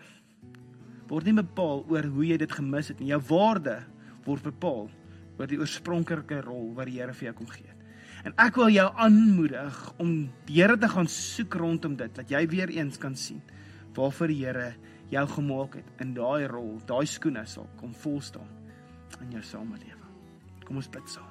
word 1.08 1.28
nie 1.28 1.36
bepaal 1.38 1.84
oor 1.92 2.10
hoe 2.16 2.26
jy 2.26 2.36
dit 2.40 2.52
gemis 2.58 2.90
het 2.92 3.00
nie. 3.00 3.12
Jou 3.12 3.22
waarde 3.30 3.78
word 4.26 4.44
bepaal 4.50 4.90
oor 5.38 5.50
die 5.50 5.60
oorspronklike 5.60 6.42
rol 6.44 6.72
wat 6.76 6.90
die 6.90 6.98
Here 6.98 7.14
vir 7.16 7.30
jou 7.30 7.36
kom 7.40 7.50
gee. 7.54 7.72
En 8.24 8.32
ek 8.40 8.56
wil 8.56 8.72
jou 8.72 8.86
aanmoedig 9.06 9.80
om 10.00 10.14
die 10.48 10.60
Here 10.60 10.76
te 10.80 10.88
gaan 10.92 11.10
soek 11.10 11.58
rondom 11.60 11.96
dit 12.00 12.14
dat 12.16 12.30
jy 12.32 12.44
weer 12.52 12.72
eens 12.72 13.00
kan 13.00 13.16
sien 13.16 13.42
waarvoor 13.94 14.32
die 14.32 14.40
Here 14.44 14.70
jou 15.12 15.26
gemaak 15.36 15.76
het 15.80 16.00
in 16.02 16.14
daai 16.16 16.48
rol, 16.50 16.78
daai 16.88 17.04
skoene 17.06 17.44
sal 17.46 17.68
kom 17.80 17.92
vol 18.04 18.20
staan 18.24 18.48
in 19.22 19.36
jou 19.36 19.44
samelewing. 19.44 20.03
Kom 20.64 20.76
ons 20.76 20.90
bid 20.90 21.08
saam. 21.08 21.30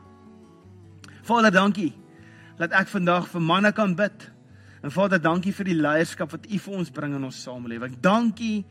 Vader, 1.23 1.51
dankie 1.51 1.93
dat 2.59 2.71
ek 2.71 2.87
vandag 2.91 3.27
vir 3.31 3.41
manne 3.41 3.71
kan 3.73 3.95
bid. 3.95 4.29
En 4.83 4.91
Vader, 4.91 5.21
dankie 5.21 5.53
vir 5.55 5.71
die 5.71 5.79
leierskap 5.79 6.31
wat 6.35 6.45
U 6.45 6.59
vir 6.65 6.73
ons 6.73 6.91
bring 6.93 7.15
in 7.15 7.23
ons 7.23 7.43
samelewing. 7.45 7.95
Dankie 8.03 8.65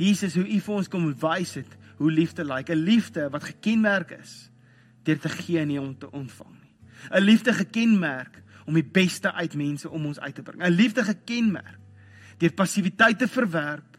Jesus 0.00 0.34
hoe 0.38 0.46
U 0.46 0.60
vir 0.60 0.74
ons 0.80 0.88
kom 0.88 1.10
wys 1.20 1.54
het 1.60 1.76
hoe 2.00 2.08
liefde 2.10 2.44
lyk, 2.44 2.68
like, 2.68 2.72
'n 2.72 2.84
liefde 2.84 3.28
wat 3.30 3.44
gekenmerk 3.44 4.10
is 4.16 4.50
deur 5.04 5.18
te 5.18 5.28
gee 5.28 5.60
en 5.60 5.68
nie 5.68 5.80
om 5.80 5.98
te 5.98 6.10
ontvang 6.10 6.54
nie. 6.60 6.74
'n 7.10 7.22
Liefde 7.22 7.52
gekenmerk 7.52 8.42
om 8.66 8.74
die 8.74 8.84
beste 8.84 9.32
uit 9.32 9.54
mense 9.54 9.90
om 9.90 10.06
ons 10.06 10.20
uit 10.20 10.34
te 10.34 10.42
bring. 10.42 10.62
'n 10.62 10.72
Liefde 10.72 11.04
gekenmerk 11.04 11.78
deur 12.38 12.52
passiwiteit 12.52 13.18
te 13.18 13.28
verwerp, 13.28 13.98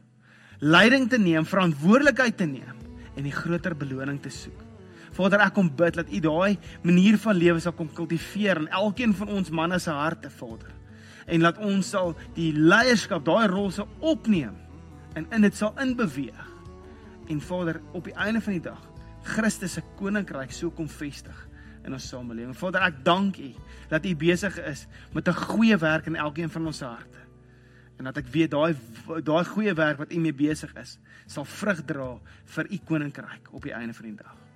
leiding 0.59 1.09
te 1.09 1.17
neem, 1.17 1.45
verantwoordelikheid 1.45 2.37
te 2.37 2.45
neem 2.45 2.77
en 3.15 3.23
die 3.23 3.31
groter 3.31 3.75
beloning 3.77 4.21
te 4.21 4.29
soek. 4.29 4.70
Vader, 5.11 5.41
ek 5.43 5.53
kom 5.53 5.69
bid 5.75 5.97
dat 5.99 6.11
U 6.11 6.19
daai 6.23 6.57
manier 6.87 7.17
van 7.19 7.35
lewe 7.35 7.59
sal 7.59 7.75
kom 7.75 7.89
kultiveer 7.93 8.61
in 8.63 8.69
elkeen 8.71 9.13
van 9.13 9.27
ons 9.27 9.51
manne 9.51 9.79
se 9.79 9.91
harte, 9.91 10.29
Vader. 10.29 10.71
En 11.27 11.43
laat 11.43 11.59
ons 11.63 11.89
sal 11.89 12.15
die 12.35 12.51
leierskap, 12.55 13.25
daai 13.25 13.47
rol 13.51 13.71
se 13.71 13.85
opneem 13.99 14.55
en 15.19 15.27
in 15.35 15.43
dit 15.43 15.55
sal 15.55 15.75
inbeweeg. 15.83 16.47
En 17.31 17.41
Vader, 17.43 17.81
op 17.91 18.07
die 18.07 18.15
einde 18.15 18.41
van 18.41 18.55
die 18.55 18.63
dag 18.63 18.87
Christus 19.23 19.75
se 19.77 19.83
koninkryk 19.99 20.53
so 20.55 20.71
kom 20.73 20.87
vestig 20.89 21.37
in 21.85 21.93
ons 21.93 22.07
samelewing. 22.09 22.55
Vader, 22.57 22.87
ek 22.87 23.01
dank 23.05 23.37
U 23.41 23.49
dat 23.91 24.05
U 24.05 24.13
besig 24.15 24.57
is 24.65 24.87
met 25.13 25.27
'n 25.27 25.33
goeie 25.33 25.77
werk 25.77 26.05
in 26.07 26.15
elkeen 26.15 26.49
van 26.49 26.65
ons 26.65 26.79
harte. 26.79 27.19
En 27.97 28.05
dat 28.05 28.17
ek 28.17 28.27
weet 28.27 28.51
daai 28.51 28.75
daai 29.23 29.45
goeie 29.45 29.73
werk 29.73 29.97
wat 29.97 30.13
U 30.13 30.19
mee 30.19 30.33
besig 30.33 30.73
is, 30.75 30.97
sal 31.25 31.45
vrug 31.45 31.85
dra 31.85 32.19
vir 32.45 32.65
U 32.71 32.77
koninkryk 32.85 33.53
op 33.53 33.61
die 33.63 33.73
einde 33.73 33.93
van 33.93 34.05
die 34.05 34.15
dag. 34.15 34.50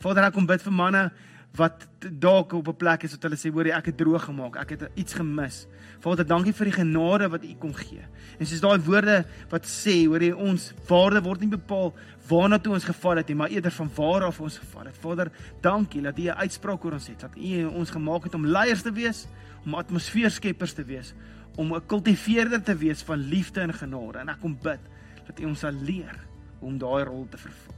Vader, 0.00 0.24
ek 0.30 0.32
kom 0.32 0.46
bid 0.48 0.62
vir 0.64 0.72
manne 0.72 1.10
wat 1.58 1.82
dalk 2.00 2.54
op 2.54 2.68
'n 2.68 2.76
plek 2.76 3.02
is 3.04 3.12
wat 3.12 3.22
hulle 3.22 3.36
sê 3.36 3.50
hoor 3.52 3.66
ek 3.66 3.86
het 3.86 3.96
droog 3.96 4.24
gemaak, 4.24 4.56
ek 4.56 4.70
het 4.70 4.88
iets 4.94 5.12
gemis. 5.12 5.66
Vader, 6.00 6.24
dankie 6.24 6.52
vir 6.52 6.64
die 6.64 6.72
genade 6.72 7.28
wat 7.28 7.44
U 7.44 7.54
kom 7.58 7.74
gee. 7.74 8.00
En 8.38 8.46
soos 8.46 8.60
daai 8.60 8.78
woorde 8.78 9.24
wat 9.50 9.64
sê, 9.66 10.06
hoor 10.06 10.22
jy 10.22 10.32
ons 10.32 10.72
waarde 10.88 11.20
word 11.20 11.40
nie 11.40 11.50
bepaal 11.50 11.92
waarna 12.28 12.58
toe 12.58 12.72
ons 12.72 12.84
geval 12.84 13.16
het 13.16 13.28
nie, 13.28 13.36
maar 13.36 13.50
eerder 13.50 13.70
van 13.70 13.90
waar 13.94 14.24
af 14.24 14.40
ons 14.40 14.58
geval 14.58 14.86
het. 14.86 14.96
Vader, 14.96 15.30
dankie 15.60 16.00
dat 16.02 16.18
U 16.18 16.22
'n 16.22 16.38
uitspraak 16.38 16.84
oor 16.84 16.92
ons 16.92 17.08
het, 17.08 17.20
dat 17.20 17.36
U 17.36 17.64
ons 17.64 17.90
gemaak 17.90 18.24
het 18.24 18.34
om 18.34 18.46
leiers 18.46 18.82
te 18.82 18.92
wees, 18.92 19.26
om 19.66 19.74
atmosfeerskeppers 19.74 20.72
te 20.72 20.84
wees, 20.84 21.12
om 21.56 21.74
'n 21.74 21.86
kultiveerder 21.86 22.62
te 22.62 22.76
wees 22.76 23.02
van 23.02 23.18
liefde 23.18 23.60
en 23.60 23.74
genade. 23.74 24.18
En 24.18 24.28
ek 24.28 24.40
kom 24.40 24.56
bid 24.62 24.80
dat 25.26 25.40
U 25.40 25.44
ons 25.44 25.58
sal 25.58 25.72
leer 25.72 26.16
om 26.60 26.78
daai 26.78 27.04
rol 27.04 27.26
te 27.28 27.36
vervul. 27.36 27.69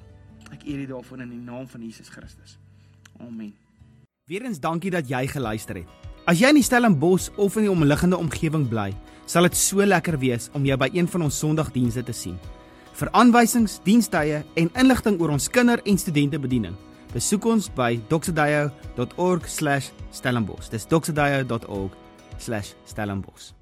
Ek 0.53 0.67
eer 0.69 0.79
U 0.85 0.87
daarvoor 0.87 1.21
in 1.25 1.31
die 1.33 1.41
naam 1.41 1.65
van 1.69 1.81
Jesus 1.83 2.09
Christus. 2.13 2.59
Amen. 3.21 3.55
Weerens 4.31 4.61
dankie 4.61 4.91
dat 4.93 5.09
jy 5.09 5.27
geluister 5.27 5.75
het. 5.81 5.89
As 6.29 6.39
jy 6.39 6.49
in 6.53 6.59
die 6.61 6.67
Stellenbosch 6.67 7.31
of 7.37 7.57
in 7.59 7.63
die 7.67 7.73
omliggende 7.73 8.17
omgewing 8.21 8.69
bly, 8.71 8.93
sal 9.27 9.43
dit 9.49 9.57
so 9.59 9.87
lekker 9.87 10.19
wees 10.23 10.51
om 10.55 10.65
jou 10.67 10.77
by 10.79 10.89
een 10.95 11.09
van 11.11 11.23
ons 11.27 11.39
Sondagdienste 11.43 12.03
te 12.07 12.15
sien. 12.15 12.39
Vir 12.99 13.09
aanwysings, 13.17 13.81
dienstye 13.83 14.45
en 14.55 14.71
inligting 14.79 15.21
oor 15.21 15.31
ons 15.35 15.49
kinder- 15.51 15.83
en 15.85 15.99
studentebediening, 15.99 16.75
besoek 17.13 17.45
ons 17.45 17.69
by 17.75 18.01
doxedayo.org/stellenbosch. 18.09 20.69
Dis 20.71 20.87
doxedayo.org/stellenbosch. 20.87 23.62